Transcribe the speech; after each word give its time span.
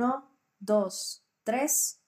Uno, 0.00 0.30
dos, 0.60 1.24
tres. 1.42 2.00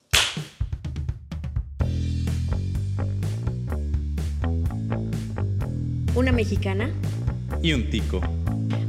Una 6.15 6.31
mexicana. 6.31 6.89
Y 7.61 7.73
un 7.73 7.89
tico. 7.89 8.21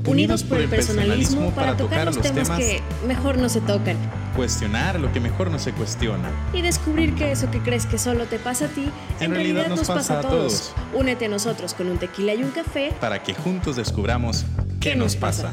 Unidos 0.07 0.45
por 0.45 0.61
el 0.61 0.69
personalismo 0.69 1.51
para 1.51 1.77
tocar 1.77 2.07
los 2.07 2.21
temas 2.21 2.49
que 2.51 2.81
mejor 3.05 3.39
no 3.39 3.49
se 3.49 3.61
tocan. 3.63 3.97
Cuestionar 4.37 5.01
lo 5.01 5.13
que 5.13 5.19
mejor 5.19 5.51
no 5.51 5.59
se 5.59 5.73
cuestiona. 5.73 6.31
Y 6.53 6.63
descubrir 6.63 7.17
que 7.17 7.33
eso 7.33 7.51
que 7.51 7.59
crees 7.59 7.87
que 7.87 7.99
solo 7.99 8.27
te 8.27 8.39
pasa 8.39 8.67
a 8.67 8.69
ti, 8.69 8.89
en, 9.19 9.33
realidad, 9.33 9.67
nos 9.67 9.85
pasa 9.85 10.21
a 10.21 10.23
todos. 10.23 10.73
Únete 10.95 11.25
a 11.25 11.29
nosotros 11.29 11.75
con 11.75 11.89
un 11.89 11.99
tequila 11.99 12.35
y 12.35 12.45
un 12.45 12.53
café 12.53 12.95
para 13.01 13.21
que 13.21 13.35
juntos 13.35 13.75
descubramos 13.75 14.45
qué 14.79 14.95
nos 14.95 15.17
pasa. 15.17 15.51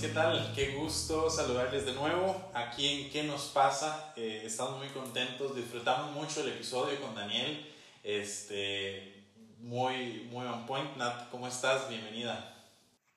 ¿Qué 0.00 0.08
tal? 0.08 0.52
Qué 0.54 0.76
gusto 0.76 1.28
saludarles 1.28 1.84
de 1.84 1.92
nuevo 1.92 2.50
aquí 2.54 3.02
en 3.02 3.10
¿Qué 3.10 3.22
nos 3.22 3.48
pasa? 3.48 4.14
Eh, 4.16 4.42
estamos 4.46 4.78
muy 4.78 4.88
contentos, 4.88 5.54
disfrutamos 5.54 6.12
mucho 6.12 6.40
el 6.40 6.48
episodio 6.48 6.98
con 7.02 7.14
Daniel. 7.14 7.70
Este, 8.02 9.26
muy, 9.58 10.26
muy 10.32 10.46
on 10.46 10.64
point. 10.64 10.96
Nat, 10.96 11.28
¿cómo 11.30 11.46
estás? 11.46 11.86
Bienvenida. 11.90 12.56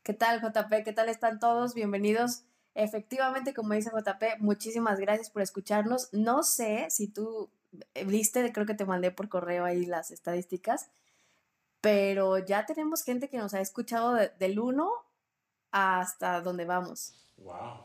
¿Qué 0.03 0.13
tal, 0.13 0.41
JP? 0.41 0.83
¿Qué 0.83 0.91
tal 0.91 1.07
están 1.07 1.39
todos? 1.39 1.73
Bienvenidos. 1.73 2.43
Efectivamente, 2.75 3.53
como 3.53 3.73
dice 3.75 3.89
JP, 3.89 4.39
muchísimas 4.39 4.99
gracias 4.99 5.29
por 5.29 5.41
escucharnos. 5.41 6.09
No 6.11 6.43
sé 6.43 6.87
si 6.89 7.07
tú 7.07 7.49
viste, 8.05 8.51
creo 8.51 8.65
que 8.65 8.73
te 8.73 8.85
mandé 8.85 9.11
por 9.11 9.29
correo 9.29 9.63
ahí 9.63 9.85
las 9.85 10.11
estadísticas, 10.11 10.89
pero 11.79 12.39
ya 12.39 12.65
tenemos 12.65 13.03
gente 13.03 13.29
que 13.29 13.37
nos 13.37 13.53
ha 13.53 13.61
escuchado 13.61 14.15
del 14.37 14.59
1 14.59 15.12
hasta 15.73 16.39
donde 16.39 16.65
vamos. 16.65 17.13
Wow. 17.37 17.79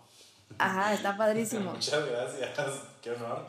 Ajá, 0.59 0.95
está 0.95 1.17
padrísimo. 1.17 1.73
Muchas 1.75 2.07
gracias, 2.07 2.83
qué 3.03 3.11
honor. 3.13 3.47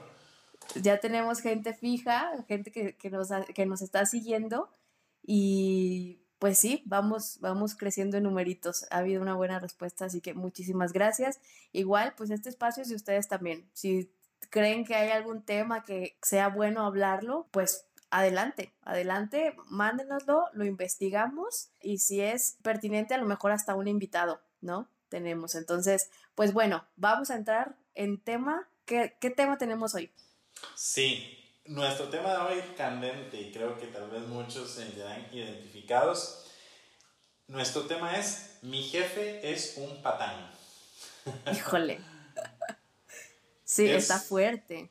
Ya 0.76 1.00
tenemos 1.00 1.42
gente 1.42 1.74
fija, 1.74 2.32
gente 2.48 2.72
que, 2.72 2.96
que, 2.96 3.10
nos, 3.10 3.30
que 3.54 3.66
nos 3.66 3.82
está 3.82 4.06
siguiendo 4.06 4.70
y 5.22 6.22
pues 6.40 6.58
sí, 6.58 6.84
vamos, 6.86 7.40
vamos 7.42 7.76
creciendo 7.76 8.16
en 8.16 8.24
numeritos. 8.24 8.86
Ha 8.92 9.00
habido 9.00 9.22
una 9.22 9.36
buena 9.36 9.60
respuesta, 9.60 10.06
así 10.06 10.22
que 10.22 10.34
muchísimas 10.34 10.94
gracias. 10.94 11.42
Igual, 11.74 12.14
pues 12.16 12.30
este 12.30 12.48
espacio 12.48 12.82
es 12.82 12.90
de 12.90 12.96
ustedes 12.96 13.28
también. 13.28 13.70
Si 13.74 14.10
creen 14.50 14.86
que 14.86 14.96
hay 14.96 15.10
algún 15.10 15.44
tema 15.44 15.84
que 15.84 16.18
sea 16.22 16.48
bueno 16.48 16.86
hablarlo, 16.86 17.48
pues 17.52 17.89
adelante, 18.12 18.74
adelante, 18.84 19.56
mándenoslo, 19.66 20.46
lo 20.54 20.66
investigamos 20.66 21.70
y 21.82 22.00
si 22.00 22.22
es 22.22 22.58
pertinente, 22.62 23.14
a 23.14 23.18
lo 23.18 23.26
mejor 23.26 23.52
hasta 23.52 23.76
un 23.76 23.88
invitado, 23.88 24.42
¿no? 24.62 24.90
Tenemos. 25.10 25.56
Entonces, 25.56 26.10
pues 26.36 26.54
bueno, 26.54 26.86
vamos 26.96 27.30
a 27.30 27.36
entrar 27.36 27.76
en 27.96 28.22
tema. 28.22 28.68
¿Qué, 28.86 29.12
tema 29.36 29.58
tenemos 29.58 29.94
hoy? 29.96 30.12
Sí, 30.76 31.38
nuestro 31.66 32.10
tema 32.10 32.32
de 32.32 32.38
hoy 32.38 32.64
candente 32.76 33.40
y 33.40 33.52
creo 33.52 33.78
que 33.78 33.88
tal 33.88 34.10
vez 34.10 34.22
muchos 34.24 34.72
se 34.72 34.86
verán 34.90 35.28
identificados. 35.32 36.46
Nuestro 37.48 37.84
tema 37.84 38.18
es 38.18 38.60
Mi 38.62 38.84
jefe 38.84 39.52
es 39.52 39.78
un 39.78 40.02
patán. 40.02 40.52
Híjole. 41.52 42.00
Sí, 43.64 43.88
está 43.88 44.18
fuerte. 44.18 44.90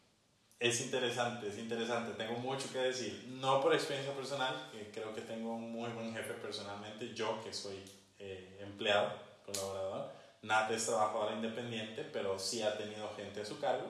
Es 0.61 0.81
interesante, 0.81 1.49
es 1.49 1.59
interesante. 1.59 2.13
Tengo 2.15 2.39
mucho 2.41 2.73
que 2.73 2.79
decir. 2.79 3.27
No 3.41 3.61
por 3.61 3.75
experiencia 3.75 4.13
personal, 4.15 4.71
creo 4.93 5.15
que 5.15 5.21
tengo 5.21 5.55
un 5.55 5.71
muy 5.71 5.89
buen 5.91 6.13
jefe 6.13 6.35
personalmente. 6.35 7.15
Yo, 7.15 7.41
que 7.45 7.53
soy 7.53 7.81
eh, 8.19 8.59
empleado, 8.61 9.13
colaborador. 9.47 10.11
Nat 10.43 10.71
es 10.71 10.87
trabajadora 10.87 11.35
independiente, 11.35 12.05
pero 12.13 12.39
sí 12.39 12.63
ha 12.63 12.77
tenido 12.77 13.09
gente 13.17 13.43
a 13.43 13.45
su 13.45 13.61
cargo. 13.61 13.87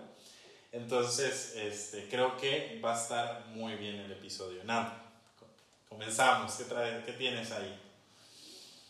Entonces, 0.70 1.54
este, 1.56 2.06
creo 2.08 2.36
que 2.36 2.78
va 2.84 2.94
a 2.94 3.00
estar 3.00 3.46
muy 3.46 3.74
bien 3.76 3.96
el 3.96 4.12
episodio. 4.12 4.62
Nat, 4.64 4.92
comenzamos. 5.88 6.52
¿Qué, 6.52 6.64
trae, 6.64 7.02
qué 7.04 7.12
tienes 7.12 7.50
ahí? 7.50 7.80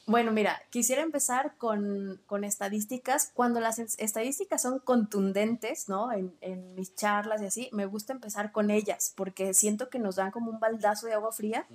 Bueno, 0.08 0.32
mira, 0.32 0.60
quisiera 0.70 1.02
empezar 1.02 1.56
con, 1.58 2.18
con, 2.26 2.42
estadísticas. 2.42 3.30
Cuando 3.34 3.60
las 3.60 3.78
estadísticas 3.78 4.62
son 4.62 4.78
contundentes, 4.78 5.90
¿no? 5.90 6.10
En, 6.12 6.34
en, 6.40 6.74
mis 6.74 6.94
charlas 6.94 7.42
y 7.42 7.44
así, 7.44 7.68
me 7.72 7.84
gusta 7.84 8.14
empezar 8.14 8.50
con 8.50 8.70
ellas, 8.70 9.12
porque 9.14 9.52
siento 9.52 9.90
que 9.90 9.98
nos 9.98 10.16
dan 10.16 10.30
como 10.30 10.50
un 10.50 10.60
baldazo 10.60 11.06
de 11.06 11.12
agua 11.12 11.30
fría 11.30 11.66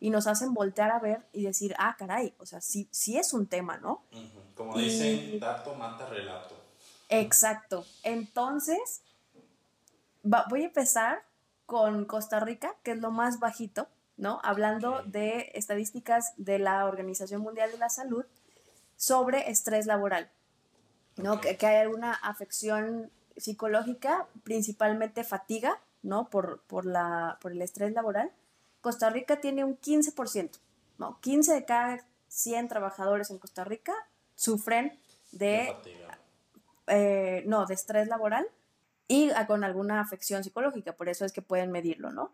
y 0.00 0.10
nos 0.10 0.26
hacen 0.26 0.52
voltear 0.52 0.90
a 0.90 0.98
ver 0.98 1.26
y 1.32 1.44
decir, 1.44 1.76
ah, 1.78 1.94
caray, 1.96 2.34
o 2.38 2.46
sea, 2.46 2.60
sí, 2.60 2.88
sí 2.90 3.18
es 3.18 3.32
un 3.32 3.46
tema, 3.46 3.76
¿no? 3.78 4.02
Como 4.56 4.76
dicen, 4.76 5.38
dato 5.38 5.74
mata 5.76 6.06
relato. 6.06 6.56
Exacto. 7.08 7.86
Entonces, 8.02 9.02
voy 10.22 10.62
a 10.62 10.66
empezar 10.66 11.22
con 11.66 12.04
Costa 12.04 12.40
Rica, 12.40 12.74
que 12.82 12.92
es 12.92 12.98
lo 12.98 13.12
más 13.12 13.38
bajito. 13.38 13.88
¿No? 14.16 14.40
Hablando 14.42 15.02
de 15.04 15.50
estadísticas 15.54 16.32
de 16.36 16.58
la 16.58 16.86
Organización 16.86 17.42
Mundial 17.42 17.70
de 17.70 17.78
la 17.78 17.88
Salud 17.88 18.24
sobre 18.96 19.50
estrés 19.50 19.86
laboral, 19.86 20.30
¿no? 21.16 21.40
Que, 21.40 21.58
hay 21.60 21.76
alguna 21.76 22.14
afección 22.14 23.10
psicológica, 23.36 24.26
principalmente 24.42 25.24
fatiga, 25.24 25.78
¿no? 26.02 26.30
Por, 26.30 26.62
por, 26.62 26.86
la, 26.86 27.38
por 27.40 27.52
el 27.52 27.60
estrés 27.62 27.92
laboral. 27.92 28.32
Costa 28.80 29.10
Rica 29.10 29.40
tiene 29.40 29.64
un 29.64 29.78
15%, 29.78 30.58
¿no? 30.98 31.20
15 31.20 31.52
de 31.52 31.64
cada 31.64 32.06
100 32.28 32.68
trabajadores 32.68 33.30
en 33.30 33.38
Costa 33.38 33.64
Rica 33.64 33.92
sufren 34.34 34.98
de, 35.32 35.74
eh, 36.86 37.42
no, 37.46 37.66
de 37.66 37.74
estrés 37.74 38.08
laboral 38.08 38.46
y 39.08 39.30
con 39.46 39.64
alguna 39.64 40.00
afección 40.00 40.42
psicológica, 40.42 40.92
por 40.92 41.08
eso 41.08 41.24
es 41.24 41.32
que 41.32 41.42
pueden 41.42 41.70
medirlo, 41.70 42.10
¿no? 42.10 42.32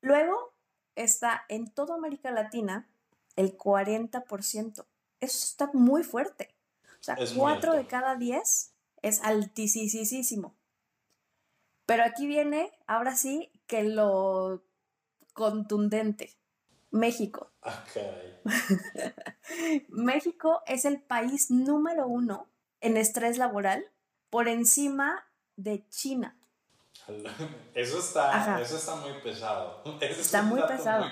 Luego, 0.00 0.52
está 0.96 1.44
en 1.48 1.70
toda 1.70 1.94
América 1.94 2.30
Latina 2.30 2.88
el 3.36 3.56
40%. 3.56 4.84
Eso 5.20 5.44
está 5.44 5.70
muy 5.72 6.02
fuerte. 6.02 6.54
O 7.00 7.02
sea, 7.02 7.16
4 7.36 7.74
de 7.74 7.86
cada 7.86 8.16
10 8.16 8.72
es 9.02 9.22
altísimo. 9.22 10.54
Pero 11.86 12.04
aquí 12.04 12.26
viene, 12.26 12.72
ahora 12.86 13.14
sí, 13.14 13.50
que 13.66 13.84
lo 13.84 14.62
contundente. 15.34 16.34
México. 16.90 17.50
México 19.88 20.62
es 20.66 20.84
el 20.84 21.02
país 21.02 21.50
número 21.50 22.06
uno 22.06 22.48
en 22.80 22.96
estrés 22.96 23.36
laboral 23.36 23.84
por 24.30 24.48
encima 24.48 25.26
de 25.56 25.86
China. 25.88 26.38
Eso 27.74 27.98
está, 27.98 28.60
eso 28.60 28.76
está 28.76 28.94
muy 28.96 29.12
pesado. 29.22 29.82
está 30.00 30.42
muy 30.42 30.60
pesado. 30.62 31.06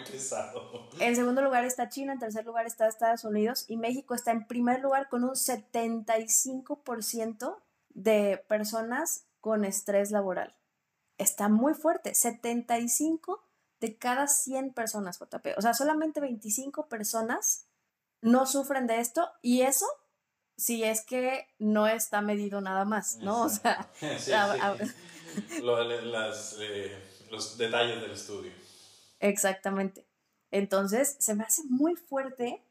En 1.01 1.17
segundo 1.17 1.43
lugar 1.43 1.65
está 1.65 1.89
China, 1.89 2.13
en 2.13 2.19
tercer 2.19 2.47
lugar 2.47 2.67
está 2.67 2.87
Estados 2.87 3.25
Unidos 3.25 3.65
y 3.69 3.77
México 3.77 4.15
está 4.15 4.31
en 4.31 4.47
primer 4.47 4.81
lugar 4.81 5.09
con 5.09 5.25
un 5.25 5.33
75% 5.33 7.57
de 7.91 8.45
personas 8.49 9.27
con 9.41 9.65
estrés 9.65 10.11
laboral. 10.11 10.55
Está 11.19 11.49
muy 11.49 11.75
fuerte, 11.75 12.15
75 12.15 13.45
de 13.81 13.99
cada 13.99 14.29
100 14.29 14.73
personas, 14.73 15.19
JP. 15.19 15.59
O 15.59 15.63
sea, 15.63 15.75
solamente 15.75 16.21
25 16.21 16.89
personas 16.89 17.67
no 18.21 18.47
sufren 18.47 18.87
de 18.87 19.01
esto 19.01 19.29
y 19.43 19.63
eso 19.63 19.87
si 20.57 20.85
es 20.85 21.03
que 21.03 21.49
no 21.59 21.89
está 21.89 22.21
medido 22.21 22.61
nada 22.61 22.85
más, 22.85 23.17
¿no? 23.17 23.43
O 23.43 23.49
sea, 23.49 23.89
eh, 26.61 26.99
los 27.31 27.59
detalles 27.59 28.01
del 28.01 28.11
estudio. 28.11 28.53
Exactamente. 29.21 30.07
Entonces, 30.51 31.17
se 31.19 31.35
me 31.35 31.45
hace 31.45 31.63
muy 31.65 31.97
fuerte. 31.97 32.63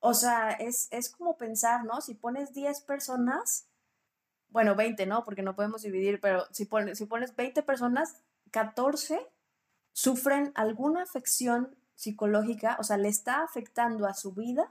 O 0.00 0.14
sea, 0.14 0.50
es, 0.52 0.88
es 0.90 1.10
como 1.10 1.36
pensar, 1.36 1.84
¿no? 1.84 2.00
Si 2.00 2.14
pones 2.14 2.52
10 2.54 2.80
personas, 2.82 3.66
bueno, 4.50 4.76
20, 4.76 5.06
¿no? 5.06 5.24
Porque 5.24 5.42
no 5.42 5.56
podemos 5.56 5.82
dividir, 5.82 6.20
pero 6.20 6.46
si 6.52 6.66
pones, 6.66 6.98
si 6.98 7.06
pones 7.06 7.34
20 7.34 7.62
personas, 7.62 8.22
14 8.52 9.26
sufren 9.92 10.52
alguna 10.54 11.02
afección 11.02 11.76
psicológica, 11.94 12.76
o 12.78 12.84
sea, 12.84 12.96
le 12.96 13.08
está 13.08 13.42
afectando 13.42 14.06
a 14.06 14.14
su 14.14 14.32
vida 14.32 14.70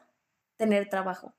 tener 0.56 0.90
trabajo. 0.90 1.34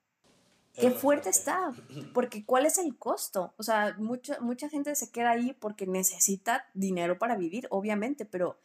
Qué 0.78 0.90
fuerte 0.90 1.28
está, 1.28 1.72
porque 2.14 2.44
¿cuál 2.44 2.66
es 2.66 2.78
el 2.78 2.96
costo? 2.96 3.52
O 3.56 3.62
sea, 3.62 3.96
mucha, 3.98 4.40
mucha 4.40 4.69
gente 4.69 4.94
se 4.94 5.10
queda 5.10 5.30
ahí 5.30 5.52
porque 5.52 5.86
necesita 5.86 6.69
dinero 6.75 7.19
para 7.19 7.36
vivir, 7.36 7.66
obviamente, 7.70 8.25
pero 8.25 8.58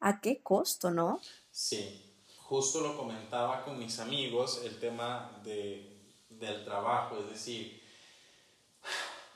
¿a 0.00 0.20
qué 0.20 0.42
costo, 0.42 0.90
no? 0.90 1.20
Sí, 1.50 2.14
justo 2.36 2.80
lo 2.80 2.96
comentaba 2.96 3.64
con 3.64 3.78
mis 3.78 3.98
amigos, 3.98 4.62
el 4.64 4.78
tema 4.80 5.40
de, 5.44 6.00
del 6.28 6.64
trabajo, 6.64 7.18
es 7.18 7.30
decir, 7.30 7.82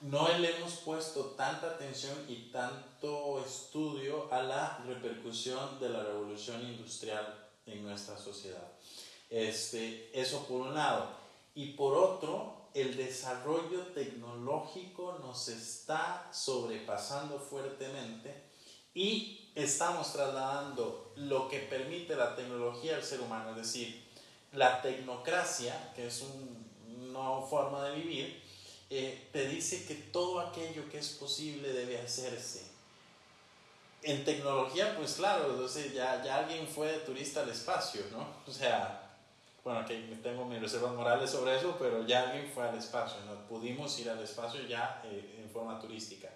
no 0.01 0.29
le 0.39 0.57
hemos 0.57 0.75
puesto 0.79 1.31
tanta 1.37 1.69
atención 1.69 2.17
y 2.29 2.51
tanto 2.51 3.43
estudio 3.45 4.33
a 4.33 4.43
la 4.43 4.79
repercusión 4.87 5.81
de 5.81 5.89
la 5.89 6.03
revolución 6.03 6.63
industrial 6.63 7.49
en 7.65 7.83
nuestra 7.83 8.19
sociedad. 8.19 8.73
Este, 9.31 10.11
eso 10.19 10.47
por 10.47 10.61
un 10.61 10.75
lado. 10.75 11.26
Y 11.57 11.73
por 11.73 11.95
otro, 11.95 12.69
el 12.75 12.99
desarrollo 12.99 13.87
tecnológico 13.95 15.19
nos 15.23 15.49
está 15.49 16.29
sobrepasando 16.31 17.39
fuertemente 17.41 18.35
y 18.93 19.51
estamos 19.55 20.13
trasladando 20.13 21.13
lo 21.17 21.49
que 21.49 21.61
permite 21.61 22.15
la 22.15 22.37
tecnología 22.37 22.97
al 22.97 23.03
ser 23.03 23.23
humano, 23.23 23.51
es 23.51 23.57
decir, 23.57 24.05
la 24.53 24.83
tecnocracia, 24.83 25.95
que 25.97 26.09
es 26.09 26.23
una 26.23 27.07
nueva 27.07 27.47
forma 27.47 27.89
de 27.89 27.97
vivir, 27.97 28.43
eh, 28.91 29.29
te 29.33 29.49
dice 29.49 29.87
que 29.87 29.95
todo 29.95 30.41
aquello 30.41 30.91
que 30.91 30.99
es 30.99 31.09
posible 31.09 31.73
debe 31.73 31.99
hacerse. 31.99 32.67
En 34.03 34.27
tecnología, 34.27 34.95
pues 34.99 35.15
claro, 35.15 35.53
entonces 35.53 35.95
ya, 35.95 36.23
ya 36.23 36.37
alguien 36.37 36.69
fue 36.69 36.93
de 36.93 36.99
turista 36.99 37.41
al 37.41 37.49
espacio, 37.49 38.03
¿no? 38.13 38.27
O 38.47 38.53
sea, 38.53 39.06
bueno, 39.67 39.85
que 39.85 39.97
tengo 40.23 40.45
mis 40.45 40.61
reservas 40.61 40.95
morales 40.95 41.29
sobre 41.29 41.57
eso, 41.57 41.75
pero 41.77 42.07
ya 42.07 42.31
alguien 42.31 42.49
fue 42.55 42.69
al 42.69 42.79
espacio, 42.79 43.19
¿no? 43.27 43.35
pudimos 43.49 43.99
ir 43.99 44.09
al 44.09 44.23
espacio 44.23 44.65
ya 44.69 45.03
eh, 45.05 45.41
en 45.43 45.51
forma 45.51 45.81
turística. 45.81 46.31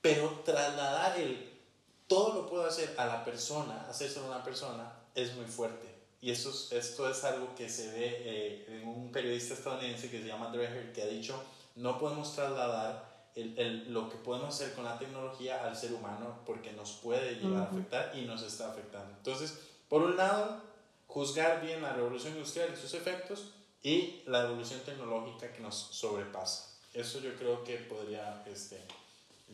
Pero 0.00 0.30
trasladar 0.44 1.18
el 1.18 1.58
todo 2.06 2.34
lo 2.34 2.46
puedo 2.46 2.66
hacer 2.66 2.94
a 2.96 3.04
la 3.04 3.24
persona, 3.24 3.84
hacérselo 3.90 4.26
a 4.26 4.36
una 4.36 4.44
persona, 4.44 4.92
es 5.12 5.34
muy 5.34 5.46
fuerte. 5.46 5.92
Y 6.20 6.30
esto 6.30 6.50
es, 6.50 6.70
esto 6.70 7.10
es 7.10 7.24
algo 7.24 7.52
que 7.56 7.68
se 7.68 7.90
ve 7.90 8.16
eh, 8.20 8.80
en 8.80 8.86
un 8.86 9.10
periodista 9.10 9.54
estadounidense 9.54 10.08
que 10.08 10.20
se 10.22 10.28
llama 10.28 10.50
Dreher, 10.50 10.92
que 10.92 11.02
ha 11.02 11.06
dicho, 11.06 11.42
no 11.74 11.98
podemos 11.98 12.32
trasladar 12.32 13.26
el, 13.34 13.58
el, 13.58 13.92
lo 13.92 14.08
que 14.08 14.18
podemos 14.18 14.54
hacer 14.54 14.72
con 14.74 14.84
la 14.84 14.96
tecnología 15.00 15.64
al 15.64 15.76
ser 15.76 15.92
humano 15.92 16.38
porque 16.46 16.72
nos 16.74 16.92
puede 16.92 17.34
llegar 17.40 17.62
a 17.62 17.70
afectar 17.70 18.12
y 18.16 18.20
nos 18.20 18.42
está 18.42 18.70
afectando. 18.70 19.16
Entonces, 19.16 19.58
por 19.88 20.02
un 20.02 20.16
lado, 20.16 20.67
juzgar 21.08 21.60
bien 21.60 21.82
la 21.82 21.94
revolución 21.94 22.34
industrial 22.34 22.70
y 22.72 22.76
sus 22.76 22.94
efectos 22.94 23.52
y 23.82 24.22
la 24.26 24.44
evolución 24.44 24.80
tecnológica 24.84 25.52
que 25.52 25.60
nos 25.60 25.74
sobrepasa. 25.74 26.76
Eso 26.94 27.20
yo 27.20 27.34
creo 27.36 27.64
que 27.64 27.76
podría 27.78 28.44
este, 28.46 28.80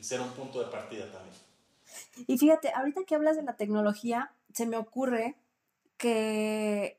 ser 0.01 0.21
un 0.21 0.31
punto 0.33 0.61
de 0.61 0.71
partida 0.71 1.11
también. 1.11 1.37
Y 2.27 2.37
fíjate, 2.39 2.71
ahorita 2.75 3.05
que 3.05 3.15
hablas 3.15 3.37
de 3.37 3.43
la 3.43 3.57
tecnología, 3.57 4.33
se 4.53 4.67
me 4.67 4.77
ocurre 4.77 5.37
que 5.97 6.99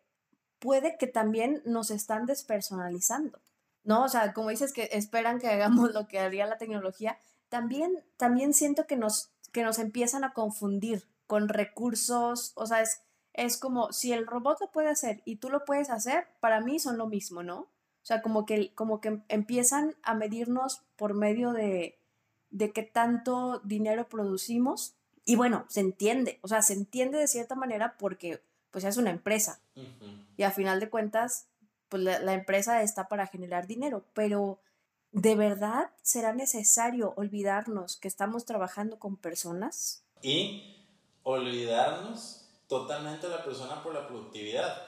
puede 0.60 0.98
que 0.98 1.08
también 1.08 1.62
nos 1.66 1.92
están 1.92 2.25
despersonalizando, 2.25 3.40
¿no? 3.84 4.06
O 4.06 4.10
sea, 4.10 4.34
como 4.34 4.50
dices 4.50 4.72
que 4.72 4.90
esperan 4.94 5.40
que 5.40 5.48
hagamos 5.48 5.94
lo 5.94 6.08
que 6.08 6.19
haría 6.19 6.48
la 6.48 6.58
tecnología, 6.58 7.19
también, 7.50 8.04
también 8.18 8.54
siento 8.54 8.88
que 8.88 8.96
nos, 8.96 9.31
que 9.51 9.63
nos 9.63 9.80
empiezan 9.80 10.24
a 10.24 10.34
confundir 10.34 11.08
con 11.28 11.50
recursos, 11.50 12.54
o 12.56 12.66
sea, 12.66 12.81
es, 12.81 13.01
es 13.36 13.58
como 13.58 13.92
si 13.92 14.14
el 14.14 14.26
robot 14.26 14.60
lo 14.62 14.72
puede 14.72 14.90
hacer 14.90 15.22
y 15.26 15.38
tú 15.38 15.50
lo 15.50 15.66
puedes 15.66 15.90
hacer, 15.90 16.28
para 16.40 16.62
mí 16.62 16.80
son 16.80 16.98
lo 16.98 17.08
mismo, 17.08 17.44
¿no? 17.44 17.60
O 17.60 18.08
sea, 18.08 18.22
como 18.22 18.46
que, 18.46 18.74
como 18.74 19.02
que 19.02 19.22
empiezan 19.30 19.96
a 20.04 20.14
medirnos 20.14 20.84
por 20.96 21.14
medio 21.16 21.52
de, 21.52 22.00
de 22.50 22.72
qué 22.72 22.84
tanto 22.84 23.60
dinero 23.64 24.08
producimos. 24.08 24.96
Y 25.26 25.36
bueno, 25.36 25.66
se 25.70 25.82
entiende, 25.82 26.40
o 26.44 26.48
sea, 26.48 26.62
se 26.62 26.74
entiende 26.74 27.18
de 27.18 27.28
cierta 27.28 27.56
manera 27.56 27.98
porque 27.98 28.42
pues 28.72 28.84
es 28.84 28.98
una 28.98 29.10
empresa. 29.10 29.60
Y 30.38 30.44
a 30.44 30.52
final 30.52 30.80
de 30.80 30.90
cuentas, 30.90 31.48
pues 31.90 32.04
la, 32.04 32.20
la, 32.20 32.34
empresa 32.34 32.82
está 32.84 33.08
para 33.08 33.26
generar 33.26 33.68
dinero, 33.68 34.06
pero 34.14 34.60
¿de 35.12 35.36
verdad 35.36 35.92
será 36.02 36.34
necesario 36.34 37.14
olvidarnos 37.16 37.98
que 37.98 38.08
estamos 38.08 38.46
trabajando 38.46 39.00
con 39.00 39.18
personas? 39.18 40.04
Y 40.22 40.86
olvidarnos 41.24 42.45
totalmente 42.68 43.28
la 43.30 43.44
persona 43.44 43.82
por 43.82 43.94
la 43.94 44.08
productividad. 44.08 44.88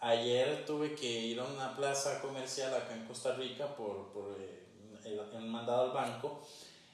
Ayer 0.00 0.64
tuve 0.64 0.94
que 0.94 1.06
ir 1.06 1.40
a 1.40 1.44
una 1.44 1.74
plaza 1.74 2.20
comercial 2.20 2.74
acá 2.74 2.94
en 2.94 3.04
Costa 3.06 3.34
Rica 3.34 3.66
por, 3.74 4.12
por 4.12 4.36
eh, 4.38 4.64
el, 5.04 5.40
mandado 5.46 5.82
al 5.82 5.90
banco 5.90 6.46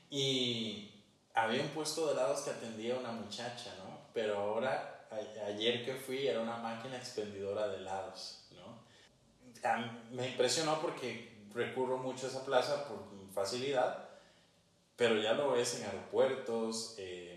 y 0.08 0.90
había 1.34 1.62
un 1.62 1.68
puesto 1.68 2.06
de 2.06 2.12
helados 2.12 2.42
que 2.42 2.50
atendía 2.50 2.96
una 2.96 3.12
muchacha, 3.12 3.74
¿no? 3.78 3.98
Pero 4.14 4.38
ahora, 4.38 5.06
ayer 5.46 5.84
que 5.84 5.94
fui, 5.94 6.26
era 6.26 6.40
una 6.40 6.56
máquina 6.56 6.96
expendidora 6.96 7.68
de 7.68 7.78
helados, 7.78 8.46
¿no? 8.52 8.80
Me 10.12 10.28
impresionó 10.28 10.80
porque 10.80 11.34
recurro 11.52 11.98
mucho 11.98 12.26
a 12.26 12.30
esa 12.30 12.44
plaza 12.44 12.88
por 12.88 13.14
facilidad, 13.34 14.08
pero 14.96 15.20
ya 15.20 15.32
lo 15.34 15.50
ves 15.50 15.80
en 15.80 15.86
aeropuertos, 15.86 16.94
eh, 16.98 17.33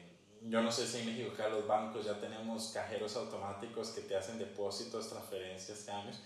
yo 0.50 0.62
no 0.62 0.72
sé 0.72 0.88
si 0.88 1.00
en 1.00 1.08
México 1.08 1.34
acá 1.34 1.50
los 1.50 1.68
bancos 1.68 2.06
ya 2.06 2.20
tenemos 2.20 2.72
cajeros 2.74 3.16
automáticos 3.18 3.90
que 3.90 4.02
te 4.02 4.16
hacen 4.16 4.40
depósitos, 4.40 5.10
transferencias, 5.10 5.80
cambios. 5.80 6.20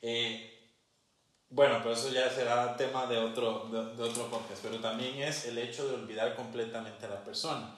Eh, 0.00 0.50
bueno, 1.50 1.78
pero 1.82 1.94
eso 1.94 2.10
ya 2.10 2.30
será 2.30 2.76
tema 2.76 3.06
de 3.06 3.18
otro, 3.18 3.68
de, 3.70 4.02
otro 4.02 4.30
podcast, 4.30 4.62
pero 4.62 4.80
también 4.80 5.20
es 5.22 5.46
el 5.46 5.58
hecho 5.58 5.88
de 5.88 5.94
olvidar 5.94 6.36
completamente 6.36 7.06
a 7.06 7.10
la 7.10 7.24
persona. 7.24 7.76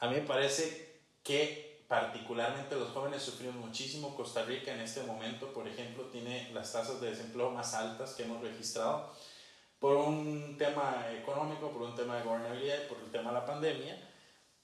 A 0.00 0.08
mí 0.08 0.16
me 0.16 0.22
parece 0.22 1.00
que 1.22 1.84
particularmente 1.86 2.76
los 2.76 2.90
jóvenes 2.90 3.22
sufrimos 3.22 3.56
muchísimo. 3.56 4.14
Costa 4.16 4.44
Rica 4.44 4.72
en 4.72 4.80
este 4.80 5.02
momento, 5.02 5.52
por 5.52 5.66
ejemplo, 5.68 6.04
tiene 6.04 6.50
las 6.52 6.72
tasas 6.72 7.00
de 7.00 7.10
desempleo 7.10 7.50
más 7.50 7.74
altas 7.74 8.14
que 8.14 8.24
hemos 8.24 8.40
registrado 8.42 9.12
por 9.78 9.96
un 9.96 10.56
tema 10.58 11.06
económico, 11.12 11.70
por 11.70 11.82
un 11.82 11.94
tema 11.94 12.16
de 12.16 12.24
gobernabilidad 12.24 12.84
y 12.84 12.88
por 12.88 12.98
el 12.98 13.10
tema 13.10 13.30
de 13.30 13.38
la 13.38 13.46
pandemia 13.46 14.09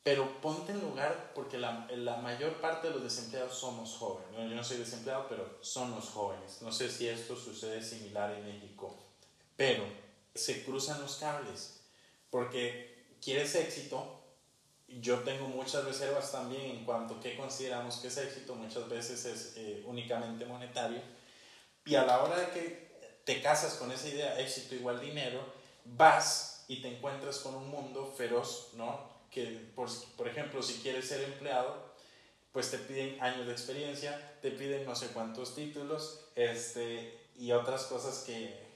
pero 0.06 0.40
ponte 0.40 0.70
en 0.70 0.82
lugar, 0.82 1.32
porque 1.34 1.58
la, 1.58 1.88
la, 1.90 2.18
mayor 2.18 2.60
parte 2.60 2.86
de 2.86 2.94
los 2.94 3.02
desempleados 3.02 3.58
somos 3.58 3.96
jóvenes. 3.96 4.30
Yo 4.32 4.54
no 4.54 4.62
soy 4.62 4.76
desempleado, 4.76 5.26
pero 5.28 5.58
son 5.62 5.90
los 5.90 6.10
jóvenes. 6.10 6.62
No 6.62 6.70
sé 6.70 6.88
si 6.88 7.08
esto 7.08 7.34
sucede 7.34 7.82
similar 7.82 8.30
en 8.30 8.46
México, 8.46 8.96
pero 9.56 9.82
se 10.32 10.64
cruzan 10.64 11.00
los 11.00 11.16
cables, 11.16 11.80
porque 12.30 13.04
quieres 13.20 13.56
éxito. 13.56 14.22
Yo 14.86 15.24
tengo 15.24 15.48
muchas 15.48 15.84
reservas 15.84 16.30
también 16.30 16.70
en 16.70 16.84
cuanto 16.84 17.16
a 17.16 17.20
qué 17.20 17.36
consideramos 17.36 17.96
que 17.96 18.06
es 18.06 18.16
éxito. 18.16 18.54
Muchas 18.54 18.88
veces 18.88 19.24
es 19.24 19.54
eh, 19.56 19.82
únicamente 19.86 20.46
monetario. 20.46 21.00
Y 21.84 21.96
a 21.96 22.04
la 22.04 22.22
hora 22.22 22.38
de 22.38 22.50
que 22.50 23.20
te 23.24 23.42
casas 23.42 23.74
con 23.74 23.90
esa 23.90 24.06
idea, 24.06 24.38
éxito 24.38 24.76
igual 24.76 25.00
dinero, 25.00 25.40
vas 25.84 26.64
y 26.68 26.80
te 26.80 26.96
encuentras 26.96 27.38
con 27.38 27.56
un 27.56 27.68
mundo 27.68 28.14
feroz, 28.16 28.68
¿no? 28.74 29.15
Que, 29.36 29.70
por, 29.74 29.90
por 30.16 30.26
ejemplo, 30.26 30.62
si 30.62 30.80
quieres 30.80 31.06
ser 31.06 31.22
empleado, 31.22 31.76
pues 32.52 32.70
te 32.70 32.78
piden 32.78 33.22
años 33.22 33.44
de 33.44 33.52
experiencia, 33.52 34.38
te 34.40 34.50
piden 34.50 34.86
no 34.86 34.96
sé 34.96 35.08
cuántos 35.08 35.54
títulos, 35.54 36.30
este, 36.34 37.28
y 37.36 37.52
otras 37.52 37.84
cosas 37.84 38.24
que, 38.24 38.66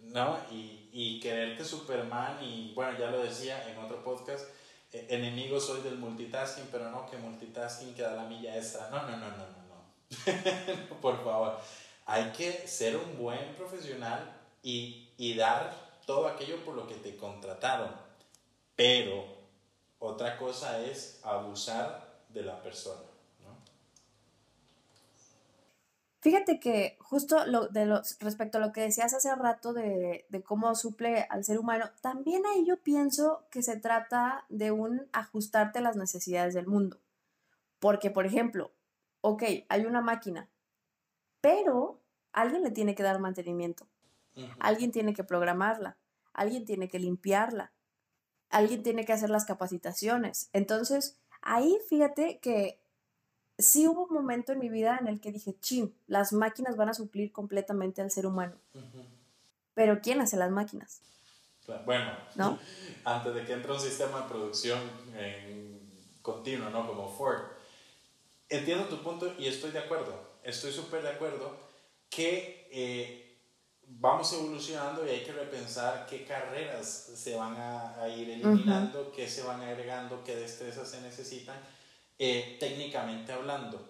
¿no? 0.00 0.36
Y, 0.50 0.90
y 0.92 1.20
quererte 1.20 1.64
Superman, 1.64 2.42
y 2.42 2.74
bueno, 2.74 2.98
ya 2.98 3.12
lo 3.12 3.22
decía 3.22 3.70
en 3.70 3.78
otro 3.78 4.02
podcast, 4.02 4.44
e, 4.92 5.06
enemigo 5.08 5.60
soy 5.60 5.82
del 5.82 5.98
multitasking, 5.98 6.66
pero 6.72 6.90
no 6.90 7.08
que 7.08 7.16
multitasking 7.16 7.94
queda 7.94 8.10
la 8.16 8.24
milla 8.24 8.56
extra. 8.56 8.90
No, 8.90 9.02
no, 9.02 9.16
no, 9.18 9.28
no, 9.30 9.36
no, 9.36 9.66
no. 10.90 11.00
por 11.00 11.22
favor, 11.22 11.60
hay 12.06 12.32
que 12.32 12.66
ser 12.66 12.96
un 12.96 13.16
buen 13.16 13.54
profesional 13.54 14.36
y, 14.64 15.12
y 15.16 15.36
dar 15.36 15.72
todo 16.06 16.26
aquello 16.26 16.56
por 16.64 16.74
lo 16.74 16.88
que 16.88 16.96
te 16.96 17.16
contrataron. 17.16 18.05
Pero 18.76 19.24
otra 19.98 20.36
cosa 20.36 20.80
es 20.80 21.20
abusar 21.24 22.22
de 22.28 22.42
la 22.42 22.62
persona. 22.62 23.00
¿no? 23.42 23.56
Fíjate 26.20 26.60
que 26.60 26.98
justo 27.00 27.46
lo, 27.46 27.68
de 27.68 27.86
los, 27.86 28.18
respecto 28.20 28.58
a 28.58 28.60
lo 28.60 28.72
que 28.72 28.82
decías 28.82 29.14
hace 29.14 29.34
rato 29.34 29.72
de, 29.72 30.26
de 30.28 30.42
cómo 30.42 30.74
suple 30.74 31.26
al 31.30 31.44
ser 31.44 31.58
humano, 31.58 31.86
también 32.02 32.44
ahí 32.46 32.66
yo 32.66 32.76
pienso 32.82 33.46
que 33.50 33.62
se 33.62 33.78
trata 33.78 34.44
de 34.50 34.70
un 34.70 35.08
ajustarte 35.12 35.78
a 35.78 35.82
las 35.82 35.96
necesidades 35.96 36.52
del 36.52 36.66
mundo. 36.66 37.00
Porque, 37.78 38.10
por 38.10 38.26
ejemplo, 38.26 38.72
ok, 39.22 39.42
hay 39.68 39.86
una 39.86 40.02
máquina, 40.02 40.50
pero 41.40 42.00
alguien 42.32 42.62
le 42.62 42.70
tiene 42.70 42.94
que 42.94 43.02
dar 43.02 43.18
mantenimiento. 43.18 43.88
Alguien 44.60 44.92
tiene 44.92 45.14
que 45.14 45.24
programarla, 45.24 45.96
alguien 46.34 46.66
tiene 46.66 46.88
que 46.88 46.98
limpiarla, 46.98 47.72
alguien 48.50 48.82
tiene 48.82 49.04
que 49.04 49.12
hacer 49.12 49.30
las 49.30 49.44
capacitaciones. 49.44 50.48
Entonces, 50.52 51.16
ahí 51.42 51.76
fíjate 51.88 52.38
que 52.38 52.78
sí 53.58 53.86
hubo 53.86 54.04
un 54.04 54.14
momento 54.14 54.52
en 54.52 54.58
mi 54.58 54.68
vida 54.68 54.98
en 55.00 55.08
el 55.08 55.20
que 55.20 55.32
dije, 55.32 55.56
chin, 55.60 55.94
las 56.06 56.32
máquinas 56.32 56.76
van 56.76 56.88
a 56.88 56.94
suplir 56.94 57.32
completamente 57.32 58.02
al 58.02 58.10
ser 58.10 58.26
humano. 58.26 58.56
Pero 59.74 60.00
¿quién 60.00 60.20
hace 60.20 60.36
las 60.36 60.50
máquinas? 60.50 61.00
Bueno, 61.84 62.12
¿no? 62.36 62.58
antes 63.04 63.34
de 63.34 63.44
que 63.44 63.52
entre 63.52 63.72
un 63.72 63.80
sistema 63.80 64.22
de 64.22 64.28
producción 64.28 64.78
en 65.16 65.76
continuo, 66.22 66.70
¿no? 66.70 66.86
Como 66.86 67.08
Ford. 67.08 67.40
Entiendo 68.48 68.84
tu 68.84 69.02
punto 69.02 69.34
y 69.38 69.46
estoy 69.46 69.72
de 69.72 69.80
acuerdo. 69.80 70.14
Estoy 70.42 70.72
súper 70.72 71.02
de 71.02 71.10
acuerdo 71.10 71.56
que 72.08 72.68
eh, 72.70 73.25
vamos 73.88 74.32
evolucionando 74.32 75.06
y 75.06 75.10
hay 75.10 75.24
que 75.24 75.32
repensar 75.32 76.06
qué 76.08 76.24
carreras 76.24 76.86
se 77.14 77.36
van 77.36 77.54
a, 77.56 78.08
ir 78.08 78.30
eliminando, 78.30 79.12
qué 79.12 79.28
se 79.28 79.42
van 79.42 79.60
agregando, 79.62 80.22
qué 80.24 80.36
destrezas 80.36 80.90
se 80.90 81.00
necesitan, 81.00 81.56
eh, 82.18 82.56
técnicamente 82.58 83.32
hablando. 83.32 83.80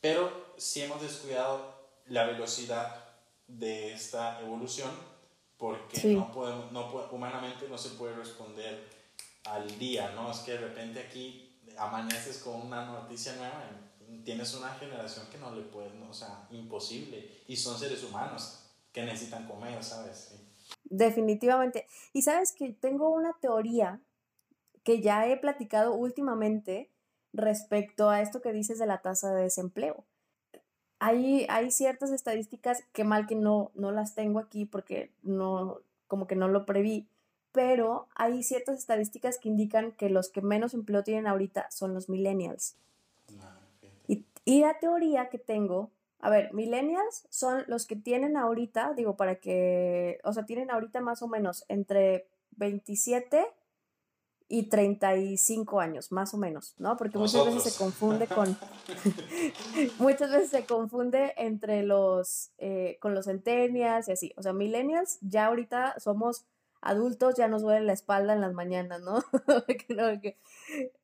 Pero 0.00 0.52
si 0.56 0.82
hemos 0.82 1.00
descuidado 1.00 1.74
la 2.06 2.24
velocidad 2.24 3.04
de 3.46 3.92
esta 3.92 4.40
evolución 4.40 4.90
porque 5.56 6.14
no 6.14 6.32
podemos, 6.32 6.72
no 6.72 6.88
humanamente 7.12 7.68
no 7.68 7.78
se 7.78 7.90
puede 7.90 8.14
responder 8.16 8.88
al 9.44 9.78
día, 9.78 10.12
¿no? 10.14 10.30
Es 10.30 10.38
que 10.38 10.52
de 10.52 10.58
repente 10.58 11.00
aquí 11.00 11.60
amaneces 11.78 12.38
con 12.38 12.60
una 12.66 12.84
noticia 12.84 13.34
nueva 13.36 13.62
tienes 14.24 14.54
una 14.54 14.74
generación 14.74 15.26
que 15.30 15.38
no 15.38 15.54
le 15.54 15.62
puede, 15.62 15.90
o 16.08 16.12
sea, 16.12 16.46
imposible. 16.50 17.42
Y 17.48 17.56
son 17.56 17.78
seres 17.78 18.02
humanos 18.04 18.61
que 18.92 19.04
necesitan 19.04 19.46
comer, 19.46 19.82
¿sabes? 19.82 20.34
Definitivamente. 20.84 21.86
Y 22.12 22.22
sabes 22.22 22.52
que 22.52 22.72
tengo 22.72 23.10
una 23.10 23.32
teoría 23.40 24.00
que 24.84 25.00
ya 25.00 25.26
he 25.26 25.36
platicado 25.36 25.94
últimamente 25.94 26.90
respecto 27.32 28.10
a 28.10 28.20
esto 28.20 28.42
que 28.42 28.52
dices 28.52 28.78
de 28.78 28.86
la 28.86 29.00
tasa 29.00 29.34
de 29.34 29.42
desempleo. 29.42 30.04
Hay, 30.98 31.46
hay 31.48 31.70
ciertas 31.70 32.12
estadísticas 32.12 32.84
que 32.92 33.04
mal 33.04 33.26
que 33.26 33.34
no, 33.34 33.72
no 33.74 33.90
las 33.90 34.14
tengo 34.14 34.38
aquí 34.38 34.66
porque 34.66 35.10
no, 35.22 35.80
como 36.06 36.26
que 36.26 36.36
no 36.36 36.48
lo 36.48 36.64
preví, 36.64 37.08
pero 37.52 38.06
hay 38.14 38.42
ciertas 38.42 38.78
estadísticas 38.78 39.38
que 39.38 39.48
indican 39.48 39.92
que 39.92 40.10
los 40.10 40.28
que 40.28 40.42
menos 40.42 40.74
empleo 40.74 41.02
tienen 41.02 41.26
ahorita 41.26 41.70
son 41.70 41.94
los 41.94 42.08
millennials. 42.08 42.76
Ah, 43.40 43.58
y, 44.06 44.24
y 44.44 44.60
la 44.60 44.78
teoría 44.78 45.28
que 45.28 45.38
tengo, 45.38 45.90
a 46.22 46.30
ver, 46.30 46.54
millennials 46.54 47.26
son 47.30 47.64
los 47.66 47.84
que 47.84 47.96
tienen 47.96 48.36
ahorita, 48.36 48.94
digo, 48.94 49.16
para 49.16 49.40
que, 49.40 50.20
o 50.22 50.32
sea, 50.32 50.46
tienen 50.46 50.70
ahorita 50.70 51.00
más 51.00 51.20
o 51.20 51.28
menos 51.28 51.64
entre 51.68 52.28
27 52.52 53.44
y 54.46 54.68
35 54.68 55.80
años, 55.80 56.12
más 56.12 56.32
o 56.32 56.38
menos, 56.38 56.74
¿no? 56.78 56.96
Porque 56.96 57.18
muchas 57.18 57.44
veces 57.44 57.72
se 57.72 57.78
confunde 57.78 58.28
con, 58.28 58.56
muchas 59.98 60.30
veces 60.30 60.50
se 60.50 60.64
confunde 60.64 61.34
entre 61.36 61.82
los, 61.82 62.52
eh, 62.58 62.98
con 63.00 63.14
los 63.14 63.26
centennials 63.26 64.08
y 64.08 64.12
así. 64.12 64.32
O 64.36 64.42
sea, 64.42 64.52
millennials 64.52 65.18
ya 65.22 65.46
ahorita 65.46 65.98
somos 65.98 66.44
adultos, 66.82 67.34
ya 67.34 67.48
nos 67.48 67.62
duele 67.62 67.84
la 67.84 67.94
espalda 67.94 68.32
en 68.32 68.42
las 68.42 68.52
mañanas, 68.52 69.00
¿no? 69.00 69.24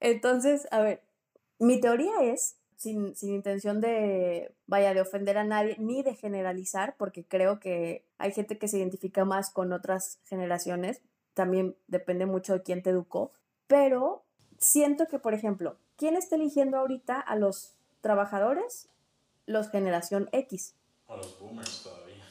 Entonces, 0.00 0.68
a 0.70 0.80
ver, 0.80 1.02
mi 1.58 1.80
teoría 1.80 2.12
es, 2.20 2.56
sin, 2.78 3.16
sin 3.16 3.34
intención 3.34 3.80
de, 3.80 4.54
vaya, 4.66 4.94
de 4.94 5.00
ofender 5.00 5.36
a 5.36 5.44
nadie, 5.44 5.76
ni 5.78 6.02
de 6.02 6.14
generalizar, 6.14 6.94
porque 6.96 7.24
creo 7.24 7.58
que 7.58 8.04
hay 8.18 8.32
gente 8.32 8.56
que 8.56 8.68
se 8.68 8.78
identifica 8.78 9.24
más 9.24 9.50
con 9.50 9.72
otras 9.72 10.20
generaciones, 10.24 11.02
también 11.34 11.76
depende 11.88 12.24
mucho 12.24 12.54
de 12.54 12.62
quién 12.62 12.82
te 12.82 12.90
educó, 12.90 13.32
pero 13.66 14.22
siento 14.58 15.06
que, 15.08 15.18
por 15.18 15.34
ejemplo, 15.34 15.76
¿quién 15.96 16.16
está 16.16 16.36
eligiendo 16.36 16.78
ahorita 16.78 17.18
a 17.18 17.34
los 17.34 17.74
trabajadores? 18.00 18.88
Los 19.44 19.70
generación 19.70 20.28
X. 20.30 20.74
A 21.08 21.16
los 21.16 21.38
boomers 21.38 21.82
todavía. 21.82 22.14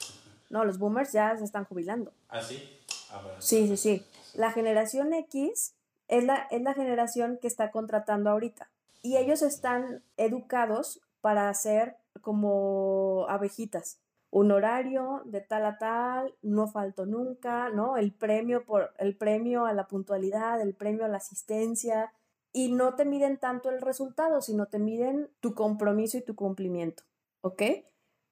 No, 0.50 0.64
los 0.64 0.80
boomers 0.80 1.12
ya 1.12 1.36
se 1.36 1.44
están 1.44 1.66
jubilando. 1.66 2.14
¿Ah, 2.30 2.42
sí? 2.42 2.80
Ah, 3.12 3.22
sí, 3.40 3.68
sí, 3.68 3.76
sí. 3.76 4.06
La 4.34 4.54
generación 4.54 5.14
X 5.14 5.74
es 6.08 6.24
la, 6.24 6.48
es 6.52 6.62
la 6.62 6.74
generación 6.74 7.38
que 7.42 7.48
está 7.48 7.70
contratando 7.70 8.30
ahorita. 8.30 8.70
Y 9.08 9.16
ellos 9.16 9.42
están 9.42 10.04
educados 10.18 11.00
para 11.22 11.54
ser 11.54 11.96
como 12.20 13.26
abejitas 13.30 14.02
un 14.32 14.52
horario 14.52 15.22
de 15.24 15.40
tal 15.40 15.66
a 15.66 15.78
tal, 15.78 16.36
no 16.42 16.68
falto 16.68 17.06
nunca, 17.06 17.70
¿no? 17.70 17.96
El 17.96 18.12
premio 18.14 18.66
por 18.66 18.94
el 18.98 19.16
premio 19.16 19.66
a 19.66 19.72
la 19.72 19.88
puntualidad, 19.88 20.60
el 20.60 20.76
premio 20.76 21.06
a 21.06 21.08
la 21.08 21.20
asistencia 21.20 22.12
y 22.52 22.74
no 22.74 22.96
te 22.96 23.06
miden 23.06 23.38
tanto 23.38 23.70
el 23.70 23.80
resultado, 23.80 24.42
sino 24.42 24.66
te 24.66 24.78
miden 24.78 25.30
tu 25.40 25.56
compromiso 25.56 26.18
y 26.18 26.26
tu 26.26 26.36
cumplimiento, 26.36 27.04
¿ok? 27.40 27.64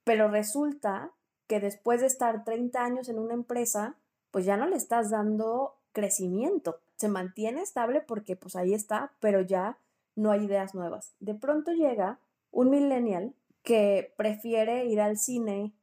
Pero 0.04 0.28
resulta 0.28 1.14
que 1.48 1.62
después 1.62 2.02
de 2.02 2.08
estar 2.08 2.44
30 2.44 2.84
años 2.84 3.08
en 3.08 3.18
una 3.18 3.34
empresa, 3.34 3.96
pues 4.30 4.44
ya 4.44 4.58
no 4.58 4.68
le 4.68 4.76
estás 4.76 5.10
dando 5.10 5.78
crecimiento. 5.94 6.82
Se 6.98 7.08
mantiene 7.08 7.62
estable 7.62 8.02
porque 8.02 8.36
pues 8.36 8.58
ahí 8.58 8.74
está, 8.74 9.14
pero 9.22 9.40
ya 9.40 9.78
no 10.16 10.32
hay 10.32 10.46
ideas 10.46 10.76
nuevas. 10.76 11.16
De 11.20 11.36
pronto 11.36 11.72
llega 11.72 12.20
un 12.52 12.70
millennial 12.70 13.34
que 13.64 14.14
prefiere 14.18 14.86
ir 14.86 15.02
al 15.02 15.18
cine, 15.18 15.74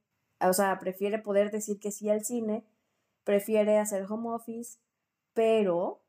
o 0.41 0.53
sea, 0.53 0.79
prefiere 0.79 1.19
poder 1.19 1.51
decir 1.51 1.79
que 1.79 1.93
sí 1.93 2.09
al 2.09 2.25
cine, 2.25 2.65
prefiere 3.25 3.79
hacer 3.79 4.07
home 4.09 4.31
office, 4.31 4.79
pero 5.35 6.01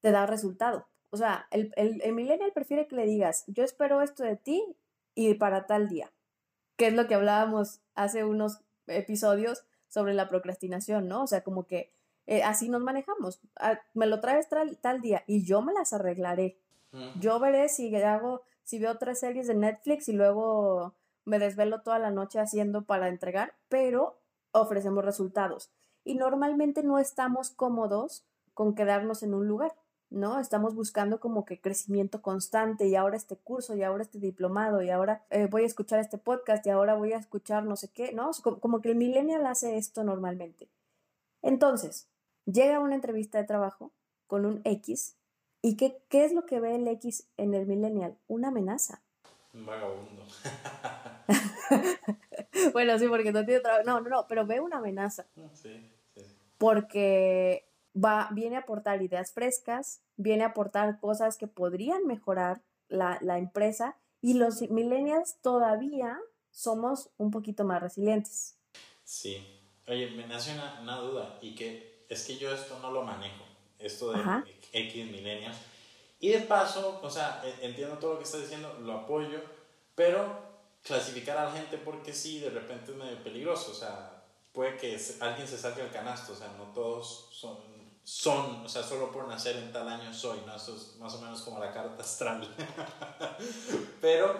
te 0.00 0.10
da 0.10 0.26
resultado. 0.26 0.86
O 1.10 1.16
sea, 1.16 1.46
el, 1.50 1.72
el, 1.76 2.12
millennial 2.14 2.52
prefiere 2.52 2.86
que 2.86 2.96
le 2.96 3.06
digas, 3.06 3.44
yo 3.46 3.64
espero 3.64 4.00
esto 4.00 4.22
de 4.22 4.36
ti 4.36 4.64
y 5.14 5.34
para 5.34 5.66
tal 5.66 5.88
día, 5.88 6.10
que 6.76 6.86
es 6.86 6.94
lo 6.94 7.06
que 7.06 7.14
hablábamos 7.14 7.80
hace 7.94 8.24
unos 8.24 8.60
episodios 8.86 9.64
sobre 9.88 10.14
la 10.14 10.28
procrastinación, 10.28 11.08
¿no? 11.08 11.22
O 11.22 11.26
sea, 11.26 11.42
como 11.42 11.66
que 11.66 11.92
eh, 12.26 12.42
así 12.42 12.68
nos 12.68 12.80
manejamos. 12.80 13.40
Ah, 13.56 13.80
me 13.94 14.06
lo 14.06 14.20
traes 14.20 14.48
tal, 14.48 14.78
tal 14.78 15.00
día 15.00 15.22
y 15.26 15.44
yo 15.44 15.60
me 15.60 15.72
las 15.72 15.92
arreglaré. 15.92 16.58
Yo 17.18 17.40
veré 17.40 17.68
si 17.68 17.94
hago, 17.96 18.42
si 18.64 18.78
veo 18.78 18.98
tres 18.98 19.20
series 19.20 19.46
de 19.46 19.54
Netflix 19.54 20.08
y 20.08 20.12
luego 20.12 20.94
me 21.24 21.38
desvelo 21.38 21.82
toda 21.82 21.98
la 21.98 22.10
noche 22.10 22.38
haciendo 22.38 22.84
para 22.84 23.08
entregar, 23.08 23.54
pero 23.68 24.18
ofrecemos 24.52 25.04
resultados. 25.04 25.70
Y 26.04 26.16
normalmente 26.16 26.82
no 26.82 26.98
estamos 26.98 27.50
cómodos 27.50 28.24
con 28.54 28.74
quedarnos 28.74 29.22
en 29.22 29.34
un 29.34 29.46
lugar, 29.46 29.74
¿no? 30.10 30.38
Estamos 30.38 30.74
buscando 30.74 31.20
como 31.20 31.44
que 31.44 31.60
crecimiento 31.60 32.20
constante 32.20 32.86
y 32.86 32.96
ahora 32.96 33.16
este 33.16 33.36
curso 33.36 33.74
y 33.74 33.82
ahora 33.82 34.02
este 34.02 34.18
diplomado 34.18 34.82
y 34.82 34.90
ahora 34.90 35.24
eh, 35.30 35.46
voy 35.46 35.62
a 35.62 35.66
escuchar 35.66 36.00
este 36.00 36.18
podcast 36.18 36.66
y 36.66 36.70
ahora 36.70 36.94
voy 36.94 37.12
a 37.12 37.18
escuchar 37.18 37.64
no 37.64 37.76
sé 37.76 37.88
qué, 37.88 38.12
¿no? 38.12 38.30
Como, 38.42 38.80
que 38.80 38.90
el 38.90 38.96
millennial 38.96 39.46
hace 39.46 39.78
esto 39.78 40.04
normalmente. 40.04 40.68
Entonces, 41.40 42.08
llega 42.44 42.80
una 42.80 42.94
entrevista 42.94 43.38
de 43.38 43.44
trabajo 43.44 43.92
con 44.26 44.44
un 44.44 44.60
X 44.64 45.16
y 45.62 45.76
¿qué, 45.76 46.02
qué 46.08 46.24
es 46.24 46.32
lo 46.32 46.44
que 46.44 46.60
ve 46.60 46.74
el 46.74 46.86
X 46.88 47.28
en 47.36 47.54
el 47.54 47.66
millennial? 47.66 48.16
Una 48.28 48.48
amenaza. 48.48 49.00
Un 49.54 49.64
vagabundo. 49.64 50.26
bueno, 52.72 52.98
sí, 52.98 53.06
porque 53.08 53.32
no 53.32 53.44
tiene 53.44 53.60
trabajo. 53.60 53.84
No, 53.84 54.00
no, 54.00 54.08
no, 54.08 54.26
pero 54.28 54.46
ve 54.46 54.60
una 54.60 54.78
amenaza. 54.78 55.26
Mm, 55.36 55.46
sí, 55.54 55.90
sí. 56.14 56.22
Porque 56.58 57.68
va, 57.94 58.28
viene 58.32 58.56
a 58.56 58.60
aportar 58.60 59.02
ideas 59.02 59.32
frescas, 59.32 60.02
viene 60.16 60.44
a 60.44 60.48
aportar 60.48 60.98
cosas 61.00 61.36
que 61.36 61.46
podrían 61.46 62.06
mejorar 62.06 62.62
la, 62.88 63.18
la 63.22 63.38
empresa 63.38 63.96
y 64.20 64.34
los 64.34 64.62
millennials 64.70 65.36
todavía 65.40 66.18
somos 66.50 67.10
un 67.18 67.30
poquito 67.30 67.64
más 67.64 67.82
resilientes. 67.82 68.58
Sí. 69.04 69.58
Oye, 69.88 70.10
me 70.10 70.26
nace 70.26 70.52
una, 70.54 70.80
una, 70.80 70.96
duda 70.98 71.38
y 71.42 71.54
que 71.54 72.06
es 72.08 72.24
que 72.24 72.36
yo 72.36 72.52
esto 72.54 72.78
no 72.80 72.92
lo 72.92 73.02
manejo, 73.02 73.44
esto 73.82 74.12
de 74.12 74.22
X 74.72 75.10
millennials. 75.10 75.56
Y 76.20 76.28
de 76.28 76.40
paso, 76.40 77.00
o 77.02 77.10
sea, 77.10 77.42
entiendo 77.60 77.98
todo 77.98 78.12
lo 78.12 78.18
que 78.18 78.24
estás 78.24 78.42
diciendo, 78.42 78.78
lo 78.80 78.92
apoyo, 78.92 79.40
pero 79.94 80.52
clasificar 80.82 81.36
a 81.36 81.44
la 81.46 81.52
gente 81.52 81.78
porque 81.78 82.12
sí, 82.12 82.40
de 82.40 82.50
repente 82.50 82.92
es 82.92 82.96
medio 82.96 83.22
peligroso, 83.22 83.72
o 83.72 83.74
sea, 83.74 84.22
puede 84.52 84.76
que 84.76 85.00
alguien 85.20 85.48
se 85.48 85.58
salga 85.58 85.78
del 85.78 85.90
canasto, 85.90 86.32
o 86.32 86.36
sea, 86.36 86.48
no 86.58 86.64
todos 86.72 87.28
son, 87.32 87.58
son, 88.04 88.64
o 88.64 88.68
sea, 88.68 88.82
solo 88.82 89.10
por 89.10 89.26
nacer 89.28 89.56
en 89.56 89.72
tal 89.72 89.88
año 89.88 90.12
soy, 90.12 90.38
¿no? 90.46 90.54
Eso 90.54 90.76
es 90.76 90.96
más 90.96 91.14
o 91.14 91.20
menos 91.20 91.42
como 91.42 91.58
la 91.58 91.72
carta 91.72 92.02
astral. 92.02 92.48
Pero, 94.00 94.36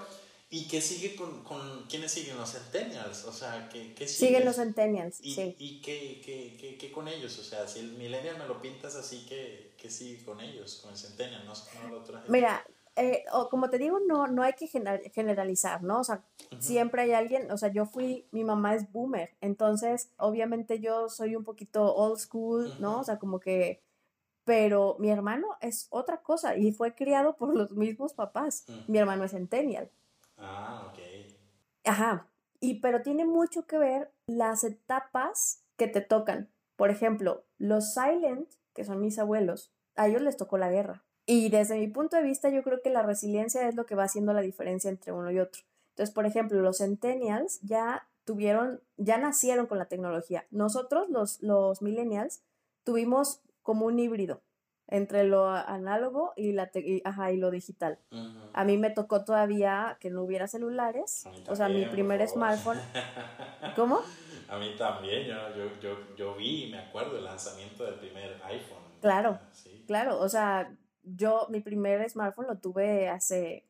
¿y 0.53 0.69
qué 0.69 0.83
sigue 0.83 1.17
con, 1.17 1.43
con 1.43 1.87
quiénes 1.89 2.13
siguen 2.13 2.37
los 2.37 2.53
centennials? 2.53 3.25
O 3.25 3.33
sea, 3.33 3.69
¿qué, 3.71 3.95
qué 3.95 4.07
sigue? 4.07 4.29
Siguen 4.29 4.45
los 4.45 4.57
centennials, 4.57 5.19
¿Y, 5.23 5.35
sí. 5.35 5.57
¿Y 5.59 5.81
qué, 5.81 6.21
qué, 6.25 6.57
qué, 6.61 6.77
qué, 6.77 6.93
con 6.93 7.09
ellos? 7.09 7.39
O 7.39 7.43
sea, 7.43 7.67
si 7.67 7.81
el 7.81 7.93
millennial 7.95 8.39
me 8.39 8.47
lo 8.47 8.61
pintas 8.61 8.95
así, 8.95 9.25
¿qué, 9.27 9.73
qué 9.79 9.91
sigue 9.91 10.23
con 10.25 10.41
ellos, 10.43 10.81
con 10.83 10.93
el 10.93 10.99
centennial? 10.99 11.45
No, 11.47 11.55
no 11.83 11.89
lo 11.89 12.05
traje. 12.05 12.31
Mira, 12.31 12.63
eh, 12.97 13.25
o 13.33 13.49
como 13.49 13.71
te 13.71 13.79
digo, 13.79 13.99
no, 14.07 14.27
no 14.27 14.43
hay 14.43 14.53
que 14.53 14.69
generalizar, 14.69 15.83
¿no? 15.83 16.01
O 16.01 16.05
sea, 16.05 16.23
siempre 16.59 17.03
hay 17.03 17.13
alguien, 17.13 17.51
o 17.51 17.57
sea, 17.57 17.73
yo 17.73 17.87
fui, 17.87 18.27
mi 18.31 18.45
mamá 18.45 18.75
es 18.75 18.93
boomer, 18.93 19.31
entonces 19.41 20.11
obviamente 20.19 20.81
yo 20.81 21.09
soy 21.09 21.35
un 21.35 21.45
poquito 21.45 21.95
old 21.95 22.19
school, 22.19 22.75
¿no? 22.77 23.01
O 23.01 23.05
sea, 23.05 23.19
como 23.19 23.41
que, 23.41 23.81
pero 24.45 24.97
mi 24.99 25.11
hermano 25.11 25.47
es 25.61 25.87
otra 25.91 26.19
cosa 26.23 26.57
y 26.57 26.73
fue 26.73 26.95
criado 26.95 27.37
por 27.37 27.55
los 27.57 27.71
mismos 27.73 28.13
papás. 28.15 28.67
Mi 28.87 28.99
hermano 28.99 29.25
es 29.25 29.31
centennial. 29.33 29.91
Ah, 30.43 30.85
ok. 30.87 30.99
Ajá, 31.85 32.29
y 32.61 32.81
pero 32.81 33.03
tiene 33.03 33.25
mucho 33.25 33.67
que 33.67 33.79
ver 33.79 34.13
las 34.27 34.65
etapas 34.65 35.65
que 35.77 35.89
te 35.89 36.01
tocan. 36.01 36.51
Por 36.77 36.91
ejemplo, 36.91 37.45
los 37.59 37.95
silent, 37.95 38.49
que 38.75 38.85
son 38.85 39.01
mis 39.01 39.19
abuelos, 39.19 39.73
a 39.97 40.09
ellos 40.09 40.23
les 40.23 40.37
tocó 40.37 40.59
la 40.59 40.71
guerra. 40.71 41.05
Y 41.27 41.51
desde 41.51 41.79
mi 41.79 41.89
punto 41.89 42.17
de 42.17 42.23
vista, 42.23 42.49
yo 42.51 42.63
creo 42.63 42.83
que 42.83 42.91
la 42.91 43.03
resiliencia 43.03 43.69
es 43.69 43.75
lo 43.75 43.87
que 43.87 43.95
va 43.95 44.05
haciendo 44.05 44.33
la 44.33 44.41
diferencia 44.43 44.91
entre 44.91 45.13
uno 45.13 45.31
y 45.31 45.39
otro. 45.39 45.63
Entonces, 45.91 46.15
por 46.15 46.27
ejemplo, 46.27 46.61
los 46.61 46.79
centennials 46.79 47.61
ya 47.63 48.09
tuvieron, 48.25 48.83
ya 48.97 49.19
nacieron 49.19 49.67
con 49.67 49.79
la 49.79 49.87
tecnología. 49.89 50.47
Nosotros, 50.51 51.09
los, 51.11 51.43
los 51.43 51.83
millennials, 51.83 52.43
tuvimos 52.85 53.43
como 53.63 53.87
un 53.87 53.99
híbrido. 53.99 54.43
Entre 54.93 55.25
lo 55.25 55.49
análogo 55.49 56.33
y, 56.37 56.53
la 56.53 56.71
ajá, 57.05 57.33
y 57.33 57.39
lo 57.39 57.51
digital. 57.51 57.99
A 58.53 58.65
mí 58.65 58.77
me 58.77 58.91
tocó 58.91 59.25
todavía 59.25 59.97
que 60.01 60.11
no 60.11 60.23
hubiera 60.23 60.47
celulares, 60.47 61.31
o 61.49 61.57
sea, 61.57 61.69
mi 61.69 61.87
primer 61.87 62.27
smartphone. 62.29 62.79
¿Cómo? 63.77 64.01
A 64.49 64.59
mí 64.59 64.77
también, 64.79 65.27
yo, 65.27 65.55
yo, 65.57 65.81
yo, 65.81 66.15
yo 66.17 66.37
vi, 66.37 66.69
me 66.71 66.79
acuerdo, 66.79 67.17
el 67.17 67.25
lanzamiento 67.25 67.85
del 67.85 67.95
primer 67.95 68.37
iPhone. 68.45 68.83
Claro, 69.01 69.41
claro, 69.87 70.21
o 70.21 70.29
sea, 70.29 70.77
yo 71.03 71.47
mi 71.51 71.61
primer 71.61 72.09
smartphone 72.11 72.47
lo 72.49 72.59
tuve 72.59 73.09
hace 73.09 73.67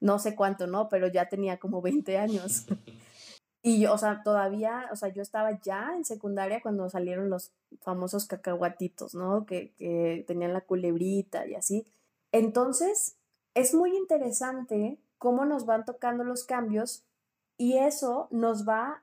no 0.00 0.18
sé 0.18 0.34
cuánto, 0.34 0.66
¿no? 0.66 0.88
Pero 0.88 1.08
ya 1.08 1.28
tenía 1.28 1.58
como 1.58 1.82
20 1.82 2.18
años. 2.18 2.66
y 3.66 3.80
yo, 3.80 3.92
o 3.92 3.98
sea, 3.98 4.22
todavía, 4.22 4.88
o 4.92 4.96
sea, 4.96 5.08
yo 5.08 5.22
estaba 5.22 5.58
ya 5.60 5.96
en 5.96 6.04
secundaria 6.04 6.62
cuando 6.62 6.88
salieron 6.88 7.30
los 7.30 7.50
famosos 7.80 8.24
cacahuatitos, 8.26 9.16
¿no? 9.16 9.44
Que, 9.44 9.72
que 9.76 10.24
tenían 10.24 10.52
la 10.52 10.60
culebrita 10.60 11.48
y 11.48 11.56
así. 11.56 11.84
Entonces, 12.30 13.16
es 13.54 13.74
muy 13.74 13.96
interesante 13.96 15.00
cómo 15.18 15.44
nos 15.46 15.66
van 15.66 15.84
tocando 15.84 16.22
los 16.22 16.44
cambios 16.44 17.02
y 17.58 17.78
eso 17.78 18.28
nos 18.30 18.68
va 18.68 19.02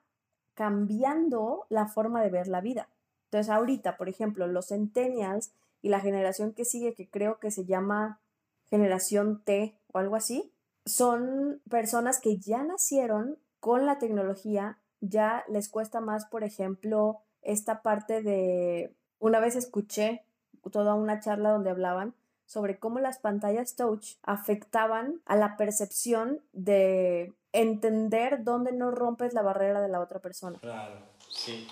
cambiando 0.53 1.65
la 1.67 1.87
forma 1.89 2.23
de 2.23 2.29
ver 2.29 2.47
la 2.47 2.61
vida. 2.61 2.87
Entonces, 3.25 3.49
ahorita, 3.51 3.97
por 3.97 4.07
ejemplo, 4.07 4.47
los 4.47 4.69
centennials 4.69 5.51
y 5.81 5.89
la 5.89 5.99
generación 5.99 6.53
que 6.53 6.63
sigue, 6.63 6.93
que 6.93 7.09
creo 7.09 7.37
que 7.37 7.51
se 7.51 7.65
llama 7.65 8.21
generación 8.69 9.43
T 9.43 9.75
o 9.91 9.99
algo 9.99 10.15
así, 10.15 10.53
son 10.85 11.59
personas 11.69 12.21
que 12.21 12.37
ya 12.37 12.63
nacieron 12.63 13.37
con 13.63 13.85
la 13.85 13.97
tecnología, 13.97 14.77
ya 14.99 15.45
les 15.47 15.69
cuesta 15.69 16.01
más, 16.01 16.25
por 16.25 16.43
ejemplo, 16.43 17.21
esta 17.41 17.81
parte 17.81 18.21
de, 18.21 18.93
una 19.19 19.39
vez 19.39 19.55
escuché 19.55 20.25
toda 20.69 20.95
una 20.95 21.21
charla 21.21 21.51
donde 21.51 21.69
hablaban 21.69 22.13
sobre 22.45 22.77
cómo 22.77 22.99
las 22.99 23.19
pantallas 23.19 23.77
touch 23.77 24.17
afectaban 24.21 25.21
a 25.25 25.37
la 25.37 25.55
percepción 25.55 26.41
de 26.51 27.31
entender 27.53 28.43
dónde 28.43 28.73
no 28.73 28.91
rompes 28.91 29.33
la 29.33 29.43
barrera 29.43 29.79
de 29.79 29.87
la 29.87 30.01
otra 30.01 30.19
persona. 30.19 30.59
Claro, 30.59 30.99
sí. 31.29 31.65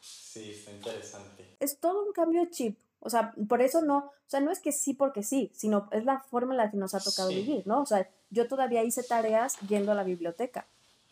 Sí, 0.00 0.50
está 0.50 0.72
interesante. 0.72 1.54
Es 1.60 1.78
todo 1.78 2.04
un 2.04 2.12
cambio 2.12 2.44
chip. 2.46 2.76
O 2.98 3.10
sea, 3.10 3.32
por 3.48 3.62
eso 3.62 3.80
no, 3.80 3.98
o 3.98 4.12
sea, 4.26 4.40
no 4.40 4.50
es 4.50 4.58
que 4.58 4.72
sí 4.72 4.94
porque 4.94 5.22
sí, 5.22 5.52
sino 5.54 5.88
es 5.92 6.04
la 6.04 6.18
forma 6.18 6.54
en 6.54 6.58
la 6.58 6.68
que 6.72 6.78
nos 6.78 6.94
ha 6.94 7.00
tocado 7.00 7.28
vivir, 7.28 7.64
¿no? 7.64 7.80
O 7.80 7.86
sea, 7.86 8.10
yo 8.30 8.48
todavía 8.48 8.82
hice 8.82 9.04
tareas 9.04 9.56
yendo 9.60 9.92
a 9.92 9.94
la 9.94 10.02
biblioteca. 10.02 10.66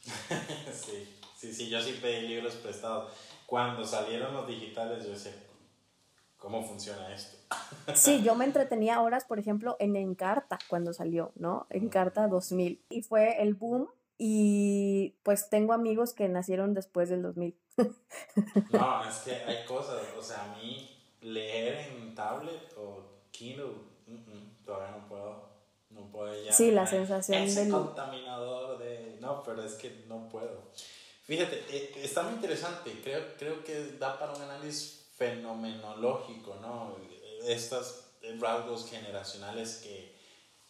sí, 0.72 1.08
sí, 1.36 1.52
sí, 1.52 1.68
yo 1.68 1.80
sí 1.80 1.98
pedí 2.00 2.28
libros 2.28 2.54
prestados. 2.56 3.12
Cuando 3.46 3.84
salieron 3.84 4.34
los 4.34 4.46
digitales, 4.46 5.04
yo 5.04 5.10
decía, 5.10 5.32
¿cómo 6.36 6.66
funciona 6.66 7.14
esto? 7.14 7.38
sí, 7.94 8.22
yo 8.22 8.34
me 8.34 8.44
entretenía 8.44 9.00
horas, 9.00 9.24
por 9.24 9.38
ejemplo, 9.38 9.76
en 9.78 9.96
Encarta 9.96 10.58
cuando 10.68 10.92
salió, 10.92 11.32
¿no? 11.36 11.66
Encarta 11.70 12.28
2000. 12.28 12.82
Y 12.90 13.02
fue 13.02 13.42
el 13.42 13.54
boom 13.54 13.88
y 14.18 15.14
pues 15.22 15.48
tengo 15.48 15.72
amigos 15.72 16.12
que 16.12 16.28
nacieron 16.28 16.74
después 16.74 17.08
del 17.08 17.22
2000. 17.22 17.56
no, 18.72 19.04
es 19.08 19.18
que 19.20 19.42
hay 19.46 19.64
cosas, 19.64 20.00
o 20.18 20.22
sea, 20.22 20.44
a 20.44 20.56
mí 20.58 20.76
leer 21.20 21.78
en 21.90 22.14
tablet 22.14 22.74
o 22.76 23.04
Kindle, 23.30 23.74
todavía 24.64 24.90
no 24.90 25.06
puedo. 25.06 25.48
No 25.90 26.10
puedo 26.10 26.34
ya. 26.44 26.52
Sí, 26.52 26.70
la 26.70 26.86
sensación 26.86 27.42
ese 27.42 27.70
contaminador 27.70 28.78
de. 28.78 29.07
No, 29.20 29.42
pero 29.42 29.62
es 29.62 29.74
que 29.74 30.04
no 30.06 30.28
puedo. 30.28 30.62
Fíjate, 31.24 31.64
eh, 31.68 31.92
está 32.02 32.22
muy 32.22 32.34
interesante. 32.34 33.00
Creo, 33.02 33.36
creo 33.38 33.64
que 33.64 33.92
da 33.98 34.18
para 34.18 34.32
un 34.32 34.42
análisis 34.42 35.06
fenomenológico, 35.16 36.56
¿no? 36.60 36.96
Estos 37.44 38.04
rasgos 38.40 38.88
generacionales 38.88 39.76
que, 39.76 40.16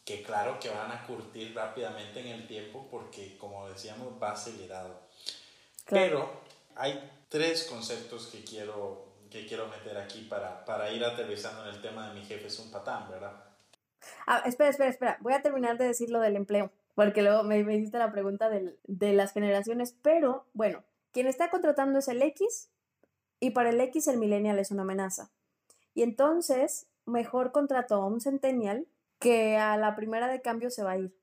que, 0.05 0.23
claro, 0.23 0.59
que 0.59 0.69
van 0.69 0.91
a 0.91 1.07
curtir 1.07 1.55
rápidamente 1.55 2.21
en 2.21 2.29
el 2.29 2.47
tiempo 2.47 2.89
porque, 2.91 3.37
como 3.39 3.69
decíamos, 3.69 4.21
va 4.23 4.33
acelerado. 4.33 5.01
Pero 5.89 6.43
hay 6.77 7.11
tres 7.29 7.65
conceptos 7.65 8.27
que 8.27 8.45
quiero 8.45 9.09
que 9.31 9.47
quiero 9.47 9.69
meter 9.69 9.97
aquí 9.99 10.23
para, 10.23 10.65
para 10.65 10.91
ir 10.91 11.05
aterrizando 11.05 11.63
en 11.65 11.75
el 11.75 11.83
tema 11.83 12.09
de 12.09 12.15
mi 12.15 12.25
jefe 12.25 12.47
es 12.47 12.59
un 12.59 12.71
patán, 12.71 13.11
¿verdad? 13.11 13.33
Ah, 14.27 14.43
espera, 14.47 14.71
espera, 14.71 14.91
espera. 14.91 15.19
Voy 15.21 15.35
a 15.35 15.43
terminar 15.43 15.77
de 15.77 15.87
decir 15.87 16.11
lo 16.11 16.21
del 16.21 16.37
empleo, 16.37 16.71
porque 16.99 17.23
luego 17.23 17.45
me, 17.45 17.63
me 17.63 17.77
hiciste 17.77 17.97
la 17.97 18.11
pregunta 18.11 18.49
del, 18.49 18.77
de 18.89 19.13
las 19.13 19.33
generaciones, 19.33 19.95
pero 20.03 20.47
bueno, 20.53 20.83
quien 21.13 21.29
está 21.29 21.49
contratando 21.49 22.01
es 22.01 22.09
el 22.09 22.21
X 22.21 22.71
y 23.39 23.51
para 23.51 23.71
el 23.71 23.81
X 23.81 24.09
el 24.09 24.19
millennial 24.19 24.59
es 24.59 24.73
una 24.73 24.83
amenaza. 24.83 25.31
Y 25.95 26.03
entonces, 26.03 26.89
mejor 27.07 27.53
contrató 27.53 28.03
a 28.03 28.07
un 28.09 28.21
centennial 28.21 28.89
que 29.21 29.57
a 29.59 29.77
la 29.77 29.95
primera 29.95 30.27
de 30.27 30.43
cambio 30.43 30.71
se 30.71 30.83
va 30.83 30.91
a 30.91 30.99
ir, 30.99 31.17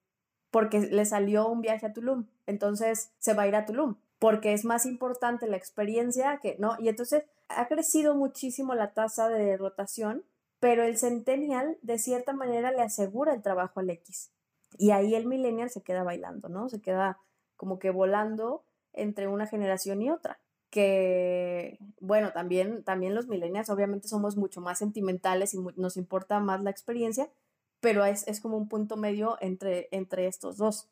porque 0.49 0.79
le 0.79 1.03
salió 1.03 1.49
un 1.49 1.59
viaje 1.59 1.87
a 1.87 1.91
Tulum, 1.91 2.27
entonces 2.45 3.11
se 3.17 3.33
va 3.33 3.43
a 3.43 3.47
ir 3.49 3.55
a 3.57 3.65
Tulum, 3.65 3.97
porque 4.17 4.53
es 4.53 4.63
más 4.63 4.85
importante 4.85 5.45
la 5.45 5.57
experiencia 5.57 6.39
que, 6.41 6.55
¿no? 6.57 6.77
Y 6.79 6.87
entonces 6.87 7.25
ha 7.49 7.67
crecido 7.67 8.15
muchísimo 8.15 8.75
la 8.75 8.93
tasa 8.93 9.27
de 9.27 9.57
rotación, 9.57 10.23
pero 10.61 10.85
el 10.85 10.97
centennial 10.97 11.77
de 11.81 11.99
cierta 11.99 12.31
manera 12.31 12.71
le 12.71 12.81
asegura 12.81 13.33
el 13.33 13.41
trabajo 13.41 13.81
al 13.81 13.89
X. 13.89 14.31
Y 14.77 14.91
ahí 14.91 15.15
el 15.15 15.25
millennial 15.25 15.69
se 15.69 15.81
queda 15.81 16.03
bailando, 16.03 16.49
¿no? 16.49 16.69
Se 16.69 16.81
queda 16.81 17.19
como 17.55 17.79
que 17.79 17.89
volando 17.89 18.63
entre 18.93 19.27
una 19.27 19.47
generación 19.47 20.01
y 20.01 20.11
otra. 20.11 20.39
Que, 20.69 21.77
bueno, 21.99 22.31
también, 22.33 22.83
también 22.83 23.15
los 23.15 23.27
millennials 23.27 23.69
obviamente 23.69 24.07
somos 24.07 24.35
mucho 24.35 24.61
más 24.61 24.79
sentimentales 24.79 25.53
y 25.53 25.59
nos 25.75 25.95
importa 25.95 26.39
más 26.39 26.61
la 26.61 26.69
experiencia, 26.69 27.31
pero 27.79 28.03
es, 28.05 28.27
es 28.27 28.41
como 28.41 28.57
un 28.57 28.67
punto 28.67 28.97
medio 28.97 29.37
entre, 29.39 29.87
entre 29.91 30.27
estos 30.27 30.57
dos. 30.57 30.89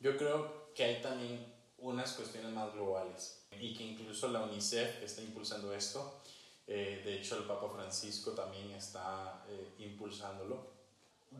Yo 0.00 0.16
creo 0.16 0.72
que 0.74 0.84
hay 0.84 1.02
también 1.02 1.52
unas 1.78 2.12
cuestiones 2.12 2.52
más 2.52 2.72
globales 2.72 3.46
y 3.58 3.74
que 3.74 3.84
incluso 3.84 4.28
la 4.28 4.44
UNICEF 4.44 5.02
está 5.02 5.20
impulsando 5.20 5.74
esto. 5.74 6.22
Eh, 6.66 7.02
de 7.04 7.14
hecho, 7.14 7.36
el 7.36 7.44
Papa 7.44 7.68
Francisco 7.68 8.32
también 8.32 8.70
está 8.70 9.44
eh, 9.48 9.74
impulsándolo. 9.78 10.71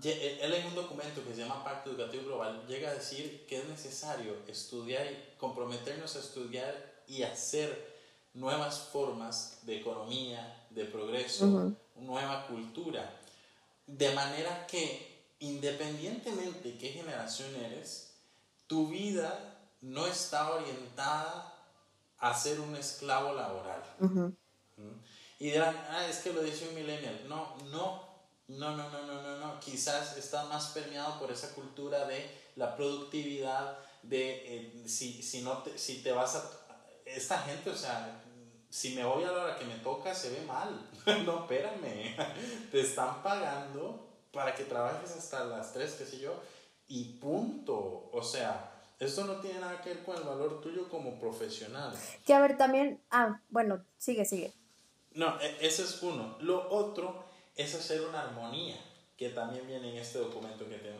Eh, 0.05 0.38
él 0.42 0.55
en 0.55 0.66
un 0.66 0.74
documento 0.74 1.22
que 1.24 1.35
se 1.35 1.42
llama 1.42 1.62
Pacto 1.62 1.90
Educativo 1.90 2.24
Global 2.24 2.64
llega 2.66 2.90
a 2.90 2.94
decir 2.94 3.44
que 3.46 3.59
es 3.59 3.68
necesario 3.68 4.37
estudiar 4.46 5.07
y 5.07 5.38
comprometernos 5.38 6.16
a 6.16 6.20
estudiar 6.20 7.02
y 7.07 7.22
hacer 7.22 7.92
nuevas 8.35 8.88
formas 8.92 9.59
de 9.62 9.78
economía, 9.78 10.66
de 10.70 10.87
progreso, 10.87 11.74
nueva 11.96 12.46
cultura, 12.46 13.20
de 13.87 14.14
manera 14.14 14.66
que 14.66 15.12
independientemente 15.40 16.70
de 16.70 16.78
qué 16.78 16.90
generación 16.90 17.55
eres, 17.57 18.14
tu 18.66 18.88
vida 18.88 19.59
no 19.81 20.07
está 20.07 20.52
orientada 20.52 21.52
a 22.18 22.35
ser 22.35 22.61
un 22.61 22.76
esclavo 22.76 23.35
laboral. 23.35 23.83
Y 25.40 25.50
dirán, 25.50 25.76
ah, 25.90 26.07
es 26.07 26.18
que 26.18 26.33
lo 26.33 26.40
dice 26.40 26.68
un 26.68 26.76
millennial. 26.76 27.20
No, 27.28 27.57
no, 27.72 28.12
no, 28.48 28.76
no, 28.76 28.90
no, 28.90 29.02
no, 29.07 29.22
no, 29.22 29.38
no. 29.38 29.61
Quizás 29.61 30.16
está 30.16 30.44
más 30.44 30.68
permeado 30.68 31.18
por 31.18 31.31
esa 31.31 31.55
cultura 31.55 32.07
de 32.07 32.28
la 32.57 32.76
productividad, 32.76 33.78
de 34.02 34.57
eh, 34.57 34.83
si, 34.87 35.22
si, 35.22 35.42
no 35.42 35.59
te, 35.59 35.78
si 35.78 36.02
te 36.02 36.12
vas 36.12 36.37
a... 36.37 36.50
Esta 37.05 37.38
gente, 37.38 37.70
o 37.70 37.76
sea, 37.76 38.22
si 38.68 38.94
me 38.94 39.05
voy 39.05 39.24
a 39.24 39.33
la 39.33 39.44
hora 39.44 39.57
que 39.59 39.64
me 39.64 39.76
toca, 39.76 40.14
se 40.14 40.31
ve 40.31 40.42
mal. 40.46 40.88
no, 41.26 41.40
espérame. 41.40 42.16
te 42.70 42.81
están 42.81 43.22
pagando 43.22 44.09
para 44.33 44.55
que 44.55 44.64
trabajes 44.64 45.11
hasta 45.12 45.44
las 45.44 45.72
3, 45.72 45.92
qué 45.92 46.07
sé 46.07 46.18
yo, 46.18 46.35
y 46.88 47.05
punto. 47.18 48.09
O 48.12 48.22
sea, 48.22 48.72
esto 48.98 49.24
no 49.24 49.40
tiene 49.40 49.61
nada 49.61 49.81
que 49.83 49.90
ver 49.90 50.05
con 50.05 50.16
el 50.16 50.22
valor 50.22 50.61
tuyo 50.61 50.88
como 50.88 51.18
profesional. 51.18 51.92
Que 52.24 52.35
a 52.35 52.40
ver, 52.40 52.57
también, 52.57 53.00
ah, 53.11 53.40
bueno, 53.50 53.85
sigue, 53.98 54.24
sigue. 54.24 54.52
No, 55.14 55.40
e, 55.40 55.66
ese 55.66 55.83
es 55.83 56.02
uno. 56.02 56.37
Lo 56.40 56.70
otro 56.70 57.32
es 57.56 57.74
hacer 57.74 58.02
una 58.02 58.22
armonía, 58.22 58.76
que 59.16 59.30
también 59.30 59.66
viene 59.66 59.90
en 59.90 59.96
este 59.96 60.18
documento 60.18 60.68
que 60.68 60.76
te, 60.76 60.94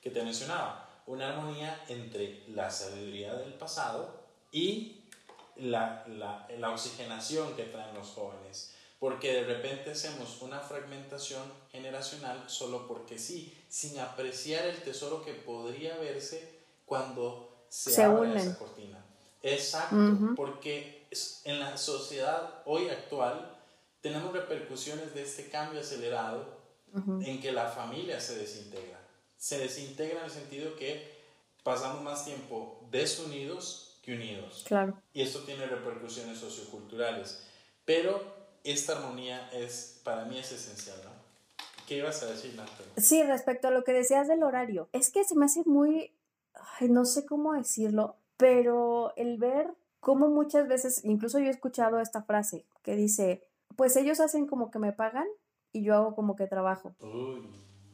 que 0.00 0.10
te 0.10 0.22
mencionaba. 0.22 0.88
Una 1.06 1.28
armonía 1.30 1.84
entre 1.88 2.44
la 2.48 2.70
sabiduría 2.70 3.34
del 3.34 3.54
pasado 3.54 4.22
y 4.52 5.08
la, 5.56 6.04
la, 6.08 6.46
la 6.58 6.70
oxigenación 6.70 7.54
que 7.56 7.64
traen 7.64 7.94
los 7.94 8.08
jóvenes. 8.08 8.74
Porque 8.98 9.32
de 9.32 9.44
repente 9.44 9.92
hacemos 9.92 10.42
una 10.42 10.60
fragmentación 10.60 11.42
generacional 11.72 12.44
solo 12.48 12.86
porque 12.86 13.18
sí, 13.18 13.58
sin 13.68 13.98
apreciar 13.98 14.66
el 14.66 14.82
tesoro 14.82 15.24
que 15.24 15.32
podría 15.32 15.96
verse 15.96 16.60
cuando 16.84 17.64
se, 17.70 17.92
se 17.92 18.02
abre 18.02 18.36
esa 18.36 18.58
cortina. 18.58 19.02
Exacto, 19.42 20.34
porque 20.36 21.08
en 21.44 21.60
la 21.60 21.78
sociedad 21.78 22.62
hoy 22.66 22.90
actual 22.90 23.59
tenemos 24.00 24.32
repercusiones 24.32 25.14
de 25.14 25.22
este 25.22 25.48
cambio 25.48 25.80
acelerado 25.80 26.58
en 27.22 27.40
que 27.40 27.52
la 27.52 27.68
familia 27.68 28.20
se 28.20 28.36
desintegra. 28.36 29.00
Se 29.36 29.58
desintegra 29.58 30.18
en 30.18 30.24
el 30.24 30.30
sentido 30.30 30.76
que 30.76 31.20
pasamos 31.62 32.02
más 32.02 32.24
tiempo 32.24 32.84
desunidos 32.90 33.98
que 34.02 34.14
unidos. 34.14 34.64
Claro. 34.66 35.00
Y 35.12 35.22
esto 35.22 35.40
tiene 35.40 35.66
repercusiones 35.66 36.38
socioculturales. 36.38 37.42
Pero 37.84 38.40
esta 38.64 38.96
armonía 38.96 39.48
es, 39.52 40.00
para 40.02 40.24
mí 40.24 40.38
es 40.38 40.52
esencial, 40.52 40.98
¿no? 41.04 41.10
¿Qué 41.86 41.96
ibas 41.96 42.22
a 42.22 42.26
decir, 42.26 42.54
Natalia? 42.54 42.92
Sí, 42.96 43.22
respecto 43.24 43.68
a 43.68 43.70
lo 43.70 43.84
que 43.84 43.92
decías 43.92 44.28
del 44.28 44.42
horario, 44.42 44.88
es 44.92 45.10
que 45.10 45.24
se 45.24 45.34
me 45.34 45.46
hace 45.46 45.62
muy, 45.66 46.12
ay, 46.78 46.88
no 46.88 47.04
sé 47.04 47.26
cómo 47.26 47.52
decirlo, 47.52 48.16
pero 48.36 49.12
el 49.16 49.38
ver 49.38 49.74
cómo 49.98 50.28
muchas 50.28 50.68
veces, 50.68 51.04
incluso 51.04 51.38
yo 51.38 51.46
he 51.46 51.50
escuchado 51.50 52.00
esta 52.00 52.22
frase 52.22 52.64
que 52.82 52.94
dice, 52.94 53.44
pues 53.80 53.96
ellos 53.96 54.20
hacen 54.20 54.46
como 54.46 54.70
que 54.70 54.78
me 54.78 54.92
pagan 54.92 55.26
y 55.72 55.82
yo 55.82 55.94
hago 55.94 56.14
como 56.14 56.36
que 56.36 56.46
trabajo. 56.46 56.94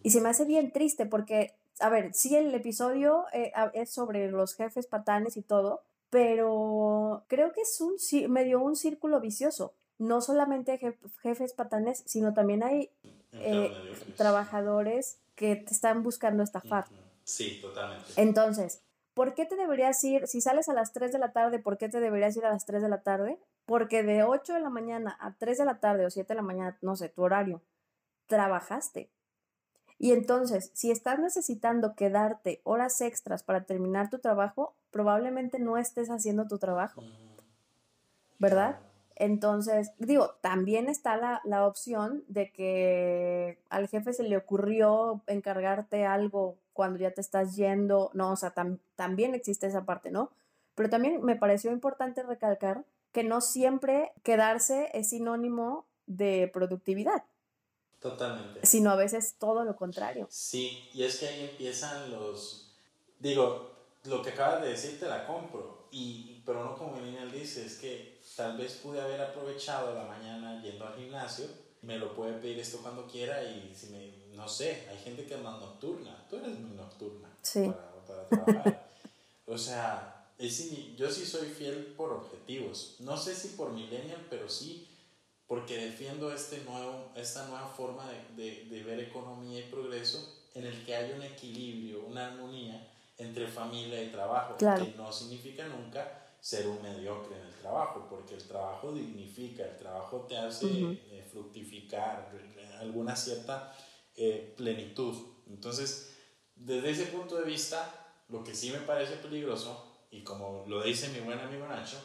Y 0.02 0.10
se 0.10 0.20
me 0.20 0.28
hace 0.28 0.44
bien 0.44 0.72
triste 0.72 1.06
porque, 1.06 1.54
a 1.78 1.88
ver, 1.88 2.12
sí 2.12 2.34
el 2.34 2.52
episodio 2.52 3.24
eh, 3.32 3.52
es 3.72 3.90
sobre 3.90 4.28
los 4.28 4.56
jefes 4.56 4.88
patanes 4.88 5.36
y 5.36 5.42
todo, 5.42 5.82
pero 6.10 7.22
creo 7.28 7.52
que 7.52 7.60
es 7.60 7.80
un 7.80 7.94
medio 8.32 8.58
un 8.58 8.74
círculo 8.74 9.20
vicioso. 9.20 9.74
No 9.96 10.20
solamente 10.20 10.80
jefes 11.22 11.52
patanes, 11.52 12.02
sino 12.04 12.34
también 12.34 12.64
hay 12.64 12.90
eh, 13.44 13.70
trabajadores 14.16 15.20
que 15.36 15.54
te 15.54 15.72
están 15.72 16.02
buscando 16.02 16.42
estafar. 16.42 16.86
Sí, 17.22 17.60
totalmente. 17.62 18.10
Entonces, 18.16 18.82
¿por 19.14 19.34
qué 19.34 19.44
te 19.44 19.54
deberías 19.54 20.02
ir, 20.02 20.26
si 20.26 20.40
sales 20.40 20.68
a 20.68 20.74
las 20.74 20.92
3 20.92 21.12
de 21.12 21.20
la 21.20 21.30
tarde, 21.30 21.60
¿por 21.60 21.78
qué 21.78 21.88
te 21.88 22.00
deberías 22.00 22.36
ir 22.36 22.44
a 22.44 22.50
las 22.50 22.66
3 22.66 22.82
de 22.82 22.88
la 22.88 23.02
tarde? 23.02 23.38
Porque 23.66 24.02
de 24.02 24.22
8 24.22 24.54
de 24.54 24.60
la 24.60 24.70
mañana 24.70 25.16
a 25.20 25.34
3 25.34 25.58
de 25.58 25.64
la 25.64 25.80
tarde 25.80 26.06
o 26.06 26.10
7 26.10 26.28
de 26.28 26.36
la 26.36 26.42
mañana, 26.42 26.78
no 26.80 26.96
sé, 26.96 27.08
tu 27.08 27.22
horario, 27.22 27.60
trabajaste. 28.26 29.10
Y 29.98 30.12
entonces, 30.12 30.70
si 30.74 30.90
estás 30.90 31.18
necesitando 31.18 31.94
quedarte 31.94 32.60
horas 32.64 33.00
extras 33.00 33.42
para 33.42 33.64
terminar 33.64 34.10
tu 34.10 34.18
trabajo, 34.18 34.74
probablemente 34.90 35.58
no 35.58 35.78
estés 35.78 36.10
haciendo 36.10 36.46
tu 36.46 36.58
trabajo. 36.58 37.02
¿Verdad? 38.38 38.78
Entonces, 39.16 39.92
digo, 39.98 40.34
también 40.42 40.88
está 40.88 41.16
la, 41.16 41.40
la, 41.44 41.66
opción 41.66 42.22
de 42.28 42.52
que 42.52 43.58
al 43.70 43.88
jefe 43.88 44.12
se 44.12 44.22
le 44.22 44.36
ocurrió 44.36 45.22
encargarte 45.26 46.04
algo 46.04 46.58
cuando 46.74 46.98
ya 46.98 47.10
te 47.12 47.22
estás 47.22 47.56
yendo, 47.56 48.10
no, 48.12 48.32
o 48.32 48.36
sea, 48.36 48.52
también 48.94 49.34
existe 49.34 49.66
esa 49.66 49.86
parte, 49.86 50.10
¿no? 50.10 50.30
Pero 50.74 50.90
también 50.90 51.24
me 51.24 51.34
pareció 51.34 51.72
importante 51.72 52.22
recalcar 52.22 52.84
que 53.16 53.24
no 53.24 53.40
siempre 53.40 54.12
quedarse 54.22 54.90
es 54.92 55.08
sinónimo 55.08 55.86
de 56.04 56.50
productividad. 56.52 57.24
Totalmente. 57.98 58.60
Sino 58.66 58.90
a 58.90 58.96
veces 58.96 59.36
todo 59.38 59.64
lo 59.64 59.74
contrario. 59.74 60.26
Sí, 60.28 60.90
y 60.92 61.02
es 61.02 61.16
que 61.16 61.26
ahí 61.26 61.48
empiezan 61.50 62.10
los, 62.10 62.76
digo, 63.18 63.70
lo 64.04 64.20
que 64.20 64.32
acabas 64.32 64.60
de 64.60 64.68
decir 64.68 65.00
te 65.00 65.08
la 65.08 65.26
compro, 65.26 65.88
y, 65.90 66.42
pero 66.44 66.62
no 66.62 66.76
como 66.76 67.00
Lilian 67.00 67.32
dice, 67.32 67.64
es 67.64 67.78
que 67.78 68.20
tal 68.36 68.58
vez 68.58 68.74
pude 68.82 69.00
haber 69.00 69.22
aprovechado 69.22 69.94
la 69.94 70.04
mañana 70.04 70.62
yendo 70.62 70.86
al 70.86 70.94
gimnasio, 70.96 71.46
me 71.80 71.96
lo 71.96 72.14
puede 72.14 72.34
pedir 72.34 72.58
esto 72.58 72.80
cuando 72.82 73.06
quiera 73.06 73.42
y 73.42 73.74
si 73.74 73.86
me, 73.86 74.36
no 74.36 74.46
sé, 74.46 74.86
hay 74.90 74.98
gente 74.98 75.24
que 75.24 75.36
es 75.36 75.40
más 75.40 75.58
nocturna, 75.58 76.22
tú 76.28 76.36
eres 76.36 76.58
muy 76.58 76.76
nocturna 76.76 77.34
sí. 77.40 77.72
para, 78.06 78.26
para 78.26 78.26
trabajar. 78.26 78.86
o 79.46 79.56
sea, 79.56 80.15
es, 80.38 80.96
yo 80.96 81.10
sí 81.10 81.24
soy 81.24 81.48
fiel 81.48 81.94
por 81.96 82.12
objetivos, 82.12 82.96
no 83.00 83.16
sé 83.16 83.34
si 83.34 83.48
por 83.48 83.72
millennial, 83.72 84.26
pero 84.30 84.48
sí 84.48 84.88
porque 85.46 85.78
defiendo 85.78 86.32
este 86.32 86.62
nuevo, 86.64 87.12
esta 87.14 87.46
nueva 87.46 87.68
forma 87.68 88.10
de, 88.10 88.42
de, 88.42 88.64
de 88.64 88.82
ver 88.82 88.98
economía 89.00 89.60
y 89.60 89.70
progreso 89.70 90.18
en 90.54 90.66
el 90.66 90.84
que 90.84 90.96
hay 90.96 91.12
un 91.12 91.22
equilibrio, 91.22 92.04
una 92.04 92.28
armonía 92.28 92.92
entre 93.18 93.46
familia 93.46 94.02
y 94.02 94.08
trabajo, 94.08 94.56
claro. 94.56 94.84
que 94.84 94.92
no 94.96 95.12
significa 95.12 95.66
nunca 95.68 96.22
ser 96.40 96.66
un 96.66 96.82
mediocre 96.82 97.36
en 97.36 97.46
el 97.46 97.54
trabajo, 97.54 98.06
porque 98.08 98.34
el 98.34 98.42
trabajo 98.42 98.92
dignifica, 98.92 99.64
el 99.64 99.76
trabajo 99.78 100.26
te 100.28 100.36
hace 100.36 100.66
eh, 100.66 101.26
fructificar 101.30 102.30
alguna 102.80 103.16
cierta 103.16 103.74
eh, 104.14 104.54
plenitud. 104.56 105.14
Entonces, 105.48 106.14
desde 106.54 106.90
ese 106.90 107.06
punto 107.06 107.36
de 107.36 107.44
vista, 107.44 107.92
lo 108.28 108.44
que 108.44 108.54
sí 108.54 108.70
me 108.70 108.78
parece 108.78 109.16
peligroso, 109.16 109.85
y 110.16 110.24
como 110.24 110.64
lo 110.66 110.82
dice 110.82 111.10
mi 111.10 111.20
buen 111.20 111.38
amigo 111.38 111.66
Nacho, 111.68 111.98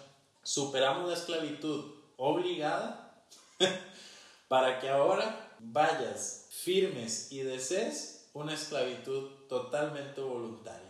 superamos 0.43 1.07
la 1.07 1.15
esclavitud 1.15 1.93
obligada 2.17 3.23
para 4.49 4.79
que 4.79 4.89
ahora 4.89 5.55
vayas 5.59 6.49
firmes 6.49 7.31
y 7.31 7.39
desees 7.39 8.29
una 8.33 8.53
esclavitud 8.53 9.47
totalmente 9.47 10.21
voluntaria. 10.21 10.89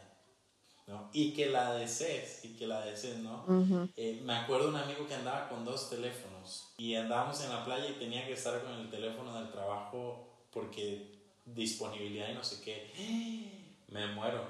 Y 1.13 1.33
que 1.33 1.45
la 1.49 1.73
desees, 1.75 2.43
y 2.43 2.57
que 2.57 2.67
la 2.67 2.81
desees, 2.81 3.19
¿no? 3.19 3.45
Eh, 3.95 4.19
me 4.25 4.35
acuerdo 4.35 4.67
un 4.67 4.75
amigo 4.75 5.07
que 5.07 5.13
andaba 5.13 5.47
con 5.47 5.63
dos 5.63 5.89
teléfonos 5.89 6.73
y 6.77 6.95
andábamos 6.95 7.41
en 7.45 7.49
la 7.49 7.63
playa 7.63 7.87
y 7.87 7.93
tenía 7.93 8.25
que 8.25 8.33
estar 8.33 8.61
con 8.61 8.73
el 8.73 8.89
teléfono 8.89 9.33
del 9.39 9.51
trabajo 9.51 10.27
porque 10.51 11.17
disponibilidad 11.45 12.29
y 12.29 12.33
no 12.33 12.43
sé 12.43 12.61
qué. 12.61 12.91
Me 13.87 14.07
muero. 14.07 14.45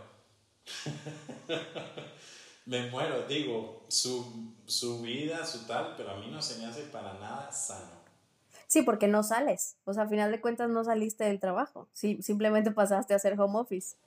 me 2.72 2.90
muero, 2.90 3.28
digo, 3.28 3.84
su, 3.90 4.54
su 4.66 5.02
vida, 5.02 5.46
su 5.46 5.68
tal, 5.68 5.94
pero 5.98 6.12
a 6.12 6.16
mí 6.16 6.28
no 6.32 6.42
se 6.42 6.58
me 6.58 6.66
hace 6.66 6.84
para 6.84 7.16
nada 7.16 7.52
sano. 7.52 8.00
Sí, 8.66 8.84
porque 8.84 9.10
no 9.10 9.24
sales. 9.24 9.76
O 9.84 9.94
sea, 9.94 10.04
a 10.04 10.08
final 10.08 10.32
de 10.32 10.40
cuentas 10.40 10.70
no 10.70 10.82
saliste 10.86 11.26
del 11.26 11.42
trabajo. 11.42 11.90
Sí, 11.92 12.24
simplemente 12.24 12.72
pasaste 12.72 13.12
a 13.12 13.18
hacer 13.18 13.38
home 13.38 13.60
office. 13.60 13.98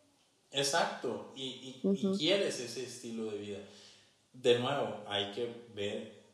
Exacto, 0.51 1.33
y, 1.37 1.83
y, 1.85 2.17
quieres 2.17 2.59
ese 2.59 2.85
estilo 2.85 3.31
de 3.31 3.37
vida. 3.37 3.59
De 4.33 4.59
nuevo, 4.59 5.05
hay 5.09 5.31
que 5.33 5.67
ver 5.75 6.25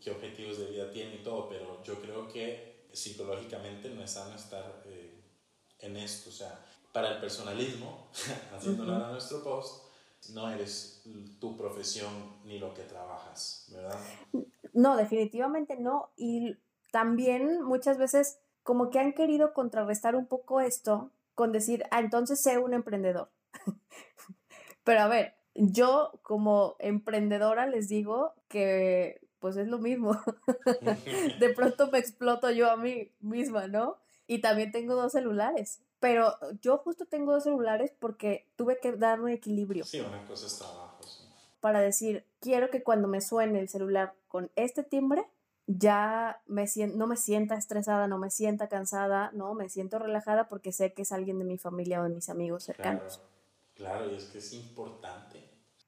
qué 0.00 0.10
objetivos 0.10 0.56
de 0.56 0.70
vida 0.70 0.90
tiene 0.90 1.16
y 1.16 1.22
todo, 1.22 1.50
pero 1.50 1.82
yo 1.84 2.00
creo 2.00 2.26
que 2.28 2.86
psicológicamente 2.94 3.90
no 3.90 4.02
es 4.02 4.12
sano 4.12 4.34
estar 4.36 4.82
eh, 4.86 5.20
en 5.80 5.98
esto. 5.98 6.30
O 6.30 6.32
sea, 6.32 6.64
para 6.94 7.10
el 7.16 7.20
personalismo, 7.20 8.08
haciendo 8.56 8.84
a 9.04 9.10
nuestro 9.10 9.44
post, 9.44 9.83
no 10.28 10.48
eres 10.50 11.02
tu 11.40 11.56
profesión 11.56 12.12
ni 12.44 12.58
lo 12.58 12.74
que 12.74 12.82
trabajas, 12.82 13.66
¿verdad? 13.68 13.98
No, 14.72 14.96
definitivamente 14.96 15.76
no. 15.78 16.10
Y 16.16 16.56
también 16.90 17.62
muchas 17.62 17.98
veces 17.98 18.38
como 18.62 18.90
que 18.90 18.98
han 18.98 19.12
querido 19.12 19.52
contrarrestar 19.52 20.16
un 20.16 20.26
poco 20.26 20.60
esto 20.60 21.10
con 21.34 21.52
decir, 21.52 21.84
ah, 21.90 22.00
entonces 22.00 22.40
sé 22.40 22.58
un 22.58 22.74
emprendedor. 22.74 23.30
Pero 24.84 25.00
a 25.00 25.08
ver, 25.08 25.34
yo 25.54 26.12
como 26.22 26.76
emprendedora 26.78 27.66
les 27.66 27.88
digo 27.88 28.34
que 28.48 29.20
pues 29.38 29.56
es 29.56 29.68
lo 29.68 29.78
mismo. 29.78 30.18
de 31.40 31.48
pronto 31.50 31.90
me 31.90 31.98
exploto 31.98 32.50
yo 32.50 32.70
a 32.70 32.76
mí 32.76 33.12
misma, 33.20 33.66
¿no? 33.66 33.98
Y 34.26 34.38
también 34.40 34.72
tengo 34.72 34.94
dos 34.94 35.12
celulares. 35.12 35.82
Pero 36.04 36.36
yo 36.60 36.76
justo 36.76 37.06
tengo 37.06 37.32
dos 37.32 37.44
celulares 37.44 37.90
porque 37.98 38.46
tuve 38.56 38.78
que 38.78 38.92
dar 38.92 39.22
un 39.22 39.30
equilibrio. 39.30 39.86
Sí, 39.86 40.00
una 40.00 40.22
cosa 40.26 40.46
es 40.46 40.58
trabajo. 40.58 41.00
Para 41.60 41.80
decir, 41.80 42.26
quiero 42.40 42.68
que 42.68 42.82
cuando 42.82 43.08
me 43.08 43.22
suene 43.22 43.58
el 43.58 43.70
celular 43.70 44.12
con 44.28 44.50
este 44.54 44.82
timbre, 44.82 45.24
ya 45.66 46.42
me 46.44 46.66
no 46.94 47.06
me 47.06 47.16
sienta 47.16 47.54
estresada, 47.54 48.06
no 48.06 48.18
me 48.18 48.28
sienta 48.28 48.68
cansada, 48.68 49.30
no, 49.32 49.54
me 49.54 49.70
siento 49.70 49.98
relajada 49.98 50.46
porque 50.46 50.72
sé 50.72 50.92
que 50.92 51.00
es 51.00 51.12
alguien 51.12 51.38
de 51.38 51.46
mi 51.46 51.56
familia 51.56 52.02
o 52.02 52.04
de 52.04 52.10
mis 52.10 52.28
amigos 52.28 52.64
cercanos. 52.64 53.22
Claro, 53.72 54.10
y 54.10 54.16
es 54.16 54.24
que 54.24 54.40
es 54.40 54.52
importante. 54.52 55.42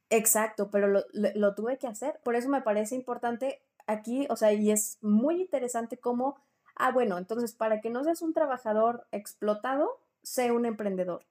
Exacto, 0.08 0.70
pero 0.70 0.88
lo, 0.88 1.04
lo, 1.12 1.54
tuve 1.54 1.76
que 1.76 1.88
hacer. 1.88 2.20
Por 2.24 2.36
eso 2.36 2.48
me 2.48 2.62
parece 2.62 2.94
importante 2.94 3.60
aquí, 3.86 4.26
o 4.30 4.36
sea, 4.36 4.54
y 4.54 4.70
es 4.70 4.96
muy 5.02 5.42
interesante 5.42 5.98
cómo, 5.98 6.40
ah, 6.74 6.90
bueno, 6.90 7.18
entonces 7.18 7.52
para 7.52 7.82
que 7.82 7.90
no 7.90 8.02
seas 8.02 8.22
un 8.22 8.32
trabajador 8.32 9.06
explotado, 9.12 10.00
sé 10.26 10.50
un 10.50 10.66
emprendedor. 10.66 11.24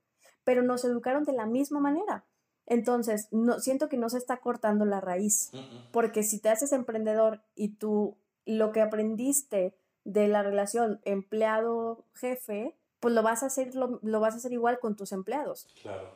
Pero 0.46 0.64
nos 0.64 0.86
educaron 0.86 1.26
de 1.26 1.34
la 1.34 1.46
misma 1.46 1.80
manera. 1.80 2.24
Entonces, 2.66 3.28
no, 3.32 3.60
siento 3.60 3.90
que 3.90 3.98
no 3.98 4.10
se 4.10 4.18
está 4.18 4.38
cortando 4.38 4.86
la 4.86 5.02
raíz, 5.02 5.52
porque 5.92 6.24
si 6.24 6.40
te 6.40 6.50
haces 6.50 6.72
emprendedor 6.72 7.42
y 7.56 7.76
tú 7.76 8.16
lo 8.46 8.72
que 8.72 8.82
aprendiste 8.82 9.76
de 10.06 10.28
la 10.28 10.42
relación 10.44 11.02
empleado-jefe, 11.04 12.76
pues 13.00 13.14
lo 13.14 13.22
vas 13.22 13.44
a 13.44 13.48
hacer, 13.48 13.76
lo, 13.76 14.00
lo 14.02 14.20
vas 14.20 14.34
a 14.34 14.38
hacer 14.38 14.54
igual 14.54 14.80
con 14.80 14.96
tus 14.96 15.12
empleados. 15.12 15.68
Claro. 15.82 16.10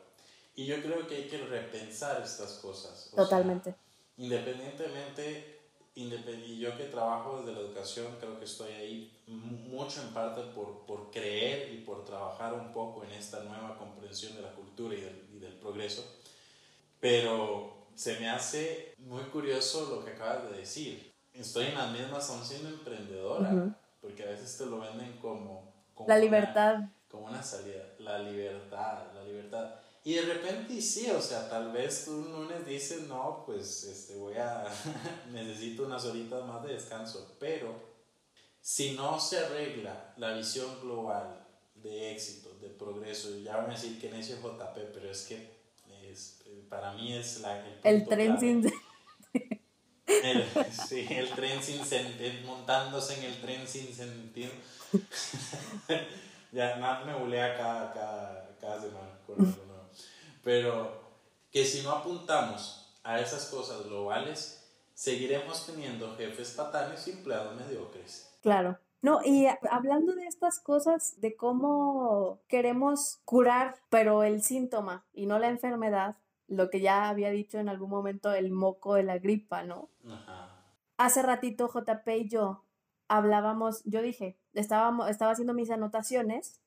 Y 0.54 0.66
yo 0.66 0.80
creo 0.82 1.06
que 1.06 1.16
hay 1.16 1.28
que 1.28 1.38
repensar 1.38 2.20
estas 2.22 2.54
cosas. 2.54 3.12
Totalmente. 3.14 3.76
independientemente, 4.16 5.59
y 5.94 6.58
yo 6.58 6.76
que 6.76 6.84
trabajo 6.84 7.38
desde 7.38 7.52
la 7.52 7.60
educación, 7.60 8.16
creo 8.20 8.38
que 8.38 8.44
estoy 8.44 8.72
ahí 8.72 9.12
mucho 9.26 10.02
en 10.02 10.14
parte 10.14 10.42
por, 10.54 10.86
por 10.86 11.10
creer 11.10 11.72
y 11.72 11.78
por 11.78 12.04
trabajar 12.04 12.54
un 12.54 12.72
poco 12.72 13.04
en 13.04 13.12
esta 13.12 13.42
nueva 13.42 13.76
comprensión 13.76 14.34
de 14.36 14.42
la 14.42 14.52
cultura 14.52 14.94
y 14.94 15.00
del, 15.00 15.28
y 15.34 15.38
del 15.38 15.54
progreso. 15.54 16.04
Pero 17.00 17.88
se 17.94 18.18
me 18.20 18.28
hace 18.28 18.94
muy 18.98 19.22
curioso 19.24 19.90
lo 19.90 20.04
que 20.04 20.12
acabas 20.12 20.50
de 20.50 20.58
decir. 20.58 21.12
Estoy 21.34 21.66
en 21.66 21.74
las 21.74 21.92
mismas, 21.92 22.30
aún 22.30 22.44
siendo 22.44 22.68
emprendedora, 22.68 23.76
porque 24.00 24.22
a 24.22 24.26
veces 24.26 24.56
te 24.56 24.66
lo 24.66 24.80
venden 24.80 25.18
como... 25.18 25.72
como 25.94 26.08
la 26.08 26.18
libertad. 26.18 26.80
como 27.10 27.26
una 27.26 27.42
salida. 27.42 27.84
La 27.98 28.18
libertad, 28.18 29.12
la 29.14 29.24
libertad. 29.24 29.74
Y 30.02 30.14
de 30.14 30.22
repente 30.22 30.80
sí, 30.80 31.10
o 31.10 31.20
sea, 31.20 31.48
tal 31.50 31.72
vez 31.72 32.06
tú 32.06 32.12
un 32.12 32.32
lunes 32.32 32.66
dices, 32.66 33.02
no, 33.02 33.42
pues 33.44 33.84
este, 33.84 34.16
voy 34.16 34.34
a, 34.34 34.64
necesito 35.30 35.84
unas 35.84 36.04
horitas 36.06 36.46
más 36.46 36.62
de 36.62 36.72
descanso, 36.74 37.36
pero 37.38 37.74
si 38.62 38.92
no 38.92 39.20
se 39.20 39.38
arregla 39.38 40.14
la 40.16 40.32
visión 40.32 40.80
global 40.80 41.46
de 41.74 42.12
éxito, 42.12 42.54
de 42.60 42.68
progreso, 42.68 43.36
ya 43.38 43.58
van 43.58 43.70
a 43.70 43.74
decir 43.74 44.00
que 44.00 44.10
necio 44.10 44.36
es 44.36 44.42
JP, 44.42 44.92
pero 44.94 45.10
es 45.10 45.26
que 45.26 45.60
es, 46.10 46.42
para 46.70 46.92
mí 46.92 47.12
es 47.12 47.40
la, 47.40 47.58
el, 47.66 47.78
el 47.84 48.08
tren 48.08 48.40
sin 48.40 48.72
el, 50.06 50.44
sí, 50.88 51.06
el 51.10 51.30
tren 51.30 51.62
sin 51.62 51.84
sentido, 51.84 52.32
montándose 52.46 53.18
en 53.18 53.24
el 53.24 53.40
tren 53.40 53.66
sin 53.66 53.94
sentido. 53.94 54.50
ya 56.52 56.76
nada 56.76 57.04
me 57.04 57.14
bulea 57.14 57.56
cada, 57.56 57.92
cada, 57.92 58.56
cada 58.60 58.80
semana 58.80 59.20
Pero 60.42 61.00
que 61.50 61.64
si 61.64 61.82
no 61.82 61.90
apuntamos 61.90 62.98
a 63.02 63.20
esas 63.20 63.46
cosas 63.46 63.84
globales, 63.84 64.60
seguiremos 64.94 65.66
teniendo 65.66 66.14
jefes 66.16 66.52
patanes 66.52 67.06
y 67.08 67.12
empleados 67.12 67.56
mediocres. 67.56 68.30
Claro. 68.42 68.78
No, 69.02 69.20
y 69.24 69.46
hablando 69.70 70.14
de 70.14 70.26
estas 70.26 70.60
cosas, 70.60 71.20
de 71.20 71.34
cómo 71.34 72.40
queremos 72.48 73.20
curar, 73.24 73.76
pero 73.88 74.24
el 74.24 74.42
síntoma 74.42 75.06
y 75.14 75.24
no 75.24 75.38
la 75.38 75.48
enfermedad, 75.48 76.16
lo 76.48 76.68
que 76.68 76.80
ya 76.80 77.08
había 77.08 77.30
dicho 77.30 77.58
en 77.58 77.70
algún 77.70 77.88
momento, 77.88 78.32
el 78.32 78.50
moco 78.50 78.94
de 78.94 79.04
la 79.04 79.18
gripa, 79.18 79.62
¿no? 79.62 79.88
Ajá. 80.06 80.50
Hace 80.98 81.22
ratito 81.22 81.70
JP 81.72 82.08
y 82.08 82.28
yo 82.28 82.64
hablábamos, 83.08 83.82
yo 83.84 84.02
dije, 84.02 84.38
estaba, 84.52 85.08
estaba 85.10 85.32
haciendo 85.32 85.54
mis 85.54 85.70
anotaciones 85.70 86.60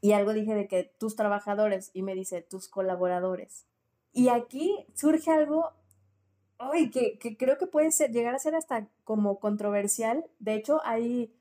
y 0.00 0.12
algo 0.12 0.32
dije 0.32 0.54
de 0.54 0.68
que 0.68 0.84
tus 0.98 1.16
trabajadores 1.16 1.90
y 1.92 2.02
me 2.02 2.14
dice 2.14 2.42
tus 2.42 2.68
colaboradores. 2.68 3.66
Y 4.12 4.28
aquí 4.28 4.86
surge 4.94 5.30
algo 5.30 5.72
ay, 6.58 6.90
que, 6.90 7.18
que 7.18 7.36
creo 7.36 7.58
que 7.58 7.66
puede 7.66 7.92
ser, 7.92 8.10
llegar 8.10 8.34
a 8.34 8.38
ser 8.38 8.54
hasta 8.54 8.88
como 9.04 9.38
controversial. 9.38 10.24
De 10.38 10.54
hecho, 10.54 10.80
hay 10.84 11.32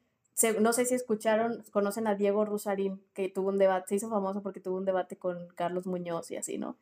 no 0.60 0.72
sé 0.72 0.86
si 0.86 0.94
escucharon, 0.94 1.64
conocen 1.72 2.06
a 2.08 2.16
Diego 2.16 2.46
Rusarín, 2.46 3.02
que 3.14 3.28
tuvo 3.28 3.50
un 3.50 3.58
debate, 3.58 3.88
se 3.90 3.96
hizo 3.96 4.10
famoso 4.10 4.44
porque 4.44 4.60
tuvo 4.60 4.78
un 4.78 4.86
debate 4.86 5.18
con 5.18 5.48
Carlos 5.56 5.88
Muñoz 5.88 6.30
y 6.30 6.36
así, 6.36 6.60
¿no? 6.60 6.78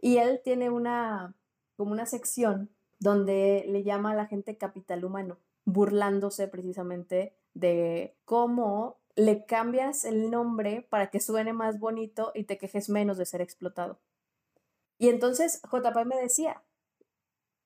Y 0.00 0.18
él 0.18 0.40
tiene 0.44 0.70
una, 0.70 1.34
como 1.76 1.90
una 1.90 2.06
sección 2.06 2.70
donde 3.00 3.64
le 3.66 3.82
llama 3.82 4.12
a 4.12 4.14
la 4.14 4.26
gente 4.26 4.56
capital 4.56 5.04
humano, 5.04 5.38
burlándose 5.64 6.46
precisamente 6.46 7.34
de 7.54 8.14
cómo 8.24 8.96
le 9.16 9.44
cambias 9.46 10.04
el 10.04 10.30
nombre 10.30 10.86
para 10.88 11.10
que 11.10 11.20
suene 11.20 11.52
más 11.52 11.78
bonito 11.78 12.32
y 12.34 12.44
te 12.44 12.58
quejes 12.58 12.88
menos 12.88 13.16
de 13.16 13.26
ser 13.26 13.40
explotado. 13.40 13.98
Y 14.98 15.08
entonces 15.08 15.60
JP 15.62 16.04
me 16.06 16.16
decía, 16.16 16.62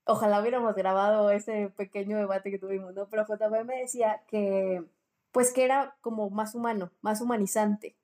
ojalá 0.05 0.41
hubiéramos 0.41 0.75
grabado 0.75 1.31
ese 1.31 1.71
pequeño 1.77 2.17
debate 2.19 2.51
que 2.51 2.59
tuvimos, 2.59 2.95
¿no? 2.95 3.09
Pero 3.09 3.27
JP 3.27 3.65
me 3.65 3.81
decía 3.81 4.23
que 4.27 4.85
pues 5.33 5.53
que 5.53 5.65
era 5.65 5.97
como 6.01 6.31
más 6.31 6.55
humano, 6.55 6.91
más 7.01 7.21
humanizante. 7.21 7.95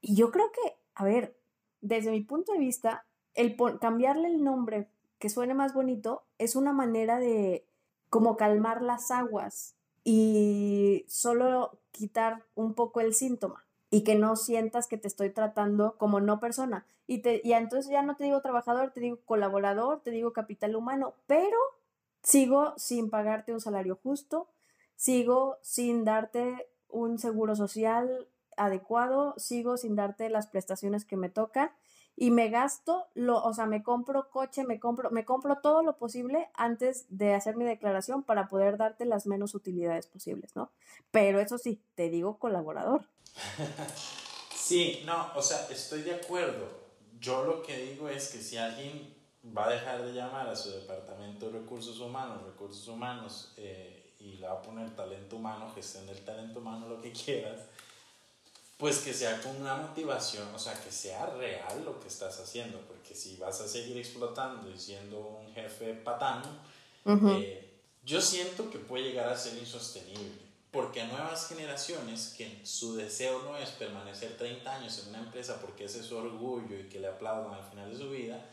Y 0.00 0.16
yo 0.16 0.30
creo 0.30 0.50
que, 0.50 0.76
a 0.94 1.04
ver, 1.04 1.36
desde 1.80 2.10
mi 2.10 2.20
punto 2.22 2.52
de 2.52 2.58
vista, 2.58 3.06
el 3.34 3.56
cambiarle 3.80 4.28
el 4.28 4.42
nombre 4.42 4.88
que 5.18 5.28
suene 5.28 5.54
más 5.54 5.74
bonito 5.74 6.24
es 6.38 6.56
una 6.56 6.72
manera 6.72 7.18
de 7.18 7.64
como 8.10 8.36
calmar 8.36 8.82
las 8.82 9.10
aguas 9.10 9.74
y 10.04 11.04
solo 11.08 11.78
quitar 11.92 12.44
un 12.54 12.74
poco 12.74 13.00
el 13.00 13.14
síntoma 13.14 13.64
y 13.90 14.04
que 14.04 14.14
no 14.14 14.36
sientas 14.36 14.88
que 14.88 14.96
te 14.96 15.06
estoy 15.06 15.30
tratando 15.30 15.96
como 15.98 16.20
no 16.20 16.40
persona. 16.40 16.86
Y, 17.06 17.18
te, 17.18 17.40
y 17.44 17.52
entonces 17.52 17.90
ya 17.90 18.02
no 18.02 18.16
te 18.16 18.24
digo 18.24 18.40
trabajador, 18.40 18.90
te 18.90 19.00
digo 19.00 19.18
colaborador, 19.24 20.00
te 20.00 20.10
digo 20.10 20.32
capital 20.32 20.74
humano, 20.74 21.14
pero 21.26 21.58
sigo 22.22 22.72
sin 22.76 23.10
pagarte 23.10 23.52
un 23.52 23.60
salario 23.60 23.98
justo, 24.02 24.48
sigo 24.96 25.58
sin 25.60 26.04
darte 26.04 26.68
un 26.88 27.18
seguro 27.18 27.54
social 27.54 28.28
adecuado, 28.56 29.34
sigo 29.36 29.76
sin 29.76 29.94
darte 29.94 30.30
las 30.30 30.46
prestaciones 30.46 31.04
que 31.04 31.16
me 31.16 31.28
tocan 31.28 31.70
y 32.16 32.30
me 32.30 32.48
gasto 32.50 33.06
lo, 33.14 33.42
o 33.42 33.54
sea, 33.54 33.66
me 33.66 33.82
compro 33.82 34.28
coche, 34.30 34.64
me 34.64 34.78
compro, 34.78 35.10
me 35.10 35.24
compro 35.24 35.58
todo 35.58 35.82
lo 35.82 35.96
posible 35.96 36.48
antes 36.54 37.06
de 37.08 37.34
hacer 37.34 37.56
mi 37.56 37.64
declaración 37.64 38.22
para 38.22 38.48
poder 38.48 38.76
darte 38.76 39.04
las 39.04 39.26
menos 39.26 39.54
utilidades 39.54 40.06
posibles, 40.06 40.54
¿no? 40.54 40.70
Pero 41.10 41.40
eso 41.40 41.58
sí, 41.58 41.80
te 41.94 42.10
digo 42.10 42.38
colaborador. 42.38 43.04
sí, 44.54 45.02
no, 45.04 45.32
o 45.34 45.42
sea, 45.42 45.66
estoy 45.70 46.02
de 46.02 46.14
acuerdo. 46.14 46.82
Yo 47.18 47.44
lo 47.44 47.62
que 47.62 47.76
digo 47.76 48.08
es 48.08 48.28
que 48.28 48.38
si 48.38 48.56
alguien 48.56 49.14
va 49.56 49.66
a 49.66 49.70
dejar 49.70 50.02
de 50.02 50.12
llamar 50.12 50.48
a 50.48 50.56
su 50.56 50.70
departamento 50.70 51.46
de 51.46 51.60
recursos 51.60 51.98
humanos, 52.00 52.42
recursos 52.44 52.86
humanos, 52.88 53.54
eh, 53.56 54.14
y 54.20 54.34
le 54.34 54.46
va 54.46 54.54
a 54.54 54.62
poner 54.62 54.94
talento 54.94 55.36
humano, 55.36 55.72
gestión 55.74 56.06
del 56.06 56.24
talento 56.24 56.60
humano, 56.60 56.88
lo 56.88 57.00
que 57.00 57.12
quieras, 57.24 57.62
pues 58.82 58.98
que 58.98 59.14
sea 59.14 59.40
con 59.40 59.54
una 59.60 59.76
motivación, 59.76 60.52
o 60.52 60.58
sea, 60.58 60.74
que 60.74 60.90
sea 60.90 61.26
real 61.26 61.84
lo 61.84 62.00
que 62.00 62.08
estás 62.08 62.40
haciendo, 62.40 62.80
porque 62.80 63.14
si 63.14 63.36
vas 63.36 63.60
a 63.60 63.68
seguir 63.68 63.96
explotando 63.96 64.68
y 64.68 64.76
siendo 64.76 65.20
un 65.20 65.54
jefe 65.54 65.94
patano, 65.94 66.48
eh, 67.06 67.78
yo 68.04 68.20
siento 68.20 68.68
que 68.70 68.78
puede 68.80 69.04
llegar 69.04 69.28
a 69.28 69.36
ser 69.36 69.56
insostenible, 69.56 70.42
porque 70.72 71.00
a 71.00 71.06
nuevas 71.06 71.46
generaciones 71.46 72.34
que 72.36 72.58
su 72.66 72.96
deseo 72.96 73.44
no 73.44 73.56
es 73.56 73.70
permanecer 73.70 74.36
30 74.36 74.74
años 74.74 74.98
en 74.98 75.10
una 75.10 75.20
empresa 75.20 75.60
porque 75.60 75.84
ese 75.84 76.00
es 76.00 76.06
su 76.06 76.16
orgullo 76.16 76.76
y 76.76 76.88
que 76.88 76.98
le 76.98 77.06
aplaudan 77.06 77.54
al 77.54 77.64
final 77.64 77.88
de 77.88 77.96
su 77.96 78.10
vida, 78.10 78.44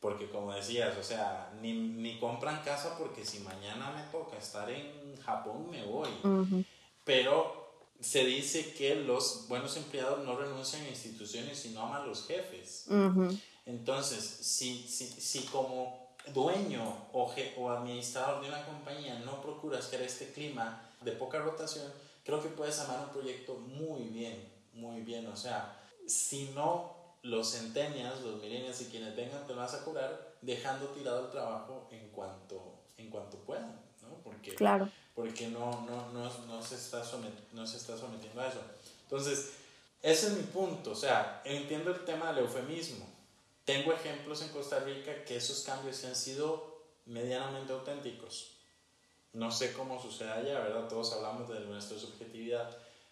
porque 0.00 0.30
como 0.30 0.54
decías, 0.54 0.96
o 0.96 1.02
sea, 1.02 1.52
ni, 1.60 1.74
ni, 1.74 2.18
compran 2.18 2.62
casa 2.62 2.96
porque 2.96 3.22
si 3.22 3.40
mañana 3.40 3.90
me 3.90 4.04
toca 4.04 4.38
estar 4.38 4.70
en 4.70 5.14
Japón 5.20 5.70
me 5.70 5.84
voy. 5.84 6.08
Pero 7.04 7.67
se 8.00 8.24
dice 8.24 8.72
que 8.74 8.94
los 8.94 9.46
buenos 9.48 9.76
empleados 9.76 10.24
no 10.24 10.36
renuncian 10.36 10.82
a 10.82 10.88
instituciones 10.88 11.58
sino 11.58 11.82
aman 11.82 12.02
a 12.02 12.06
los 12.06 12.26
jefes. 12.26 12.86
Entonces, 13.66 14.24
si, 14.24 14.86
si, 14.88 15.06
si, 15.06 15.40
como 15.46 16.08
dueño 16.32 17.08
o, 17.12 17.32
o 17.56 17.70
administrador 17.70 18.42
de 18.42 18.48
una 18.48 18.64
compañía 18.64 19.18
no 19.20 19.42
procuras 19.42 19.86
crear 19.88 20.04
este 20.04 20.32
clima 20.32 20.82
de 21.02 21.12
poca 21.12 21.38
rotación, 21.38 21.92
creo 22.24 22.42
que 22.42 22.48
puedes 22.48 22.78
amar 22.80 23.00
un 23.00 23.10
proyecto 23.10 23.54
muy 23.54 24.02
bien, 24.04 24.48
muy 24.72 25.02
bien. 25.02 25.26
O 25.26 25.36
sea, 25.36 25.78
si 26.06 26.50
no 26.54 26.96
los 27.22 27.50
centenias, 27.50 28.20
los 28.22 28.40
millennials 28.40 28.80
y 28.80 28.86
quienes 28.86 29.14
vengan 29.16 29.46
te 29.46 29.52
vas 29.52 29.74
a 29.74 29.84
curar 29.84 30.36
dejando 30.40 30.86
tirado 30.88 31.26
el 31.26 31.30
trabajo 31.30 31.88
en 31.90 32.08
cuanto, 32.10 32.62
en 32.96 33.10
cuanto 33.10 33.38
puedan, 33.38 33.80
¿no? 34.02 34.14
Porque, 34.22 34.54
claro. 34.54 34.88
Porque 35.18 35.48
no, 35.48 35.84
no, 35.84 36.12
no, 36.12 36.30
no, 36.46 36.62
se 36.62 36.76
está 36.76 37.02
no 37.52 37.66
se 37.66 37.76
está 37.76 37.98
sometiendo 37.98 38.40
a 38.40 38.46
eso. 38.46 38.60
Entonces, 39.02 39.50
ese 40.00 40.28
es 40.28 40.32
mi 40.34 40.44
punto, 40.44 40.92
o 40.92 40.94
sea, 40.94 41.42
entiendo 41.44 41.90
el 41.90 42.04
tema 42.04 42.28
del 42.28 42.44
eufemismo. 42.44 43.04
Tengo 43.64 43.92
ejemplos 43.92 44.42
en 44.42 44.50
Costa 44.50 44.78
Rica 44.78 45.24
que 45.24 45.34
esos 45.34 45.64
cambios 45.64 46.04
han 46.04 46.14
sido 46.14 46.84
medianamente 47.06 47.72
auténticos. 47.72 48.52
No 49.32 49.50
sé 49.50 49.72
cómo 49.72 50.00
sucede 50.00 50.30
allá, 50.30 50.60
¿verdad? 50.60 50.86
Todos 50.86 51.12
hablamos 51.14 51.48
de 51.48 51.58
nuestra 51.62 51.98
subjetividad, 51.98 52.70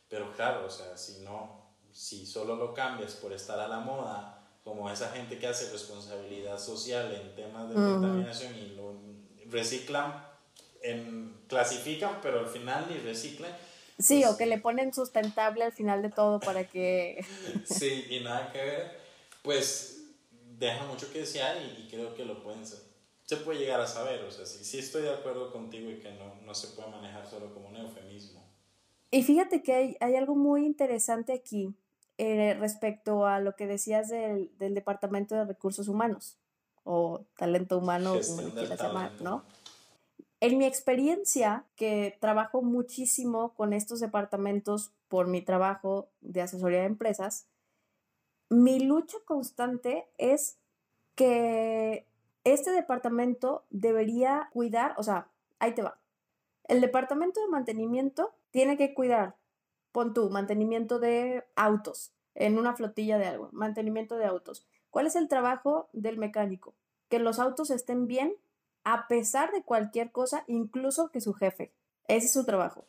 pero 0.09 0.33
claro, 0.33 0.65
o 0.65 0.71
sea, 0.71 0.97
si 0.97 1.25
no, 1.25 1.61
si 1.93 2.25
solo 2.25 2.55
lo 2.55 2.73
cambias 2.73 3.15
por 3.15 3.33
estar 3.33 3.59
a 3.59 3.67
la 3.67 3.81
moda, 3.81 4.47
como 4.63 4.89
esa 4.89 5.11
gente 5.11 5.41
que 5.41 5.49
hace 5.49 5.73
responsabilidad 5.73 6.61
social 6.61 7.13
en 7.13 7.35
temas 7.35 7.69
de 7.69 7.75
contaminación 7.75 8.55
y 8.55 8.77
lo 8.77 8.95
reciclan, 9.51 10.36
en, 10.91 11.35
clasifican, 11.49 12.19
pero 12.23 12.41
al 12.41 12.49
final 12.49 12.87
ni 12.89 12.99
reciclan. 12.99 13.53
Sí, 13.99 14.25
o 14.25 14.29
pues 14.29 14.39
que 14.39 14.47
le 14.47 14.59
ponen 14.59 14.93
sustentable 14.93 15.65
al 15.65 15.73
final 15.73 16.03
de 16.03 16.11
todo 16.11 16.41
para 16.41 16.65
que... 16.65 17.25
sí, 17.65 18.07
y 18.11 18.21
nada 18.21 18.53
que 18.53 18.59
ver, 18.59 19.01
pues 19.43 20.05
deja 20.59 20.85
mucho 20.87 21.11
que 21.13 21.21
desear 21.21 21.57
y, 21.63 21.89
creo 21.89 22.15
que 22.15 22.25
lo 22.25 22.43
pueden 22.43 22.65
se 23.27 23.39
puede 23.39 23.59
llegar 23.59 23.81
a 23.81 23.87
saber, 23.89 24.23
o 24.23 24.31
sea, 24.31 24.47
sí, 24.47 24.65
sí 24.65 24.79
estoy 24.79 25.03
de 25.03 25.13
acuerdo 25.13 25.51
contigo 25.51 25.91
y 25.91 25.97
que 25.97 26.13
no, 26.13 26.37
no 26.45 26.55
se 26.55 26.69
puede 26.69 26.91
manejar 26.91 27.29
solo 27.29 27.53
como 27.53 27.69
un 27.69 27.77
eufemismo. 27.77 28.47
Y 29.11 29.25
fíjate 29.25 29.65
que 29.65 29.75
hay, 29.75 29.97
hay 29.99 30.15
algo 30.15 30.37
muy 30.37 30.65
interesante 30.65 31.33
aquí, 31.33 31.75
eh, 32.19 32.57
respecto 32.61 33.27
a 33.27 33.41
lo 33.41 33.57
que 33.57 33.67
decías 33.67 34.09
del, 34.09 34.57
del, 34.59 34.75
Departamento 34.75 35.35
de 35.35 35.45
Recursos 35.45 35.89
Humanos 35.89 36.39
o 36.85 37.25
talento 37.37 37.79
humano, 37.79 38.15
como 38.27 38.51
quieras 38.51 38.81
llamar, 38.81 39.13
¿no? 39.21 39.45
En 40.47 40.59
mi 40.59 40.65
experiencia, 40.65 41.65
que 41.75 42.19
trabajo 42.21 42.63
muchísimo 42.63 43.53
con 43.55 43.73
estos 43.73 43.99
departamentos 43.99 44.93
por 45.09 45.27
mi 45.27 45.43
trabajo 45.43 46.09
de 46.21 46.41
asesoría 46.41 46.83
de 46.83 46.87
empresas, 46.87 47.49
mi 48.49 48.79
lucha 48.79 49.17
constante 49.25 50.07
es 50.19 50.57
que 51.17 52.07
este 52.45 52.71
departamento 52.71 53.65
debería 53.71 54.49
cuidar, 54.53 54.95
o 54.99 55.03
sea, 55.03 55.33
ahí 55.59 55.75
te 55.75 55.83
va. 55.83 55.99
El 56.69 56.81
departamento 56.81 57.41
de 57.41 57.49
mantenimiento 57.49 58.33
tiene 58.53 58.77
que 58.77 58.95
cuidar 58.95 59.35
Pon 59.91 60.15
tú, 60.15 60.31
mantenimiento 60.31 61.01
de 61.01 61.43
autos 61.57 62.13
en 62.37 62.57
una 62.57 62.77
flotilla 62.77 63.19
de 63.19 63.27
algo, 63.27 63.49
mantenimiento 63.51 64.17
de 64.17 64.27
autos. 64.27 64.65
¿Cuál 64.91 65.09
es 65.09 65.17
el 65.17 65.27
trabajo 65.27 65.89
del 65.93 66.19
mecánico? 66.19 66.77
Que 67.09 67.19
los 67.19 67.41
autos 67.41 67.71
estén 67.71 68.07
bien 68.07 68.37
a 68.87 69.09
pesar 69.09 69.51
de 69.51 69.65
cualquier 69.65 70.13
cosa, 70.13 70.45
incluso 70.47 71.11
que 71.11 71.21
su 71.21 71.35
jefe. 71.35 71.73
Ese 72.07 72.27
es 72.27 72.33
su 72.33 72.45
trabajo. 72.47 72.87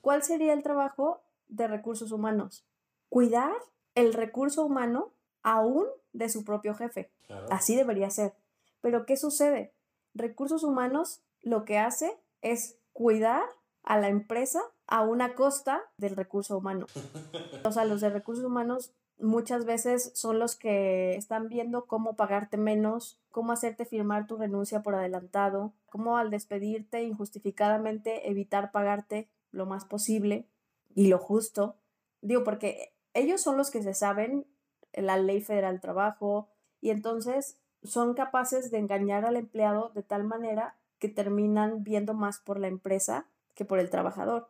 ¿Cuál 0.00 0.22
sería 0.22 0.52
el 0.52 0.62
trabajo 0.62 1.20
de 1.48 1.66
recursos 1.66 2.12
humanos? 2.12 2.64
Cuidar 3.08 3.52
el 3.96 4.14
recurso 4.14 4.64
humano 4.64 5.12
aún 5.42 5.84
de 6.12 6.28
su 6.28 6.44
propio 6.44 6.76
jefe. 6.76 7.10
Así 7.50 7.74
debería 7.74 8.08
ser. 8.08 8.34
Pero 8.80 9.04
¿qué 9.04 9.16
sucede? 9.16 9.74
Recursos 10.14 10.62
humanos 10.62 11.24
lo 11.40 11.64
que 11.64 11.76
hace 11.76 12.16
es 12.40 12.78
cuidar 12.92 13.42
a 13.82 13.98
la 13.98 14.10
empresa 14.10 14.62
a 14.86 15.02
una 15.02 15.34
costa 15.34 15.82
del 15.96 16.14
recurso 16.14 16.56
humano. 16.56 16.86
O 17.64 17.72
sea, 17.72 17.84
los 17.84 18.00
de 18.00 18.10
recursos 18.10 18.44
humanos 18.44 18.92
muchas 19.18 19.64
veces 19.64 20.10
son 20.14 20.38
los 20.38 20.56
que 20.56 21.14
están 21.16 21.48
viendo 21.48 21.86
cómo 21.86 22.16
pagarte 22.16 22.56
menos, 22.56 23.20
cómo 23.30 23.52
hacerte 23.52 23.84
firmar 23.84 24.26
tu 24.26 24.36
renuncia 24.36 24.82
por 24.82 24.94
adelantado, 24.94 25.72
cómo 25.86 26.16
al 26.16 26.30
despedirte 26.30 27.02
injustificadamente 27.02 28.28
evitar 28.28 28.72
pagarte 28.72 29.28
lo 29.50 29.66
más 29.66 29.84
posible 29.84 30.46
y 30.94 31.08
lo 31.08 31.18
justo. 31.18 31.76
Digo, 32.20 32.44
porque 32.44 32.92
ellos 33.14 33.40
son 33.40 33.56
los 33.56 33.70
que 33.70 33.82
se 33.82 33.94
saben 33.94 34.46
la 34.92 35.16
ley 35.16 35.40
federal 35.40 35.74
del 35.74 35.80
trabajo 35.80 36.48
y 36.80 36.90
entonces 36.90 37.58
son 37.82 38.14
capaces 38.14 38.70
de 38.70 38.78
engañar 38.78 39.24
al 39.24 39.36
empleado 39.36 39.90
de 39.94 40.02
tal 40.02 40.24
manera 40.24 40.76
que 40.98 41.08
terminan 41.08 41.82
viendo 41.82 42.14
más 42.14 42.38
por 42.38 42.58
la 42.58 42.68
empresa 42.68 43.26
que 43.54 43.64
por 43.64 43.78
el 43.78 43.90
trabajador. 43.90 44.48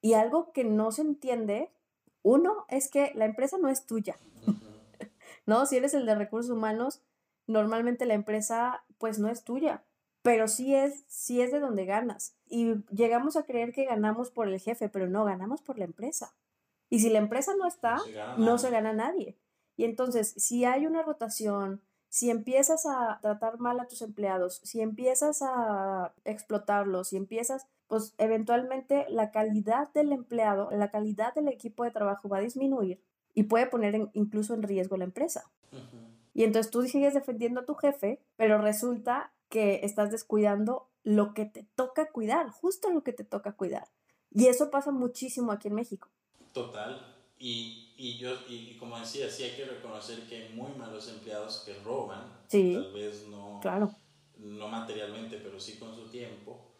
Y 0.00 0.14
algo 0.14 0.52
que 0.52 0.64
no 0.64 0.90
se 0.92 1.02
entiende, 1.02 1.70
uno, 2.22 2.64
es 2.68 2.88
que 2.88 3.12
la 3.14 3.24
empresa 3.24 3.58
no 3.58 3.68
es 3.68 3.86
tuya. 3.86 4.16
no, 5.46 5.66
si 5.66 5.76
eres 5.76 5.94
el 5.94 6.06
de 6.06 6.14
recursos 6.14 6.50
humanos, 6.50 7.02
normalmente 7.46 8.06
la 8.06 8.14
empresa 8.14 8.84
pues 8.98 9.18
no 9.18 9.28
es 9.28 9.44
tuya, 9.44 9.82
pero 10.22 10.46
sí 10.48 10.74
es, 10.74 11.04
sí 11.08 11.40
es 11.40 11.52
de 11.52 11.60
donde 11.60 11.84
ganas. 11.84 12.36
Y 12.46 12.74
llegamos 12.90 13.36
a 13.36 13.44
creer 13.44 13.72
que 13.72 13.84
ganamos 13.84 14.30
por 14.30 14.48
el 14.48 14.60
jefe, 14.60 14.88
pero 14.88 15.08
no, 15.08 15.24
ganamos 15.24 15.62
por 15.62 15.78
la 15.78 15.84
empresa. 15.84 16.34
Y 16.88 17.00
si 17.00 17.10
la 17.10 17.18
empresa 17.18 17.54
no 17.56 17.66
está, 17.66 17.98
no 18.36 18.58
se 18.58 18.70
gana, 18.70 18.92
nadie. 18.92 19.38
Y 19.76 19.84
entonces, 19.84 20.34
si 20.36 20.64
hay 20.64 20.86
una 20.86 21.02
rotación, 21.02 21.80
si 22.10 22.30
empiezas 22.30 22.84
a 22.84 23.18
tratar 23.22 23.58
mal 23.58 23.80
a 23.80 23.88
tus 23.88 24.02
empleados, 24.02 24.60
si 24.62 24.82
empiezas 24.82 25.40
a 25.40 26.12
explotarlos, 26.24 27.08
si 27.08 27.16
empiezas, 27.16 27.66
pues 27.92 28.14
eventualmente 28.16 29.04
la 29.10 29.30
calidad 29.30 29.92
del 29.92 30.12
empleado, 30.12 30.70
la 30.70 30.90
calidad 30.90 31.34
del 31.34 31.48
equipo 31.48 31.84
de 31.84 31.90
trabajo 31.90 32.26
va 32.26 32.38
a 32.38 32.40
disminuir 32.40 33.02
y 33.34 33.42
puede 33.42 33.66
poner 33.66 34.08
incluso 34.14 34.54
en 34.54 34.62
riesgo 34.62 34.96
la 34.96 35.04
empresa. 35.04 35.52
Y 36.32 36.44
entonces 36.44 36.70
tú 36.70 36.80
sigues 36.84 37.12
defendiendo 37.12 37.60
a 37.60 37.66
tu 37.66 37.74
jefe, 37.74 38.18
pero 38.36 38.56
resulta 38.56 39.34
que 39.50 39.80
estás 39.82 40.10
descuidando 40.10 40.88
lo 41.02 41.34
que 41.34 41.44
te 41.44 41.66
toca 41.74 42.10
cuidar, 42.10 42.48
justo 42.48 42.88
lo 42.90 43.02
que 43.02 43.12
te 43.12 43.24
toca 43.24 43.52
cuidar. 43.52 43.88
Y 44.30 44.46
eso 44.46 44.70
pasa 44.70 44.90
muchísimo 44.90 45.52
aquí 45.52 45.68
en 45.68 45.74
México. 45.74 46.08
Total. 46.54 46.98
Y, 47.38 47.92
y 47.98 48.16
yo, 48.16 48.30
y 48.48 48.74
como 48.78 48.98
decía, 48.98 49.28
sí 49.28 49.42
hay 49.42 49.54
que 49.54 49.66
reconocer 49.66 50.26
que 50.26 50.36
hay 50.46 50.54
muy 50.54 50.72
malos 50.72 51.08
empleados 51.08 51.62
que 51.66 51.74
roban, 51.74 52.24
tal 52.48 52.90
vez 52.94 53.26
no, 53.28 53.58
claro. 53.60 53.90
no 54.38 54.68
materialmente, 54.68 55.36
pero 55.36 55.60
sí 55.60 55.78
con 55.78 55.94
su 55.94 56.08
tiempo. 56.08 56.71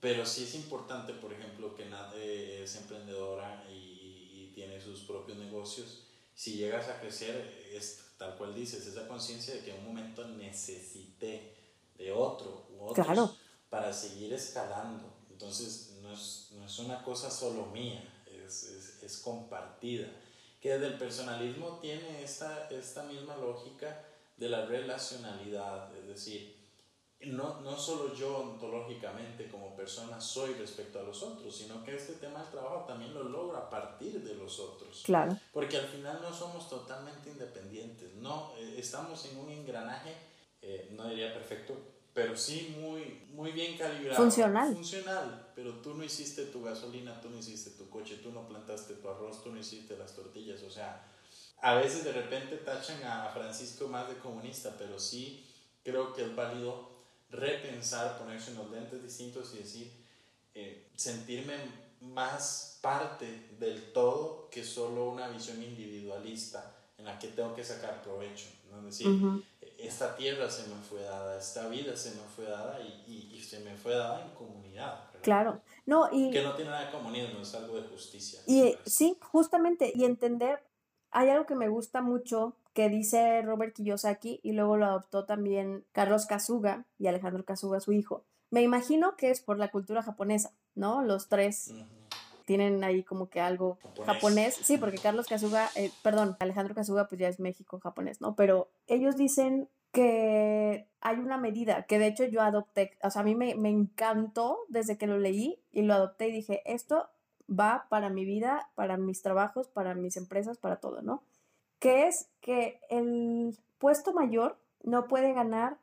Pero 0.00 0.24
sí 0.24 0.44
es 0.44 0.54
importante, 0.54 1.12
por 1.14 1.32
ejemplo, 1.32 1.74
que 1.74 1.86
nadie 1.86 2.62
es 2.62 2.76
emprendedora 2.76 3.64
y, 3.68 4.30
y 4.32 4.52
tiene 4.54 4.80
sus 4.80 5.00
propios 5.00 5.38
negocios. 5.38 6.04
Si 6.34 6.56
llegas 6.56 6.88
a 6.88 7.00
crecer, 7.00 7.68
es 7.72 8.08
tal 8.18 8.36
cual 8.36 8.54
dices, 8.54 8.86
esa 8.86 9.06
conciencia 9.06 9.54
de 9.54 9.60
que 9.60 9.70
en 9.70 9.78
un 9.78 9.94
momento 9.94 10.26
necesité 10.26 11.54
de 11.96 12.12
otro 12.12 12.66
u 12.70 12.84
otros 12.86 13.36
para 13.70 13.92
seguir 13.92 14.32
escalando. 14.32 15.12
Entonces, 15.30 15.98
no 16.02 16.12
es, 16.12 16.48
no 16.52 16.66
es 16.66 16.78
una 16.80 17.02
cosa 17.02 17.30
solo 17.30 17.66
mía, 17.66 18.02
es, 18.44 18.98
es, 19.02 19.18
compartida, 19.18 20.08
que 20.60 20.70
desde 20.70 20.86
el 20.86 20.98
personalismo 20.98 21.78
tiene 21.80 22.22
esta, 22.22 22.68
esta 22.70 23.04
misma 23.04 23.36
lógica 23.36 24.04
de 24.36 24.48
la 24.48 24.66
relacionalidad, 24.66 25.94
es 25.96 26.06
decir, 26.08 26.56
no, 27.26 27.60
no 27.62 27.76
solo 27.76 28.14
yo 28.14 28.38
ontológicamente 28.38 29.48
como 29.48 29.74
persona 29.74 30.20
soy 30.20 30.54
respecto 30.54 31.00
a 31.00 31.02
los 31.02 31.20
otros, 31.22 31.56
sino 31.56 31.82
que 31.82 31.96
este 31.96 32.14
tema 32.14 32.42
del 32.42 32.50
trabajo 32.50 32.84
también 32.86 33.12
lo 33.12 33.24
logro 33.24 33.56
a 33.56 33.68
partir 33.68 34.22
de 34.22 34.34
los 34.34 34.60
otros. 34.60 35.02
Claro. 35.04 35.36
Porque 35.52 35.76
al 35.76 35.86
final 35.86 36.20
no 36.22 36.32
somos 36.32 36.68
totalmente 36.68 37.30
independientes, 37.30 38.14
no, 38.14 38.52
eh, 38.56 38.76
estamos 38.78 39.24
en 39.26 39.38
un 39.38 39.50
engranaje, 39.50 40.14
eh, 40.62 40.92
no 40.96 41.08
diría 41.08 41.34
perfecto, 41.34 41.76
pero 42.14 42.36
sí 42.36 42.76
muy, 42.80 43.26
muy 43.32 43.50
bien 43.50 43.76
calibrado. 43.76 44.22
Funcional. 44.22 44.74
Funcional, 44.74 45.52
pero 45.56 45.74
tú 45.80 45.94
no 45.94 46.04
hiciste 46.04 46.46
tu 46.46 46.62
gasolina, 46.62 47.20
tú 47.20 47.30
no 47.30 47.38
hiciste 47.38 47.70
tu 47.70 47.88
coche, 47.90 48.20
tú 48.22 48.30
no 48.30 48.46
plantaste 48.46 48.94
tu 48.94 49.08
arroz, 49.08 49.42
tú 49.42 49.50
no 49.50 49.58
hiciste 49.58 49.96
las 49.96 50.14
tortillas, 50.14 50.62
o 50.62 50.70
sea, 50.70 51.04
a 51.60 51.74
veces 51.74 52.04
de 52.04 52.12
repente 52.12 52.58
tachan 52.58 53.02
a 53.02 53.28
Francisco 53.30 53.88
más 53.88 54.08
de 54.08 54.16
comunista, 54.18 54.76
pero 54.78 55.00
sí 55.00 55.44
creo 55.82 56.12
que 56.12 56.22
es 56.22 56.36
válido 56.36 56.97
repensar, 57.30 58.18
ponerse 58.18 58.52
unos 58.52 58.70
lentes 58.70 59.02
distintos 59.02 59.54
y 59.54 59.58
decir, 59.58 59.92
eh, 60.54 60.88
sentirme 60.96 61.54
más 62.00 62.78
parte 62.80 63.48
del 63.58 63.92
todo 63.92 64.48
que 64.50 64.64
solo 64.64 65.10
una 65.10 65.28
visión 65.28 65.62
individualista 65.62 66.74
en 66.96 67.04
la 67.04 67.18
que 67.18 67.28
tengo 67.28 67.54
que 67.54 67.64
sacar 67.64 68.02
provecho. 68.02 68.48
¿no? 68.70 68.78
Es 68.88 68.98
decir, 68.98 69.44
esta 69.78 70.16
tierra 70.16 70.50
se 70.50 70.68
me 70.68 70.74
fue 70.76 71.02
dada, 71.02 71.38
esta 71.38 71.68
vida 71.68 71.96
se 71.96 72.10
me 72.10 72.22
fue 72.22 72.44
dada 72.44 72.80
y, 72.80 73.30
y, 73.32 73.40
se 73.40 73.60
me 73.60 73.76
fue 73.76 73.94
dada 73.94 74.24
en 74.24 74.34
comunidad. 74.34 75.04
Claro, 75.22 75.62
no, 75.86 76.08
y... 76.12 76.30
Que 76.30 76.42
no 76.42 76.54
tiene 76.54 76.70
nada 76.70 76.86
de 76.86 76.92
comunismo, 76.92 77.40
es 77.40 77.54
algo 77.54 77.76
de 77.76 77.88
justicia. 77.88 78.40
Y 78.46 78.76
sí, 78.84 79.16
justamente, 79.20 79.92
y 79.94 80.04
entender, 80.04 80.62
hay 81.10 81.28
algo 81.30 81.46
que 81.46 81.54
me 81.54 81.68
gusta 81.68 82.02
mucho 82.02 82.56
que 82.78 82.88
dice 82.88 83.42
Robert 83.42 83.74
Kiyosaki 83.74 84.38
y 84.44 84.52
luego 84.52 84.76
lo 84.76 84.86
adoptó 84.86 85.24
también 85.24 85.84
Carlos 85.90 86.26
Kazuga 86.26 86.84
y 86.96 87.08
Alejandro 87.08 87.44
Kazuga, 87.44 87.80
su 87.80 87.90
hijo. 87.90 88.22
Me 88.50 88.62
imagino 88.62 89.16
que 89.16 89.30
es 89.30 89.40
por 89.40 89.58
la 89.58 89.72
cultura 89.72 90.00
japonesa, 90.00 90.52
¿no? 90.76 91.02
Los 91.02 91.28
tres 91.28 91.74
tienen 92.44 92.84
ahí 92.84 93.02
como 93.02 93.30
que 93.30 93.40
algo 93.40 93.78
japonés. 94.06 94.54
Sí, 94.62 94.78
porque 94.78 94.98
Carlos 94.98 95.26
Kazuga, 95.26 95.68
eh, 95.74 95.90
perdón, 96.04 96.36
Alejandro 96.38 96.72
Kazuga 96.76 97.08
pues 97.08 97.20
ya 97.20 97.26
es 97.26 97.40
México 97.40 97.80
japonés, 97.80 98.20
¿no? 98.20 98.36
Pero 98.36 98.70
ellos 98.86 99.16
dicen 99.16 99.68
que 99.90 100.86
hay 101.00 101.16
una 101.16 101.36
medida 101.36 101.82
que 101.82 101.98
de 101.98 102.06
hecho 102.06 102.26
yo 102.26 102.42
adopté, 102.42 102.96
o 103.02 103.10
sea, 103.10 103.22
a 103.22 103.24
mí 103.24 103.34
me, 103.34 103.56
me 103.56 103.70
encantó 103.70 104.60
desde 104.68 104.96
que 104.98 105.08
lo 105.08 105.18
leí 105.18 105.60
y 105.72 105.82
lo 105.82 105.94
adopté 105.94 106.28
y 106.28 106.32
dije, 106.32 106.62
esto 106.64 107.08
va 107.50 107.86
para 107.88 108.08
mi 108.08 108.24
vida, 108.24 108.70
para 108.76 108.96
mis 108.98 109.20
trabajos, 109.20 109.66
para 109.66 109.96
mis 109.96 110.16
empresas, 110.16 110.58
para 110.58 110.76
todo, 110.76 111.02
¿no? 111.02 111.24
Que 111.78 112.08
es 112.08 112.28
que 112.40 112.80
el 112.90 113.56
puesto 113.78 114.12
mayor 114.12 114.58
no 114.82 115.06
puede 115.08 115.32
ganar, 115.32 115.78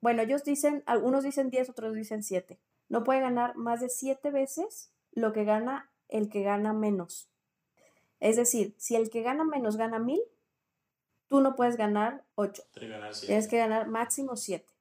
bueno, 0.00 0.22
ellos 0.22 0.44
dicen, 0.44 0.82
algunos 0.86 1.24
dicen 1.24 1.50
10, 1.50 1.70
otros 1.70 1.94
dicen 1.94 2.22
7, 2.22 2.58
no 2.88 3.04
puede 3.04 3.20
ganar 3.20 3.56
más 3.56 3.80
de 3.80 3.88
7 3.88 4.30
veces 4.30 4.90
lo 5.12 5.32
que 5.32 5.44
gana 5.44 5.90
el 6.08 6.28
que 6.28 6.42
gana 6.42 6.72
menos. 6.72 7.28
Es 8.20 8.36
decir, 8.36 8.74
si 8.78 8.96
el 8.96 9.10
que 9.10 9.22
gana 9.22 9.44
menos 9.44 9.76
gana 9.76 9.98
mil, 9.98 10.20
tú 11.28 11.40
no 11.40 11.54
puedes 11.54 11.76
ganar 11.76 12.24
ocho. 12.34 12.62
Tienes 13.26 13.48
que 13.48 13.58
ganar 13.58 13.88
máximo 13.88 14.36
siete 14.36 14.72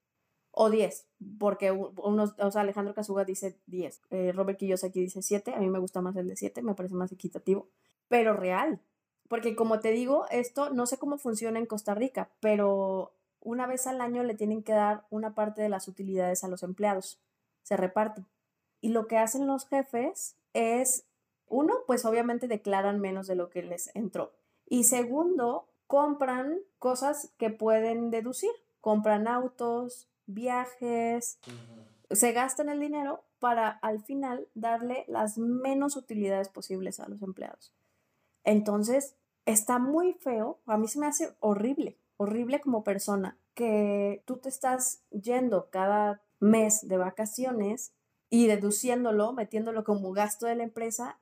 o 0.52 0.72
diez, 0.72 1.06
porque 1.38 1.72
unos, 1.72 2.34
o 2.40 2.50
sea, 2.50 2.62
Alejandro 2.62 2.96
Casuga 2.96 3.24
dice 3.24 3.60
diez, 3.68 4.02
eh, 4.10 4.32
Robert 4.34 4.58
Kiyosaki 4.58 5.02
dice 5.02 5.22
siete, 5.22 5.54
a 5.54 5.60
mí 5.60 5.70
me 5.70 5.78
gusta 5.78 6.02
más 6.02 6.16
el 6.16 6.28
de 6.28 6.36
siete, 6.36 6.64
me 6.64 6.74
parece 6.74 6.96
más 6.96 7.12
equitativo, 7.12 7.68
pero 8.08 8.34
real, 8.34 8.80
porque 9.28 9.56
como 9.56 9.80
te 9.80 9.92
digo, 9.92 10.26
esto 10.30 10.70
no 10.70 10.86
sé 10.86 10.98
cómo 10.98 11.18
funciona 11.18 11.60
en 11.60 11.66
Costa 11.66 11.96
Rica, 11.96 12.30
pero 12.40 13.12
una 13.42 13.68
vez 13.68 13.88
al 13.88 14.02
año 14.02 14.24
le 14.24 14.36
tienen 14.36 14.64
que 14.64 14.74
dar 14.74 15.06
una 15.10 15.34
parte 15.34 15.62
de 15.62 15.70
las 15.70 15.88
utilidades 15.88 16.44
a 16.44 16.48
los 16.48 16.64
empleados, 16.64 17.20
se 17.64 17.78
reparten. 17.78 18.26
Y 18.82 18.90
lo 18.90 19.08
que 19.08 19.18
hacen 19.18 19.48
los 19.48 19.68
jefes 19.68 20.36
es, 20.54 21.06
uno, 21.48 21.76
pues 21.88 22.06
obviamente 22.06 22.48
declaran 22.48 23.00
menos 23.00 23.28
de 23.28 23.36
lo 23.36 23.50
que 23.50 23.64
les 23.64 23.96
entró. 23.96 24.34
Y 24.68 24.84
segundo, 24.84 25.68
compran 25.88 26.60
cosas 26.80 27.32
que 27.38 27.50
pueden 27.50 28.12
deducir. 28.12 28.52
Compran 28.82 29.28
autos, 29.28 30.08
viajes, 30.28 31.40
se 32.12 32.32
gastan 32.32 32.70
el 32.70 32.80
dinero 32.80 33.24
para 33.40 33.70
al 33.70 34.02
final 34.02 34.48
darle 34.54 35.06
las 35.08 35.38
menos 35.38 35.96
utilidades 35.96 36.50
posibles 36.50 37.00
a 37.00 37.08
los 37.10 37.22
empleados. 37.22 37.74
Entonces, 38.48 39.14
está 39.46 39.78
muy 39.78 40.14
feo, 40.14 40.62
a 40.68 40.78
mí 40.78 40.88
se 40.88 41.00
me 41.00 41.06
hace 41.06 41.36
horrible, 41.42 41.98
horrible 42.16 42.62
como 42.62 42.86
persona, 42.86 43.38
que 43.54 44.24
tú 44.26 44.38
te 44.38 44.48
estás 44.48 45.02
yendo 45.10 45.70
cada 45.70 46.22
mes 46.40 46.88
de 46.88 46.96
vacaciones 46.96 47.92
y 48.30 48.48
deduciéndolo, 48.48 49.34
metiéndolo 49.34 49.84
como 49.84 50.14
gasto 50.14 50.46
de 50.46 50.56
la 50.56 50.64
empresa 50.64 51.20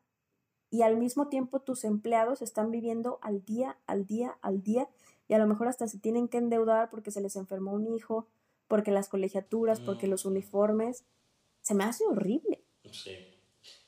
y 0.69 0.83
al 0.83 0.97
mismo 0.97 1.27
tiempo 1.27 1.61
tus 1.61 1.83
empleados 1.83 2.43
están 2.43 2.69
viviendo 2.69 3.17
al 3.23 3.43
día, 3.43 3.79
al 3.87 4.05
día, 4.05 4.37
al 4.43 4.61
día 4.61 4.87
y 5.27 5.33
a 5.33 5.39
lo 5.39 5.47
mejor 5.47 5.67
hasta 5.67 5.87
se 5.87 5.97
tienen 5.97 6.27
que 6.27 6.37
endeudar 6.37 6.91
porque 6.91 7.09
se 7.09 7.21
les 7.21 7.35
enfermó 7.35 7.73
un 7.73 7.87
hijo, 7.87 8.27
porque 8.67 8.91
las 8.91 9.09
colegiaturas, 9.09 9.79
porque 9.79 10.05
mm. 10.05 10.11
los 10.11 10.25
uniformes. 10.25 11.05
Se 11.61 11.73
me 11.73 11.85
hace 11.85 12.05
horrible. 12.05 12.63
Sí, 12.91 13.34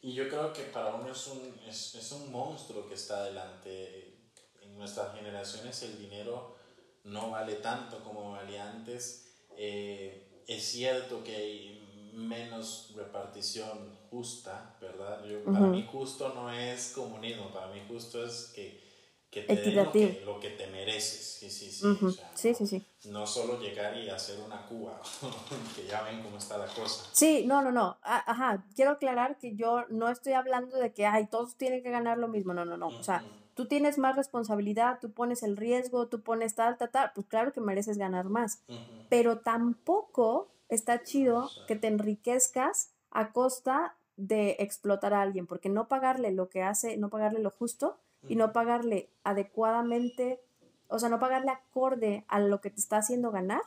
Y 0.01 0.13
yo 0.13 0.27
creo 0.29 0.53
que 0.53 0.63
para 0.63 0.95
uno 0.95 1.11
es 1.11 1.27
un, 1.27 1.59
es, 1.67 1.95
es 1.95 2.11
un 2.11 2.31
monstruo 2.31 2.87
que 2.87 2.95
está 2.95 3.17
adelante. 3.17 4.13
En 4.61 4.77
nuestras 4.77 5.15
generaciones 5.15 5.81
el 5.83 5.97
dinero 5.97 6.55
no 7.03 7.31
vale 7.31 7.55
tanto 7.55 8.03
como 8.03 8.31
valía 8.31 8.69
antes. 8.69 9.27
Eh, 9.55 10.43
es 10.47 10.63
cierto 10.63 11.23
que 11.23 11.35
hay 11.35 12.11
menos 12.13 12.93
repartición 12.95 13.97
justa, 14.09 14.75
¿verdad? 14.81 15.23
Yo, 15.25 15.43
Para 15.43 15.67
mí 15.67 15.87
justo 15.91 16.33
no 16.33 16.51
es 16.51 16.91
comunismo, 16.93 17.51
para 17.51 17.67
mí 17.67 17.81
justo 17.87 18.25
es 18.25 18.51
que 18.55 18.86
que 19.29 19.43
te 19.43 19.57
den 19.57 19.75
lo 19.81 19.91
que, 19.91 20.17
lo 20.23 20.39
que, 20.39 20.51
te 20.51 20.67
mereces. 20.67 21.23
Sí, 21.39 21.49
sí, 21.49 21.61
sí. 21.61 21.79
o 21.79 21.93
sea, 21.95 22.23
sí, 22.33 22.53
sí, 22.55 22.67
sí. 22.67 22.87
No 23.03 23.25
solo 23.25 23.59
llegar 23.59 23.95
y 23.97 24.09
hacer 24.09 24.39
una 24.39 24.65
Cuba, 24.65 24.99
que 25.75 25.85
ya 25.85 26.01
ven 26.03 26.21
cómo 26.21 26.37
está 26.37 26.57
la 26.57 26.73
cosa. 26.73 27.09
Sí, 27.13 27.45
no, 27.47 27.61
no, 27.61 27.71
no. 27.71 27.97
Ajá, 28.03 28.65
quiero 28.75 28.91
aclarar 28.91 29.37
que 29.37 29.55
yo 29.55 29.85
no 29.89 30.09
estoy 30.09 30.33
hablando 30.33 30.77
de 30.77 30.93
que, 30.93 31.05
ay, 31.05 31.27
todos 31.27 31.55
tienen 31.57 31.83
que 31.83 31.91
ganar 31.91 32.17
lo 32.17 32.27
mismo. 32.27 32.53
No, 32.53 32.65
no, 32.65 32.77
no. 32.77 32.95
O 32.97 33.03
sea, 33.03 33.25
tú 33.53 33.67
tienes 33.67 33.97
más 33.97 34.15
responsabilidad, 34.15 34.99
tú 34.99 35.11
pones 35.11 35.43
el 35.43 35.57
riesgo, 35.57 36.07
tú 36.07 36.21
pones 36.21 36.55
tal, 36.55 36.77
tal, 36.77 36.91
tal. 36.91 37.11
Pues 37.15 37.27
claro 37.27 37.53
que 37.53 37.61
mereces 37.61 37.97
ganar 37.97 38.25
más. 38.29 38.61
Pero 39.09 39.39
tampoco 39.39 40.51
está 40.69 41.03
chido 41.03 41.55
que 41.65 41.75
te 41.75 41.87
enriquezcas 41.87 42.93
a 43.11 43.31
costa 43.31 43.97
de 44.15 44.57
explotar 44.59 45.13
a 45.13 45.21
alguien, 45.21 45.47
porque 45.47 45.69
no 45.69 45.87
pagarle 45.87 46.31
lo 46.31 46.49
que 46.49 46.63
hace, 46.63 46.97
no 46.97 47.09
pagarle 47.09 47.39
lo 47.39 47.51
justo, 47.51 47.99
y 48.27 48.35
no 48.35 48.53
pagarle 48.53 49.09
adecuadamente, 49.23 50.41
o 50.87 50.99
sea, 50.99 51.09
no 51.09 51.19
pagarle 51.19 51.51
acorde 51.51 52.25
a 52.27 52.39
lo 52.39 52.61
que 52.61 52.69
te 52.69 52.79
está 52.79 52.97
haciendo 52.97 53.31
ganar, 53.31 53.61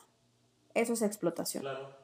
eso 0.73 0.93
es 0.93 1.01
explotación. 1.01 1.63
Claro. 1.63 2.01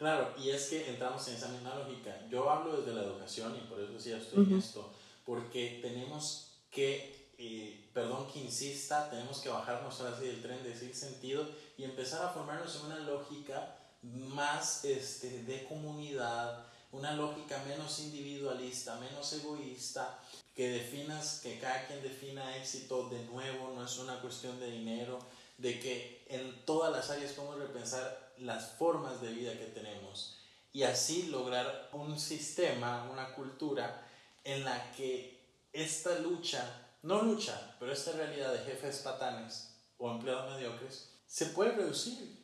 Claro, 0.00 0.32
y 0.38 0.48
es 0.48 0.68
que 0.68 0.88
entramos 0.88 1.28
en 1.28 1.34
esa 1.34 1.48
misma 1.48 1.74
lógica. 1.74 2.26
Yo 2.30 2.48
hablo 2.48 2.80
desde 2.80 2.94
la 2.94 3.02
educación 3.02 3.54
y 3.54 3.68
por 3.68 3.78
eso 3.78 3.92
decía 3.92 4.16
estoy 4.16 4.44
en 4.44 4.56
esto, 4.56 4.94
porque 5.26 5.78
tenemos 5.82 6.62
que, 6.70 7.34
eh, 7.36 7.90
perdón 7.92 8.26
que 8.32 8.38
insista, 8.38 9.10
tenemos 9.10 9.40
que 9.42 9.50
bajarnos 9.50 10.00
ahora 10.00 10.16
sí 10.18 10.24
del 10.24 10.40
tren 10.40 10.62
de 10.62 10.72
ese 10.72 10.94
sentido 10.94 11.46
y 11.76 11.84
empezar 11.84 12.24
a 12.24 12.30
formarnos 12.30 12.76
en 12.76 12.86
una 12.86 13.00
lógica 13.00 13.76
más 14.00 14.86
este, 14.86 15.42
de 15.42 15.64
comunidad, 15.64 16.64
una 16.92 17.12
lógica 17.12 17.62
menos 17.68 17.98
individualista, 17.98 18.98
menos 19.00 19.30
egoísta, 19.34 20.18
que 20.60 20.68
definas, 20.68 21.40
que 21.42 21.58
cada 21.58 21.86
quien 21.86 22.02
defina 22.02 22.54
éxito 22.54 23.08
de 23.08 23.24
nuevo, 23.24 23.72
no 23.74 23.82
es 23.82 23.96
una 23.96 24.20
cuestión 24.20 24.60
de 24.60 24.70
dinero, 24.70 25.18
de 25.56 25.80
que 25.80 26.26
en 26.28 26.66
todas 26.66 26.92
las 26.92 27.08
áreas 27.08 27.32
podemos 27.32 27.58
repensar 27.58 28.34
las 28.36 28.72
formas 28.72 29.22
de 29.22 29.32
vida 29.32 29.54
que 29.54 29.64
tenemos 29.64 30.36
y 30.74 30.82
así 30.82 31.28
lograr 31.28 31.88
un 31.94 32.20
sistema, 32.20 33.08
una 33.10 33.34
cultura 33.34 34.06
en 34.44 34.62
la 34.62 34.92
que 34.92 35.40
esta 35.72 36.18
lucha, 36.18 36.90
no 37.04 37.22
lucha, 37.22 37.74
pero 37.78 37.90
esta 37.90 38.12
realidad 38.12 38.52
de 38.52 38.58
jefes 38.58 38.98
patanes 38.98 39.72
o 39.96 40.10
empleados 40.10 40.54
mediocres 40.54 41.08
se 41.26 41.46
puede 41.46 41.72
reducir, 41.72 42.36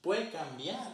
puede 0.00 0.30
cambiar, 0.30 0.92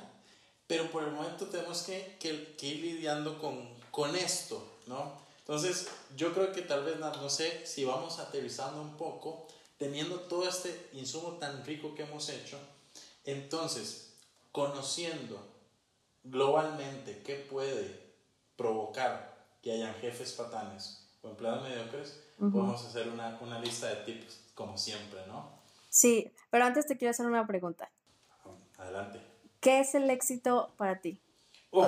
pero 0.67 0.91
por 0.91 1.05
el 1.05 1.11
momento 1.11 1.45
tenemos 1.45 1.83
que, 1.83 2.17
que, 2.19 2.57
que 2.57 2.67
ir 2.69 2.81
lidiando 2.81 3.39
con, 3.39 3.69
con 3.91 4.17
esto, 4.17 4.79
¿no? 4.87 5.29
Entonces, 5.51 5.89
yo 6.17 6.33
creo 6.33 6.53
que 6.53 6.63
tal 6.63 6.85
vez, 6.85 7.01
no 7.01 7.29
sé, 7.29 7.67
si 7.67 7.85
vamos 7.85 8.21
aterrizando 8.21 8.81
un 8.81 8.97
poco, 8.97 9.49
teniendo 9.79 10.21
todo 10.21 10.49
este 10.49 10.89
insumo 10.93 11.39
tan 11.39 11.65
rico 11.65 11.93
que 11.97 12.05
hemos 12.05 12.29
hecho, 12.29 12.57
entonces, 13.25 14.15
conociendo 14.53 15.45
globalmente 16.23 17.21
qué 17.25 17.35
puede 17.35 18.01
provocar 18.55 19.45
que 19.61 19.73
hayan 19.73 19.93
jefes 19.97 20.35
patanes 20.35 21.09
o 21.21 21.31
empleados 21.31 21.65
mediocres, 21.65 22.21
podemos 22.39 22.85
hacer 22.85 23.09
una, 23.09 23.37
una 23.41 23.59
lista 23.59 23.89
de 23.89 23.97
tips, 24.05 24.53
como 24.55 24.79
siempre, 24.79 25.27
¿no? 25.27 25.51
Sí, 25.89 26.31
pero 26.51 26.65
antes 26.65 26.87
te 26.87 26.97
quiero 26.97 27.11
hacer 27.11 27.27
una 27.27 27.45
pregunta. 27.49 27.91
Adelante. 28.79 29.21
¿Qué 29.59 29.81
es 29.81 29.97
el 29.97 30.11
éxito 30.11 30.73
para 30.77 31.01
ti? 31.01 31.21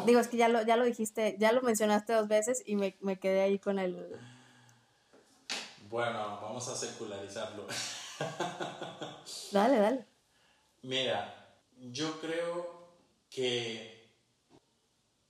Digo, 0.07 0.21
es 0.21 0.29
que 0.29 0.37
ya 0.37 0.49
lo, 0.49 0.63
ya 0.63 0.77
lo 0.77 0.85
dijiste, 0.85 1.37
ya 1.39 1.53
lo 1.53 1.63
mencionaste 1.63 2.13
dos 2.13 2.29
veces 2.29 2.63
y 2.65 2.77
me, 2.77 2.97
me 3.01 3.19
quedé 3.19 3.43
ahí 3.43 3.59
con 3.59 3.79
el... 3.79 4.17
Bueno, 5.89 6.39
vamos 6.41 6.69
a 6.69 6.77
secularizarlo. 6.77 7.67
dale, 9.53 9.79
dale. 9.79 10.07
Mira, 10.83 11.57
yo 11.77 12.21
creo 12.21 12.89
que 13.29 14.03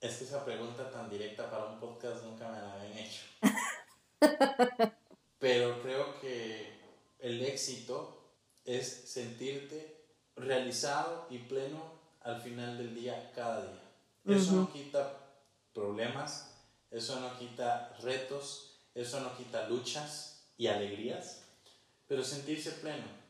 es 0.00 0.16
que 0.16 0.24
esa 0.24 0.44
pregunta 0.44 0.90
tan 0.90 1.08
directa 1.08 1.48
para 1.50 1.66
un 1.66 1.78
podcast 1.78 2.24
nunca 2.24 2.48
me 2.50 2.60
la 2.60 2.72
habían 2.72 2.98
hecho. 2.98 3.22
Pero 5.38 5.80
creo 5.80 6.20
que 6.20 6.72
el 7.20 7.44
éxito 7.44 8.34
es 8.64 8.88
sentirte 8.88 10.04
realizado 10.34 11.26
y 11.30 11.38
pleno 11.38 11.80
al 12.20 12.40
final 12.40 12.78
del 12.78 12.94
día, 12.94 13.30
cada 13.34 13.62
día. 13.62 13.81
Eso 14.26 14.52
no 14.52 14.72
quita 14.72 15.18
problemas, 15.74 16.54
eso 16.90 17.20
no 17.20 17.38
quita 17.38 17.96
retos, 18.00 18.78
eso 18.94 19.20
no 19.20 19.36
quita 19.36 19.68
luchas 19.68 20.44
y 20.56 20.66
alegrías, 20.68 21.42
pero 22.06 22.22
sentirse 22.22 22.72
pleno. 22.72 23.22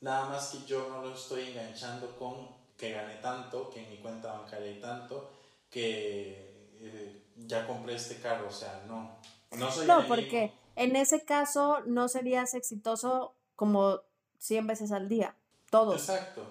Nada 0.00 0.28
más 0.30 0.48
que 0.48 0.66
yo 0.66 0.88
no 0.88 1.00
lo 1.02 1.14
estoy 1.14 1.50
enganchando 1.50 2.16
con 2.16 2.48
que 2.76 2.90
gané 2.90 3.16
tanto, 3.16 3.70
que 3.70 3.84
en 3.84 3.90
mi 3.90 3.98
cuenta 3.98 4.32
bancaria 4.32 4.66
hay 4.66 4.80
tanto, 4.80 5.30
que 5.70 6.70
eh, 6.80 7.22
ya 7.36 7.66
compré 7.66 7.94
este 7.94 8.20
carro, 8.20 8.48
o 8.48 8.52
sea, 8.52 8.84
no. 8.88 9.16
No, 9.56 9.70
soy 9.70 9.86
no 9.86 10.06
porque 10.08 10.52
en 10.74 10.96
ese 10.96 11.24
caso 11.24 11.82
no 11.86 12.08
serías 12.08 12.54
exitoso 12.54 13.34
como 13.54 14.00
100 14.38 14.66
veces 14.66 14.92
al 14.92 15.08
día, 15.08 15.36
todos. 15.70 16.00
Exacto, 16.00 16.42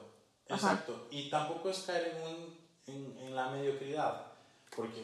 exacto. 0.47 1.07
Y 1.11 1.30
tampoco 1.30 1.70
es 1.70 1.80
caer 1.80 2.16
en 2.16 2.24
un 2.24 2.62
en, 2.88 3.17
en, 3.17 3.36
la 3.36 3.49
mediocridad, 3.49 4.27
porque 4.75 5.03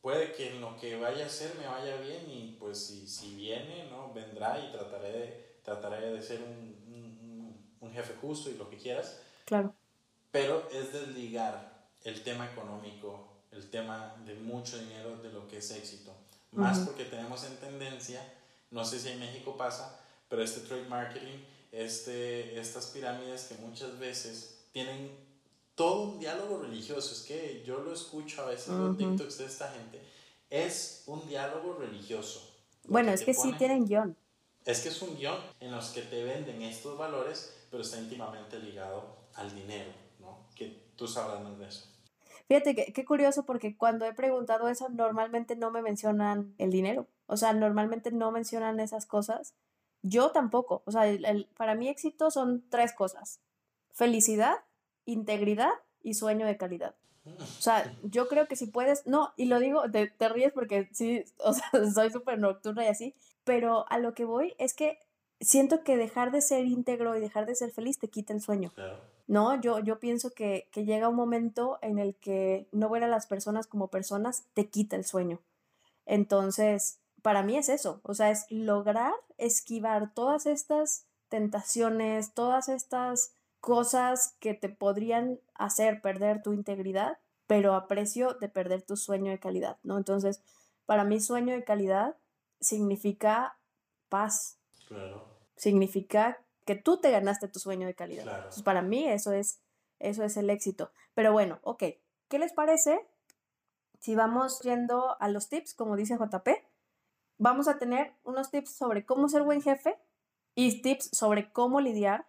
puede 0.00 0.32
que 0.32 0.50
en 0.50 0.60
lo 0.60 0.76
que 0.76 0.96
vaya 0.96 1.24
a 1.24 1.26
hacer 1.26 1.54
me 1.56 1.66
vaya 1.66 1.96
bien 1.96 2.30
y 2.30 2.56
pues 2.58 2.86
si, 2.86 3.06
si 3.06 3.34
viene, 3.34 3.88
¿no? 3.90 4.12
vendrá 4.12 4.58
y 4.58 4.72
trataré 4.72 5.12
de, 5.12 5.56
trataré 5.62 6.12
de 6.12 6.22
ser 6.22 6.42
un, 6.42 6.76
un, 6.88 7.76
un 7.80 7.92
jefe 7.92 8.14
justo 8.20 8.50
y 8.50 8.54
lo 8.54 8.68
que 8.68 8.76
quieras. 8.76 9.20
Claro. 9.44 9.74
Pero 10.30 10.68
es 10.70 10.92
desligar 10.92 11.88
el 12.04 12.22
tema 12.22 12.46
económico, 12.50 13.28
el 13.50 13.68
tema 13.68 14.14
de 14.24 14.34
mucho 14.34 14.78
dinero 14.78 15.16
de 15.18 15.32
lo 15.32 15.48
que 15.48 15.58
es 15.58 15.70
éxito. 15.70 16.12
Más 16.52 16.80
porque 16.80 17.04
tenemos 17.04 17.44
en 17.44 17.56
tendencia, 17.56 18.20
no 18.70 18.84
sé 18.84 18.98
si 18.98 19.10
en 19.10 19.20
México 19.20 19.56
pasa, 19.56 20.00
pero 20.28 20.42
este 20.42 20.60
trade 20.60 20.88
marketing, 20.88 21.38
este, 21.70 22.58
estas 22.58 22.86
pirámides 22.86 23.44
que 23.44 23.54
muchas 23.56 23.98
veces 23.98 24.64
tienen 24.72 25.10
todo 25.80 26.02
un 26.02 26.18
diálogo 26.18 26.58
religioso. 26.58 27.14
Es 27.14 27.22
que 27.22 27.62
yo 27.64 27.78
lo 27.78 27.94
escucho 27.94 28.42
a 28.42 28.50
veces 28.50 28.68
en 28.68 28.86
los 28.86 28.98
TikToks 28.98 29.38
de 29.38 29.46
esta 29.46 29.70
gente. 29.70 29.98
Es 30.50 31.04
un 31.06 31.26
diálogo 31.26 31.72
religioso. 31.72 32.54
Bueno, 32.86 33.12
es 33.12 33.22
que 33.22 33.32
sí 33.32 33.54
tienen 33.54 33.86
guion. 33.86 34.14
Es 34.66 34.80
que 34.80 34.90
es 34.90 35.00
un 35.00 35.16
guion 35.16 35.38
en 35.58 35.72
los 35.72 35.88
que 35.88 36.02
te 36.02 36.22
venden 36.22 36.60
estos 36.60 36.98
valores, 36.98 37.56
pero 37.70 37.82
está 37.82 37.98
íntimamente 37.98 38.58
ligado 38.58 39.16
al 39.32 39.54
dinero, 39.54 39.90
¿no? 40.18 40.48
Que 40.54 40.82
tú 40.96 41.08
sabrás 41.08 41.58
de 41.58 41.66
eso. 41.66 41.86
Fíjate 42.46 42.74
que 42.74 42.92
qué 42.92 43.04
curioso 43.06 43.46
porque 43.46 43.74
cuando 43.78 44.04
he 44.04 44.12
preguntado 44.12 44.68
eso 44.68 44.90
normalmente 44.90 45.56
no 45.56 45.70
me 45.70 45.80
mencionan 45.80 46.54
el 46.58 46.70
dinero. 46.70 47.06
O 47.26 47.38
sea, 47.38 47.54
normalmente 47.54 48.12
no 48.12 48.30
mencionan 48.32 48.80
esas 48.80 49.06
cosas. 49.06 49.54
Yo 50.02 50.30
tampoco. 50.30 50.82
O 50.84 50.92
sea, 50.92 51.04
para 51.56 51.74
mí 51.74 51.88
éxito 51.88 52.30
son 52.30 52.68
tres 52.68 52.92
cosas. 52.92 53.40
Felicidad, 53.92 54.58
integridad 55.04 55.72
y 56.02 56.14
sueño 56.14 56.46
de 56.46 56.56
calidad. 56.56 56.94
O 57.38 57.62
sea, 57.62 57.92
yo 58.02 58.28
creo 58.28 58.46
que 58.48 58.56
si 58.56 58.66
puedes, 58.66 59.06
no, 59.06 59.32
y 59.36 59.44
lo 59.44 59.58
digo, 59.60 59.90
te, 59.90 60.08
te 60.08 60.28
ríes 60.28 60.52
porque 60.52 60.88
sí, 60.92 61.24
o 61.44 61.52
sea, 61.52 61.70
soy 61.92 62.10
súper 62.10 62.38
nocturna 62.38 62.84
y 62.84 62.88
así, 62.88 63.14
pero 63.44 63.86
a 63.90 63.98
lo 63.98 64.14
que 64.14 64.24
voy 64.24 64.54
es 64.58 64.74
que 64.74 64.98
siento 65.40 65.82
que 65.82 65.96
dejar 65.96 66.32
de 66.32 66.42
ser 66.42 66.66
íntegro 66.66 67.16
y 67.16 67.20
dejar 67.20 67.46
de 67.46 67.54
ser 67.54 67.70
feliz 67.70 67.98
te 67.98 68.08
quita 68.08 68.32
el 68.32 68.40
sueño. 68.40 68.72
No, 69.26 69.60
yo, 69.60 69.78
yo 69.78 70.00
pienso 70.00 70.30
que, 70.30 70.68
que, 70.72 70.84
llega 70.84 71.08
un 71.08 71.14
momento 71.14 71.78
en 71.82 71.98
el 71.98 72.16
que 72.16 72.68
no 72.72 72.90
ver 72.90 73.04
a 73.04 73.08
las 73.08 73.26
personas 73.26 73.66
como 73.66 73.88
personas 73.88 74.44
te 74.54 74.68
quita 74.68 74.96
el 74.96 75.04
sueño. 75.04 75.40
Entonces, 76.04 76.98
para 77.22 77.42
mí 77.42 77.56
es 77.56 77.68
eso, 77.68 78.00
o 78.02 78.14
sea, 78.14 78.30
es 78.30 78.46
lograr 78.50 79.12
esquivar 79.38 80.12
todas 80.14 80.46
estas 80.46 81.06
tentaciones, 81.28 82.34
todas 82.34 82.68
estas 82.68 83.32
cosas 83.60 84.36
que 84.40 84.54
te 84.54 84.68
podrían 84.68 85.38
hacer 85.54 86.00
perder 86.00 86.42
tu 86.42 86.52
integridad, 86.52 87.18
pero 87.46 87.74
a 87.74 87.88
precio 87.88 88.34
de 88.34 88.48
perder 88.48 88.82
tu 88.82 88.96
sueño 88.96 89.30
de 89.30 89.38
calidad, 89.38 89.78
¿no? 89.82 89.96
Entonces, 89.96 90.42
para 90.86 91.04
mí 91.04 91.20
sueño 91.20 91.54
de 91.54 91.64
calidad 91.64 92.16
significa 92.60 93.58
paz. 94.08 94.58
Claro. 94.88 95.24
Significa 95.56 96.38
que 96.64 96.74
tú 96.76 97.00
te 97.00 97.10
ganaste 97.10 97.48
tu 97.48 97.58
sueño 97.58 97.86
de 97.86 97.94
calidad. 97.94 98.26
Entonces, 98.26 98.62
para 98.62 98.82
mí 98.82 99.08
eso 99.08 99.32
es, 99.32 99.60
eso 99.98 100.24
es 100.24 100.36
el 100.36 100.50
éxito. 100.50 100.90
Pero 101.14 101.32
bueno, 101.32 101.58
ok, 101.62 101.84
¿qué 102.28 102.38
les 102.38 102.52
parece 102.52 103.06
si 104.00 104.14
vamos 104.14 104.60
yendo 104.60 105.20
a 105.20 105.28
los 105.28 105.48
tips, 105.48 105.74
como 105.74 105.94
dice 105.94 106.16
JP, 106.16 106.48
vamos 107.38 107.68
a 107.68 107.78
tener 107.78 108.14
unos 108.24 108.50
tips 108.50 108.74
sobre 108.74 109.04
cómo 109.04 109.28
ser 109.28 109.42
buen 109.42 109.62
jefe 109.62 109.98
y 110.54 110.80
tips 110.82 111.10
sobre 111.12 111.52
cómo 111.52 111.80
lidiar 111.80 112.26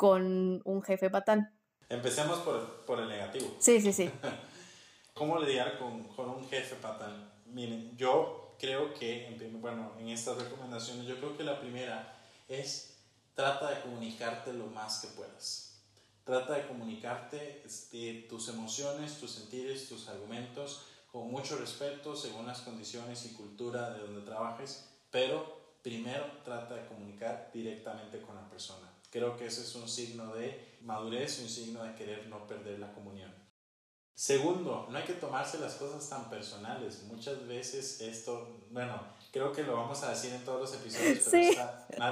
con 0.00 0.62
un 0.64 0.82
jefe 0.82 1.10
patán. 1.10 1.54
Empecemos 1.90 2.38
por, 2.38 2.86
por 2.86 3.00
el 3.00 3.08
negativo. 3.10 3.54
Sí, 3.58 3.82
sí, 3.82 3.92
sí. 3.92 4.10
¿Cómo 5.14 5.38
lidiar 5.38 5.78
con, 5.78 6.04
con, 6.04 6.30
un 6.30 6.48
jefe 6.48 6.74
patán? 6.76 7.30
Miren, 7.44 7.94
yo 7.98 8.56
creo 8.58 8.94
que, 8.94 9.36
bueno, 9.60 9.92
en 9.98 10.08
estas 10.08 10.38
recomendaciones, 10.38 11.04
yo 11.06 11.18
creo 11.18 11.36
que 11.36 11.44
la 11.44 11.60
primera 11.60 12.16
es 12.48 12.96
trata 13.34 13.68
de 13.68 13.82
comunicarte 13.82 14.54
lo 14.54 14.68
más 14.68 15.00
que 15.00 15.08
puedas. 15.08 15.82
Trata 16.24 16.54
de 16.54 16.66
comunicarte 16.66 17.60
este, 17.66 18.24
tus 18.26 18.48
emociones, 18.48 19.20
tus 19.20 19.32
sentires, 19.32 19.86
tus 19.86 20.08
argumentos 20.08 20.86
con 21.12 21.30
mucho 21.30 21.58
respeto 21.58 22.16
según 22.16 22.46
las 22.46 22.62
condiciones 22.62 23.26
y 23.26 23.34
cultura 23.34 23.90
de 23.90 24.00
donde 24.00 24.22
trabajes, 24.22 24.88
pero 25.10 25.74
primero 25.82 26.24
trata 26.42 26.76
de 26.76 26.86
comunicar 26.86 27.50
directamente 27.52 28.22
con 28.22 28.34
la 28.34 28.48
persona. 28.48 28.89
Creo 29.10 29.36
que 29.36 29.46
ese 29.46 29.62
es 29.62 29.74
un 29.74 29.88
signo 29.88 30.34
de 30.34 30.78
madurez 30.82 31.40
y 31.40 31.42
un 31.42 31.48
signo 31.48 31.82
de 31.82 31.94
querer 31.94 32.28
no 32.28 32.46
perder 32.46 32.78
la 32.78 32.92
comunión. 32.92 33.34
Segundo, 34.14 34.86
no 34.90 34.98
hay 34.98 35.04
que 35.04 35.14
tomarse 35.14 35.58
las 35.58 35.74
cosas 35.76 36.08
tan 36.08 36.28
personales. 36.28 37.04
Muchas 37.04 37.46
veces 37.46 38.00
esto, 38.02 38.66
bueno, 38.70 39.02
creo 39.32 39.50
que 39.50 39.62
lo 39.62 39.74
vamos 39.74 40.02
a 40.02 40.10
decir 40.10 40.32
en 40.32 40.44
todos 40.44 40.60
los 40.60 40.80
episodios, 40.80 41.26
pero 41.30 41.50
sí. 41.50 41.58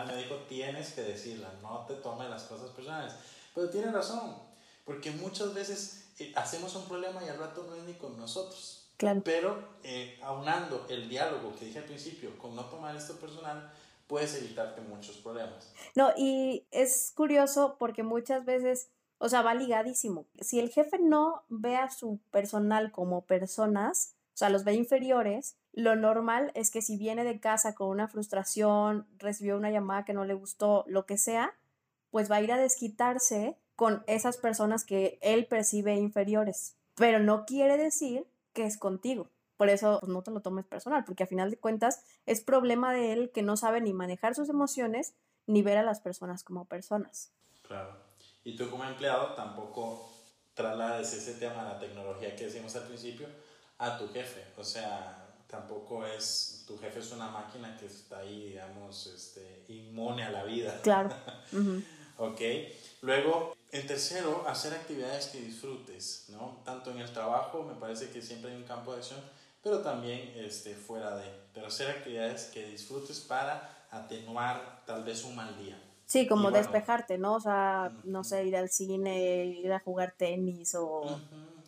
me 0.06 0.16
dijo, 0.16 0.34
tienes 0.48 0.92
que 0.92 1.02
decirla, 1.02 1.52
no 1.60 1.84
te 1.86 1.94
tomes 1.96 2.30
las 2.30 2.44
cosas 2.44 2.70
personales. 2.70 3.12
Pero 3.54 3.68
tiene 3.68 3.92
razón, 3.92 4.36
porque 4.84 5.10
muchas 5.10 5.52
veces 5.52 6.10
eh, 6.18 6.32
hacemos 6.34 6.74
un 6.76 6.86
problema 6.86 7.22
y 7.22 7.28
al 7.28 7.38
rato 7.38 7.66
no 7.68 7.76
es 7.76 7.82
ni 7.84 7.94
con 7.94 8.18
nosotros. 8.18 8.88
Pero 9.22 9.76
eh, 9.84 10.18
aunando 10.22 10.86
el 10.88 11.08
diálogo 11.08 11.54
que 11.56 11.66
dije 11.66 11.78
al 11.78 11.84
principio 11.84 12.36
con 12.38 12.56
no 12.56 12.64
tomar 12.64 12.96
esto 12.96 13.16
personal, 13.16 13.70
puedes 14.08 14.34
evitarte 14.34 14.80
muchos 14.80 15.18
problemas. 15.18 15.72
No, 15.94 16.10
y 16.16 16.66
es 16.72 17.12
curioso 17.14 17.76
porque 17.78 18.02
muchas 18.02 18.44
veces, 18.44 18.90
o 19.18 19.28
sea, 19.28 19.42
va 19.42 19.54
ligadísimo. 19.54 20.26
Si 20.40 20.58
el 20.58 20.70
jefe 20.70 20.98
no 20.98 21.44
ve 21.48 21.76
a 21.76 21.90
su 21.90 22.18
personal 22.32 22.90
como 22.90 23.24
personas, 23.26 24.14
o 24.34 24.38
sea, 24.38 24.50
los 24.50 24.64
ve 24.64 24.74
inferiores, 24.74 25.56
lo 25.72 25.94
normal 25.94 26.50
es 26.54 26.70
que 26.70 26.82
si 26.82 26.96
viene 26.96 27.22
de 27.22 27.38
casa 27.38 27.74
con 27.74 27.88
una 27.88 28.08
frustración, 28.08 29.06
recibió 29.18 29.56
una 29.56 29.70
llamada 29.70 30.04
que 30.04 30.14
no 30.14 30.24
le 30.24 30.34
gustó, 30.34 30.84
lo 30.88 31.06
que 31.06 31.18
sea, 31.18 31.54
pues 32.10 32.30
va 32.30 32.36
a 32.36 32.42
ir 32.42 32.50
a 32.50 32.58
desquitarse 32.58 33.56
con 33.76 34.02
esas 34.06 34.38
personas 34.38 34.84
que 34.84 35.18
él 35.22 35.46
percibe 35.46 35.94
inferiores. 35.94 36.76
Pero 36.94 37.20
no 37.20 37.44
quiere 37.44 37.76
decir 37.76 38.26
que 38.54 38.64
es 38.64 38.76
contigo. 38.76 39.30
Por 39.58 39.68
eso 39.68 39.98
pues, 40.00 40.10
no 40.10 40.22
te 40.22 40.30
lo 40.30 40.40
tomes 40.40 40.64
personal, 40.64 41.04
porque 41.04 41.24
a 41.24 41.26
final 41.26 41.50
de 41.50 41.58
cuentas 41.58 42.02
es 42.24 42.40
problema 42.40 42.94
de 42.94 43.12
él 43.12 43.30
que 43.34 43.42
no 43.42 43.58
sabe 43.58 43.82
ni 43.82 43.92
manejar 43.92 44.34
sus 44.34 44.48
emociones 44.48 45.14
ni 45.46 45.62
ver 45.62 45.76
a 45.76 45.82
las 45.82 46.00
personas 46.00 46.44
como 46.44 46.64
personas. 46.64 47.32
Claro. 47.66 47.94
Y 48.44 48.56
tú 48.56 48.70
como 48.70 48.84
empleado 48.84 49.34
tampoco 49.34 50.10
traslades 50.54 51.12
ese 51.12 51.34
tema 51.34 51.64
de 51.64 51.70
la 51.70 51.78
tecnología 51.78 52.34
que 52.36 52.44
decimos 52.44 52.74
al 52.76 52.84
principio 52.84 53.26
a 53.78 53.98
tu 53.98 54.08
jefe. 54.12 54.44
O 54.56 54.64
sea, 54.64 55.34
tampoco 55.48 56.06
es, 56.06 56.64
tu 56.66 56.78
jefe 56.78 57.00
es 57.00 57.10
una 57.10 57.28
máquina 57.28 57.76
que 57.76 57.86
está 57.86 58.18
ahí, 58.18 58.50
digamos, 58.50 59.06
este, 59.08 59.64
inmune 59.68 60.22
a 60.22 60.30
la 60.30 60.44
vida. 60.44 60.80
Claro. 60.82 61.10
ok. 62.18 62.40
Luego, 63.02 63.56
el 63.70 63.86
tercero, 63.86 64.44
hacer 64.46 64.72
actividades 64.74 65.26
que 65.26 65.40
disfrutes, 65.40 66.26
¿no? 66.28 66.60
Tanto 66.64 66.90
en 66.90 66.98
el 66.98 67.12
trabajo, 67.12 67.64
me 67.64 67.74
parece 67.74 68.10
que 68.10 68.22
siempre 68.22 68.50
hay 68.50 68.56
un 68.56 68.64
campo 68.64 68.92
de 68.92 68.98
acción, 68.98 69.20
pero 69.62 69.80
también 69.80 70.32
este, 70.36 70.74
fuera 70.74 71.16
de. 71.16 71.24
Pero 71.52 71.66
hacer 71.66 71.90
actividades 71.90 72.46
que 72.46 72.68
disfrutes 72.68 73.20
para 73.20 73.86
atenuar 73.90 74.82
tal 74.86 75.04
vez 75.04 75.24
un 75.24 75.34
mal 75.36 75.56
día. 75.58 75.80
Sí, 76.08 76.26
como 76.26 76.50
despejarte, 76.50 77.18
¿no? 77.18 77.34
O 77.34 77.40
sea, 77.40 77.92
no 78.04 78.24
sé, 78.24 78.46
ir 78.46 78.56
al 78.56 78.70
cine, 78.70 79.44
ir 79.44 79.70
a 79.70 79.80
jugar 79.80 80.14
tenis 80.16 80.74
o... 80.74 81.20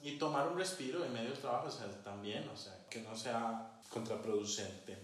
Y 0.02 0.16
tomar 0.16 0.48
un 0.48 0.56
respiro 0.56 1.04
en 1.04 1.12
medio 1.12 1.28
del 1.28 1.38
trabajo, 1.38 1.68
o 1.68 1.70
sea, 1.70 1.86
también, 2.02 2.48
o 2.48 2.56
sea, 2.56 2.72
que 2.88 3.02
no 3.02 3.14
sea 3.14 3.70
contraproducente. 3.90 4.96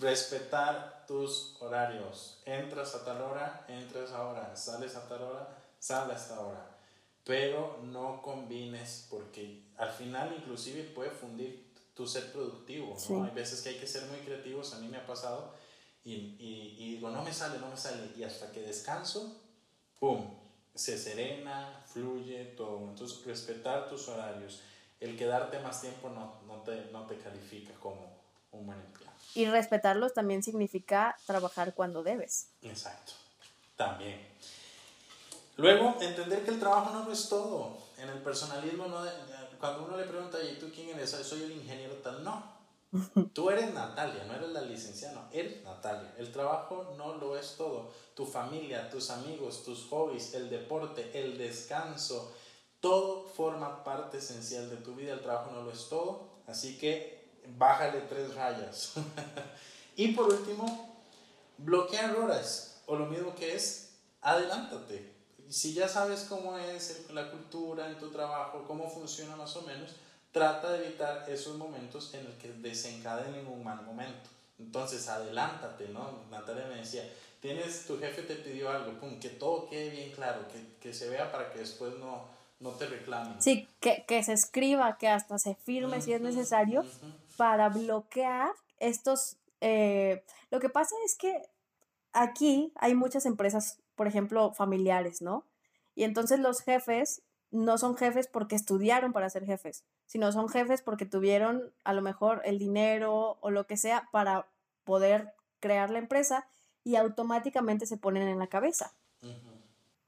Respetar 0.00 1.04
tus 1.06 1.56
horarios. 1.60 2.42
Entras 2.44 2.96
a 2.96 3.04
tal 3.04 3.22
hora, 3.22 3.64
entras 3.68 4.10
a 4.10 4.26
hora, 4.26 4.56
sales 4.56 4.96
a 4.96 5.06
tal 5.08 5.22
hora, 5.22 5.56
sale 5.78 6.14
hasta 6.14 6.34
ahora. 6.34 6.76
Pero 7.22 7.78
no 7.84 8.20
combines 8.20 9.06
porque 9.08 9.62
al 9.76 9.90
final 9.90 10.34
inclusive 10.36 10.82
puede 10.82 11.10
fundir 11.10 11.71
tu 11.94 12.06
ser 12.06 12.32
productivo. 12.32 12.96
¿no? 13.10 13.24
Hay 13.24 13.30
veces 13.32 13.60
que 13.60 13.70
hay 13.70 13.78
que 13.78 13.86
ser 13.86 14.04
muy 14.06 14.18
creativos, 14.18 14.72
a 14.74 14.78
mí 14.78 14.88
me 14.88 14.98
ha 14.98 15.06
pasado 15.06 15.54
y, 16.04 16.12
y, 16.12 16.76
y, 16.78 16.94
digo, 16.94 17.10
no 17.10 17.22
me 17.22 17.32
sale, 17.32 17.58
no 17.58 17.68
me 17.68 17.76
sale. 17.76 18.10
Y 18.16 18.24
hasta 18.24 18.50
que 18.50 18.60
descanso, 18.60 19.40
¡pum! 20.00 20.34
Se 20.74 20.98
serena, 20.98 21.84
fluye 21.86 22.44
todo. 22.56 22.88
Entonces, 22.88 23.24
respetar 23.24 23.88
tus 23.88 24.08
horarios. 24.08 24.60
El 25.00 25.16
quedarte 25.16 25.58
más 25.60 25.80
tiempo 25.80 26.08
no, 26.08 26.40
no, 26.46 26.62
te, 26.62 26.90
no 26.92 27.06
te 27.06 27.18
califica 27.18 27.72
como 27.74 28.16
un 28.52 28.66
buen 28.66 28.80
empleado. 28.80 29.16
Y 29.34 29.46
respetarlos 29.46 30.12
también 30.12 30.42
significa 30.42 31.16
trabajar 31.26 31.74
cuando 31.74 32.02
debes. 32.02 32.48
Exacto, 32.62 33.12
también. 33.76 34.20
Luego, 35.56 35.96
entender 36.00 36.44
que 36.44 36.50
el 36.50 36.58
trabajo 36.58 36.90
no 36.92 37.04
lo 37.04 37.12
es 37.12 37.28
todo. 37.28 37.78
En 38.02 38.08
el 38.08 38.18
personalismo, 38.18 38.88
no, 38.88 39.04
cuando 39.60 39.84
uno 39.84 39.96
le 39.96 40.02
pregunta, 40.02 40.36
¿y 40.42 40.58
tú 40.58 40.68
quién 40.74 40.88
eres? 40.88 41.10
Soy 41.10 41.44
el 41.44 41.52
ingeniero 41.52 41.94
tal. 41.98 42.24
No. 42.24 42.60
Tú 43.32 43.48
eres 43.48 43.72
Natalia, 43.72 44.24
no 44.24 44.34
eres 44.34 44.50
la 44.50 44.62
licenciada, 44.62 45.14
no, 45.14 45.28
eres 45.32 45.62
Natalia. 45.62 46.12
El 46.18 46.32
trabajo 46.32 46.94
no 46.98 47.14
lo 47.14 47.38
es 47.38 47.54
todo. 47.56 47.92
Tu 48.16 48.26
familia, 48.26 48.90
tus 48.90 49.08
amigos, 49.10 49.62
tus 49.64 49.84
hobbies, 49.84 50.34
el 50.34 50.50
deporte, 50.50 51.12
el 51.14 51.38
descanso, 51.38 52.34
todo 52.80 53.22
forma 53.28 53.84
parte 53.84 54.18
esencial 54.18 54.68
de 54.68 54.78
tu 54.78 54.96
vida. 54.96 55.12
El 55.12 55.20
trabajo 55.20 55.52
no 55.52 55.62
lo 55.62 55.70
es 55.70 55.88
todo. 55.88 56.26
Así 56.48 56.78
que 56.78 57.24
bájale 57.56 58.00
tres 58.00 58.34
rayas. 58.34 58.94
y 59.96 60.08
por 60.08 60.28
último, 60.28 60.98
bloquea 61.56 62.10
errores. 62.10 62.80
O 62.86 62.96
lo 62.96 63.06
mismo 63.06 63.32
que 63.36 63.54
es, 63.54 63.92
adelántate 64.22 65.11
si 65.52 65.74
ya 65.74 65.86
sabes 65.86 66.24
cómo 66.30 66.56
es 66.56 67.04
la 67.10 67.30
cultura 67.30 67.86
en 67.86 67.98
tu 67.98 68.10
trabajo, 68.10 68.64
cómo 68.66 68.88
funciona 68.88 69.36
más 69.36 69.54
o 69.56 69.62
menos, 69.62 69.96
trata 70.32 70.72
de 70.72 70.86
evitar 70.86 71.28
esos 71.28 71.58
momentos 71.58 72.14
en 72.14 72.24
los 72.24 72.34
que 72.36 72.50
desencadenen 72.54 73.46
un 73.46 73.62
mal 73.62 73.82
momento. 73.82 74.30
Entonces, 74.58 75.06
adelántate, 75.08 75.88
¿no? 75.88 76.20
Natalia 76.30 76.66
me 76.68 76.76
decía, 76.76 77.06
tienes, 77.40 77.86
tu 77.86 77.98
jefe 77.98 78.22
te 78.22 78.36
pidió 78.36 78.70
algo, 78.70 78.98
pum, 78.98 79.20
que 79.20 79.28
todo 79.28 79.68
quede 79.68 79.90
bien 79.90 80.12
claro, 80.12 80.48
que, 80.48 80.78
que 80.80 80.94
se 80.94 81.10
vea 81.10 81.30
para 81.30 81.52
que 81.52 81.58
después 81.58 81.92
no, 81.98 82.24
no 82.60 82.70
te 82.70 82.86
reclamen. 82.86 83.42
Sí, 83.42 83.68
que, 83.80 84.06
que, 84.08 84.22
se 84.22 84.32
escriba, 84.32 84.96
que 84.96 85.08
hasta 85.08 85.38
se 85.38 85.54
firme 85.54 86.00
si 86.00 86.14
es 86.14 86.22
necesario, 86.22 86.86
para 87.36 87.68
bloquear 87.68 88.52
estos... 88.78 89.36
Eh, 89.60 90.24
lo 90.50 90.60
que 90.60 90.70
pasa 90.70 90.94
es 91.04 91.14
que 91.14 91.42
aquí 92.14 92.72
hay 92.76 92.94
muchas 92.94 93.26
empresas 93.26 93.81
por 93.94 94.06
ejemplo, 94.06 94.52
familiares, 94.52 95.22
¿no? 95.22 95.46
Y 95.94 96.04
entonces 96.04 96.40
los 96.40 96.62
jefes 96.62 97.22
no 97.50 97.76
son 97.78 97.96
jefes 97.96 98.26
porque 98.26 98.56
estudiaron 98.56 99.12
para 99.12 99.30
ser 99.30 99.44
jefes, 99.44 99.84
sino 100.06 100.32
son 100.32 100.48
jefes 100.48 100.82
porque 100.82 101.06
tuvieron 101.06 101.72
a 101.84 101.92
lo 101.92 102.02
mejor 102.02 102.40
el 102.44 102.58
dinero 102.58 103.38
o 103.40 103.50
lo 103.50 103.66
que 103.66 103.76
sea 103.76 104.08
para 104.10 104.48
poder 104.84 105.34
crear 105.60 105.90
la 105.90 105.98
empresa 105.98 106.48
y 106.82 106.96
automáticamente 106.96 107.86
se 107.86 107.98
ponen 107.98 108.26
en 108.26 108.38
la 108.38 108.48
cabeza. 108.48 108.94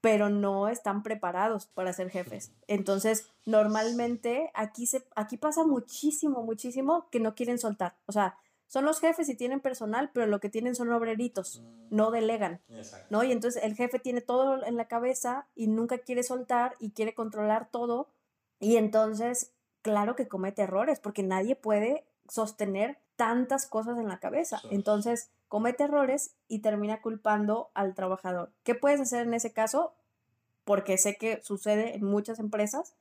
Pero 0.01 0.29
no 0.29 0.67
están 0.67 1.01
preparados 1.01 1.65
para 1.67 1.93
ser 1.93 2.09
jefes. 2.09 2.51
Entonces, 2.67 3.29
normalmente 3.45 4.51
aquí, 4.53 4.85
se, 4.85 5.03
aquí 5.15 5.37
pasa 5.37 5.65
muchísimo, 5.65 6.43
muchísimo 6.43 7.07
que 7.09 7.19
no 7.19 7.33
quieren 7.33 7.57
soltar. 7.57 7.95
O 8.05 8.11
sea, 8.11 8.37
son 8.67 8.85
los 8.85 8.99
jefes 8.99 9.29
y 9.29 9.35
tienen 9.35 9.59
personal, 9.59 10.09
pero 10.13 10.27
lo 10.27 10.39
que 10.39 10.49
tienen 10.49 10.75
son 10.75 10.91
obreritos, 10.91 11.61
mm. 11.61 11.95
no 11.95 12.11
delegan, 12.11 12.61
¿no? 13.09 13.23
Y 13.23 13.31
entonces 13.31 13.63
el 13.63 13.75
jefe 13.75 13.99
tiene 13.99 14.21
todo 14.21 14.65
en 14.65 14.75
la 14.75 14.87
cabeza 14.87 15.47
y 15.55 15.67
nunca 15.67 15.99
quiere 15.99 16.23
soltar 16.23 16.75
y 16.79 16.91
quiere 16.91 17.13
controlar 17.13 17.69
todo 17.69 18.09
y 18.59 18.77
entonces, 18.77 19.51
claro 19.81 20.15
que 20.15 20.27
comete 20.27 20.63
errores 20.63 20.99
porque 20.99 21.23
nadie 21.23 21.55
puede 21.55 22.05
sostener 22.27 22.97
tantas 23.15 23.67
cosas 23.67 23.97
en 23.97 24.07
la 24.07 24.19
cabeza. 24.19 24.61
Entonces, 24.71 25.29
comete 25.47 25.83
errores 25.83 26.35
y 26.47 26.59
termina 26.59 27.01
culpando 27.01 27.69
al 27.73 27.93
trabajador. 27.93 28.51
¿Qué 28.63 28.75
puedes 28.75 28.99
hacer 28.99 29.27
en 29.27 29.33
ese 29.33 29.53
caso? 29.53 29.93
Porque 30.63 30.97
sé 30.97 31.17
que 31.17 31.41
sucede 31.43 31.95
en 31.95 32.03
muchas 32.03 32.39
empresas. 32.39 32.95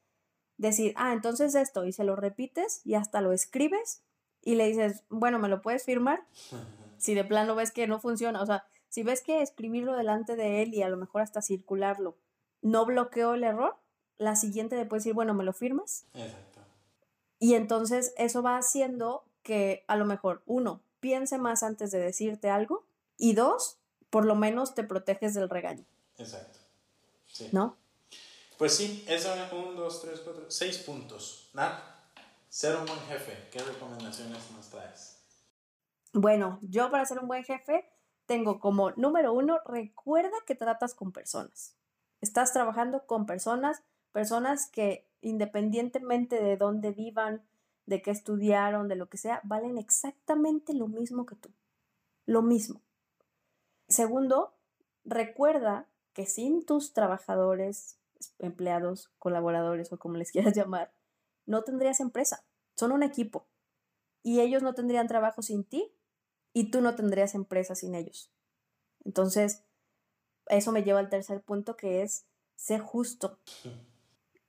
Decir, 0.57 0.93
ah, 0.97 1.13
entonces 1.13 1.55
esto, 1.55 1.85
y 1.85 1.93
se 1.93 2.05
lo 2.05 2.15
repites 2.15 2.81
y 2.85 2.95
hasta 2.95 3.21
lo 3.21 3.33
escribes 3.33 4.03
y 4.45 4.55
le 4.55 4.67
dices, 4.67 5.03
bueno, 5.09 5.39
¿me 5.39 5.49
lo 5.49 5.63
puedes 5.63 5.85
firmar? 5.85 6.25
si 6.99 7.15
de 7.15 7.25
plano 7.25 7.55
ves 7.55 7.71
que 7.71 7.87
no 7.87 8.01
funciona, 8.01 8.41
o 8.41 8.47
sea, 8.47 8.65
si 8.89 9.03
ves 9.03 9.21
que 9.21 9.43
escribirlo 9.43 9.97
delante 9.97 10.37
de 10.37 10.63
él 10.63 10.73
y 10.73 10.83
a 10.83 10.89
lo 10.89 10.97
mejor 10.97 11.21
hasta 11.21 11.43
circularlo 11.43 12.17
no 12.63 12.87
bloqueó 12.87 13.35
el 13.35 13.45
error, 13.45 13.77
la 14.17 14.37
siguiente 14.37 14.77
le 14.77 14.87
puedes 14.87 15.05
decir, 15.05 15.15
bueno, 15.15 15.35
¿me 15.35 15.45
lo 15.45 15.53
firmas? 15.53 16.07
Exacto. 16.15 16.61
Y 17.39 17.55
entonces 17.55 18.15
eso 18.17 18.43
va 18.43 18.57
haciendo 18.57 19.25
que 19.43 19.85
a 19.87 19.97
lo 19.97 20.07
mejor, 20.07 20.43
uno, 20.47 20.81
piense 21.01 21.37
más 21.37 21.63
antes 21.63 21.91
de 21.91 21.99
decirte 21.99 22.49
algo 22.49 22.87
y 23.19 23.35
dos, 23.35 23.77
por 24.09 24.25
lo 24.25 24.35
menos 24.35 24.75
te 24.75 24.83
proteges 24.83 25.35
del 25.35 25.51
regaño. 25.51 25.85
Exacto. 26.17 26.59
Sí. 27.27 27.51
¿No? 27.53 27.77
Pues 28.57 28.77
sí, 28.77 29.05
eso 29.09 29.35
es 29.35 29.53
un, 29.53 29.77
dos, 29.77 30.01
tres, 30.01 30.21
cuatro, 30.21 30.51
seis 30.51 30.79
puntos. 30.79 31.51
Nada. 31.53 31.94
Ser 32.55 32.77
un 32.77 32.87
buen 32.87 33.01
jefe. 33.01 33.49
¿Qué 33.51 33.59
recomendaciones 33.59 34.49
nos 34.53 34.71
traes? 34.71 35.21
Bueno, 36.13 36.61
yo 36.63 36.89
para 36.89 37.05
ser 37.05 37.19
un 37.19 37.27
buen 37.27 37.43
jefe 37.43 37.85
tengo 38.27 38.61
como 38.61 38.93
número 38.93 39.33
uno, 39.33 39.59
recuerda 39.67 40.37
que 40.47 40.55
tratas 40.55 40.95
con 40.95 41.11
personas. 41.11 41.77
Estás 42.21 42.53
trabajando 42.53 43.09
con 43.09 43.27
personas, 43.27 43.83
personas 44.13 44.71
que 44.71 45.05
independientemente 45.21 46.41
de 46.41 46.57
dónde 46.57 46.93
vivan, 46.93 47.43
de 47.87 48.03
qué 48.03 48.13
estudiaron, 48.13 48.87
de 48.87 48.95
lo 48.95 49.09
que 49.09 49.17
sea, 49.17 49.41
valen 49.43 49.77
exactamente 49.77 50.75
lo 50.75 50.87
mismo 50.87 51.27
que 51.27 51.35
tú. 51.35 51.51
Lo 52.25 52.41
mismo. 52.41 52.81
Segundo, 53.89 54.55
recuerda 55.05 55.89
que 56.13 56.25
sin 56.25 56.65
tus 56.65 56.93
trabajadores, 56.93 57.99
empleados, 58.39 59.11
colaboradores 59.19 59.93
o 59.93 59.99
como 59.99 60.19
les 60.19 60.31
quieras 60.31 60.55
llamar, 60.55 60.93
no 61.47 61.63
tendrías 61.63 62.01
empresa. 62.01 62.45
Son 62.75 62.93
un 62.93 63.03
equipo. 63.03 63.47
Y 64.23 64.41
ellos 64.41 64.63
no 64.63 64.75
tendrían 64.75 65.07
trabajo 65.07 65.43
sin 65.43 65.65
ti 65.65 65.93
y 66.53 66.71
tú 66.71 66.81
no 66.81 66.95
tendrías 66.95 67.35
empresa 67.35 67.75
sin 67.75 67.95
ellos. 67.95 68.31
Entonces, 69.05 69.65
eso 70.47 70.73
me 70.73 70.83
lleva 70.83 71.01
al 71.01 71.11
tercer 71.11 71.43
punto 71.43 71.77
que 71.77 72.03
es 72.03 72.27
ser 72.57 72.81
justo 72.81 73.39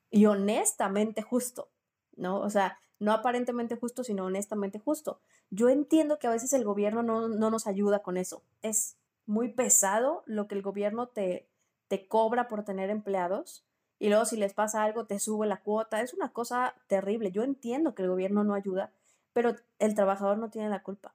y 0.10 0.26
honestamente 0.28 1.22
justo, 1.22 1.70
¿no? 2.16 2.40
O 2.40 2.50
sea, 2.50 2.80
no 3.00 3.12
aparentemente 3.12 3.76
justo, 3.76 4.04
sino 4.04 4.26
honestamente 4.26 4.80
justo. 4.80 5.20
Yo 5.50 5.70
entiendo 5.70 6.20
que 6.20 6.28
a 6.28 6.32
veces 6.32 6.54
el 6.54 6.64
gobierno 6.64 7.04
no, 7.04 7.28
nos 7.28 7.68
ayuda 7.68 8.02
con 8.02 8.18
eso. 8.18 8.44
Es 8.62 8.98
muy 9.26 9.52
pesado 9.52 10.24
lo 10.26 10.48
que 10.48 10.56
el 10.56 10.62
gobierno 10.62 11.08
te, 11.08 11.50
te 11.88 12.08
cobra 12.08 12.48
por 12.48 12.64
tener 12.64 12.90
empleados 12.90 13.66
y 14.00 14.10
luego 14.10 14.26
si 14.26 14.38
les 14.38 14.54
pasa 14.54 14.84
algo 14.84 15.06
te 15.06 15.20
sube 15.20 15.48
la 15.48 15.62
cuota. 15.62 16.02
Es 16.02 16.14
una 16.14 16.32
cosa 16.32 16.76
terrible. 16.88 17.32
Yo 17.32 17.44
entiendo 17.44 17.96
que 17.96 18.04
el 18.04 18.10
gobierno 18.10 18.44
no 18.44 18.54
ayuda, 18.54 18.92
pero 19.34 19.56
el 19.80 19.96
trabajador 19.96 20.38
no 20.38 20.50
tiene 20.50 20.70
la 20.70 20.84
culpa, 20.84 21.14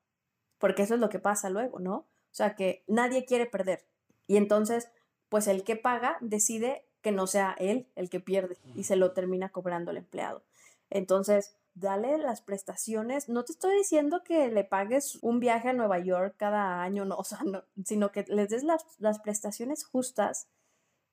porque 0.58 0.82
eso 0.82 0.94
es 0.94 1.00
lo 1.00 1.08
que 1.08 1.18
pasa 1.18 1.50
luego, 1.50 1.78
¿no? 1.78 1.94
O 1.94 2.34
sea, 2.34 2.54
que 2.54 2.84
nadie 2.86 3.24
quiere 3.24 3.46
perder. 3.46 3.84
Y 4.26 4.36
entonces, 4.36 4.88
pues 5.28 5.48
el 5.48 5.64
que 5.64 5.76
paga 5.76 6.16
decide 6.20 6.84
que 7.02 7.12
no 7.12 7.26
sea 7.26 7.56
él 7.58 7.88
el 7.96 8.10
que 8.10 8.20
pierde 8.20 8.58
y 8.74 8.84
se 8.84 8.96
lo 8.96 9.12
termina 9.12 9.48
cobrando 9.48 9.90
el 9.90 9.96
empleado. 9.96 10.42
Entonces, 10.90 11.56
dale 11.74 12.18
las 12.18 12.42
prestaciones. 12.42 13.28
No 13.28 13.44
te 13.44 13.52
estoy 13.52 13.76
diciendo 13.76 14.22
que 14.24 14.48
le 14.48 14.64
pagues 14.64 15.18
un 15.22 15.40
viaje 15.40 15.68
a 15.68 15.72
Nueva 15.72 15.98
York 15.98 16.34
cada 16.36 16.82
año, 16.82 17.04
no, 17.04 17.16
o 17.16 17.24
sea, 17.24 17.40
no, 17.44 17.64
sino 17.84 18.12
que 18.12 18.24
les 18.28 18.48
des 18.50 18.64
las, 18.64 18.84
las 18.98 19.18
prestaciones 19.20 19.84
justas 19.84 20.48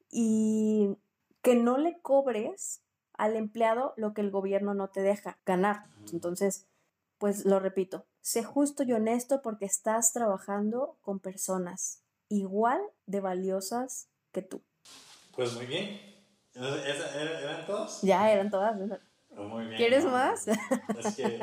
y 0.09 0.97
que 1.47 1.55
no 1.55 1.77
le 1.77 1.97
cobres 2.01 2.81
al 3.13 3.37
empleado 3.37 3.93
lo 3.95 4.13
que 4.13 4.19
el 4.19 4.31
gobierno 4.31 4.73
no 4.73 4.89
te 4.89 4.99
deja 4.99 5.39
ganar. 5.45 5.85
Entonces, 6.11 6.67
pues 7.19 7.45
lo 7.45 7.61
repito, 7.61 8.05
sé 8.19 8.43
justo 8.43 8.83
y 8.83 8.91
honesto 8.91 9.41
porque 9.41 9.63
estás 9.63 10.11
trabajando 10.11 10.97
con 11.03 11.21
personas 11.21 12.03
igual 12.27 12.81
de 13.05 13.21
valiosas 13.21 14.09
que 14.33 14.41
tú. 14.41 14.61
Pues 15.37 15.53
muy 15.53 15.67
bien. 15.67 16.01
¿Eran 16.53 17.65
todas? 17.65 18.01
Ya, 18.01 18.29
eran 18.29 18.51
todas. 18.51 18.75
Muy 18.75 18.87
bien. 18.89 19.73
¿Quieres 19.77 20.03
más? 20.03 20.47
Es 20.49 21.15
que 21.15 21.37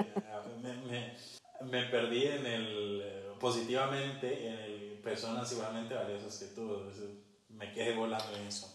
me, 0.60 0.74
me, 0.82 1.14
me, 1.62 1.82
perdí 1.84 2.26
en 2.26 2.44
el, 2.44 3.00
eh, 3.02 3.38
positivamente, 3.40 4.48
en 4.48 4.58
el 4.58 5.00
personas 5.02 5.50
igualmente 5.50 5.94
valiosas 5.94 6.38
que 6.38 6.48
tú. 6.48 6.78
Me 7.48 7.72
quedé 7.72 7.94
volando 7.94 8.36
en 8.38 8.48
eso. 8.48 8.68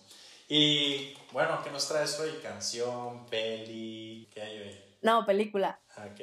Y 0.52 1.14
bueno, 1.32 1.62
¿qué 1.64 1.70
nos 1.70 1.88
traes 1.88 2.20
hoy? 2.20 2.32
¿Canción, 2.42 3.28
peli? 3.28 4.28
¿Qué 4.34 4.42
hay 4.42 4.58
hoy? 4.58 4.78
No, 5.04 5.24
película. 5.24 5.80
Ok. 5.96 6.22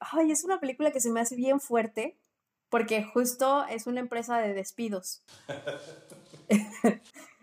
Ay, 0.00 0.32
es 0.32 0.42
una 0.42 0.58
película 0.58 0.90
que 0.90 0.98
se 0.98 1.12
me 1.12 1.20
hace 1.20 1.36
bien 1.36 1.60
fuerte 1.60 2.18
porque 2.70 3.04
justo 3.04 3.64
es 3.66 3.86
una 3.86 4.00
empresa 4.00 4.38
de 4.38 4.52
despidos. 4.52 5.22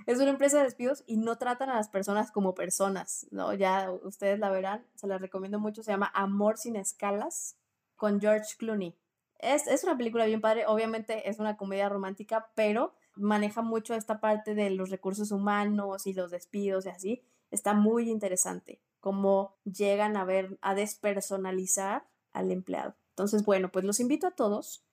es 0.08 0.20
una 0.20 0.32
empresa 0.32 0.58
de 0.58 0.66
despidos 0.66 1.06
y 1.08 1.16
no 1.16 1.38
tratan 1.38 1.70
a 1.70 1.76
las 1.76 1.88
personas 1.88 2.32
como 2.32 2.54
personas, 2.54 3.26
¿no? 3.32 3.54
Ya 3.54 3.90
ustedes 3.90 4.40
la 4.40 4.50
verán, 4.50 4.86
se 4.96 5.08
la 5.08 5.20
recomiendo 5.20 5.58
mucho, 5.58 5.84
se 5.84 5.92
llama 5.92 6.12
Amor 6.14 6.58
sin 6.58 6.76
escalas 6.76 7.56
con 7.96 8.20
George 8.20 8.58
Clooney. 8.58 8.94
Es, 9.38 9.68
es 9.68 9.86
una 9.86 9.96
película 9.96 10.26
bien 10.26 10.42
padre, 10.42 10.66
obviamente 10.68 11.30
es 11.30 11.40
una 11.40 11.56
comedia 11.56 11.88
romántica, 11.88 12.52
pero 12.56 12.94
maneja 13.20 13.62
mucho 13.62 13.94
esta 13.94 14.20
parte 14.20 14.56
de 14.56 14.70
los 14.70 14.90
recursos 14.90 15.32
humanos 15.32 16.08
y 16.08 16.14
los 16.14 16.32
despidos 16.32 16.86
y 16.86 16.90
así. 16.90 17.22
Está 17.52 17.74
muy 17.74 18.10
interesante 18.10 18.82
cómo 19.00 19.56
llegan 19.64 20.18
a 20.18 20.26
ver, 20.26 20.58
a 20.62 20.76
despersonalizar 20.76 22.08
al 22.32 22.52
empleado. 22.52 22.96
Entonces, 23.12 23.44
bueno, 23.44 23.72
pues 23.72 23.86
los 23.86 24.00
invito 24.00 24.28
a 24.28 24.32
todos 24.32 24.84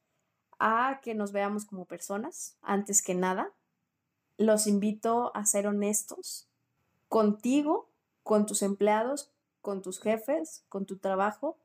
a 0.58 1.00
que 1.02 1.14
nos 1.14 1.32
veamos 1.32 1.64
como 1.66 1.84
personas, 1.84 2.56
antes 2.62 3.02
que 3.02 3.14
nada, 3.14 3.52
los 4.38 4.66
invito 4.66 5.34
a 5.34 5.44
ser 5.46 5.66
honestos 5.66 6.48
contigo, 7.08 7.88
con 8.22 8.46
tus 8.46 8.62
empleados, 8.62 9.30
con 9.60 9.82
tus 9.82 10.00
jefes, 10.00 10.64
con 10.68 10.86
tu 10.86 10.98
trabajo, 10.98 11.58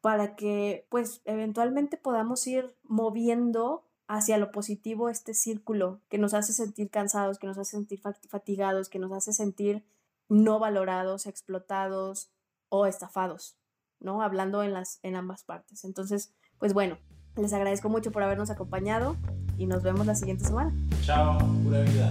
para 0.00 0.36
que 0.36 0.86
pues 0.88 1.22
eventualmente 1.24 1.96
podamos 1.96 2.46
ir 2.46 2.74
moviendo 2.82 3.84
hacia 4.12 4.36
lo 4.36 4.52
positivo 4.52 5.08
este 5.08 5.32
círculo 5.32 6.00
que 6.10 6.18
nos 6.18 6.34
hace 6.34 6.52
sentir 6.52 6.90
cansados, 6.90 7.38
que 7.38 7.46
nos 7.46 7.56
hace 7.56 7.72
sentir 7.72 7.98
fatigados, 8.28 8.90
que 8.90 8.98
nos 8.98 9.10
hace 9.10 9.32
sentir 9.32 9.84
no 10.28 10.58
valorados, 10.58 11.26
explotados 11.26 12.30
o 12.68 12.84
estafados, 12.84 13.56
¿no? 14.00 14.20
Hablando 14.20 14.62
en, 14.62 14.74
las, 14.74 14.98
en 15.02 15.16
ambas 15.16 15.44
partes. 15.44 15.84
Entonces, 15.84 16.30
pues 16.58 16.74
bueno, 16.74 16.98
les 17.36 17.54
agradezco 17.54 17.88
mucho 17.88 18.12
por 18.12 18.22
habernos 18.22 18.50
acompañado 18.50 19.16
y 19.56 19.64
nos 19.66 19.82
vemos 19.82 20.04
la 20.04 20.14
siguiente 20.14 20.44
semana. 20.44 20.74
Chao, 21.02 21.38
pura 21.64 21.80
vida. 21.80 22.10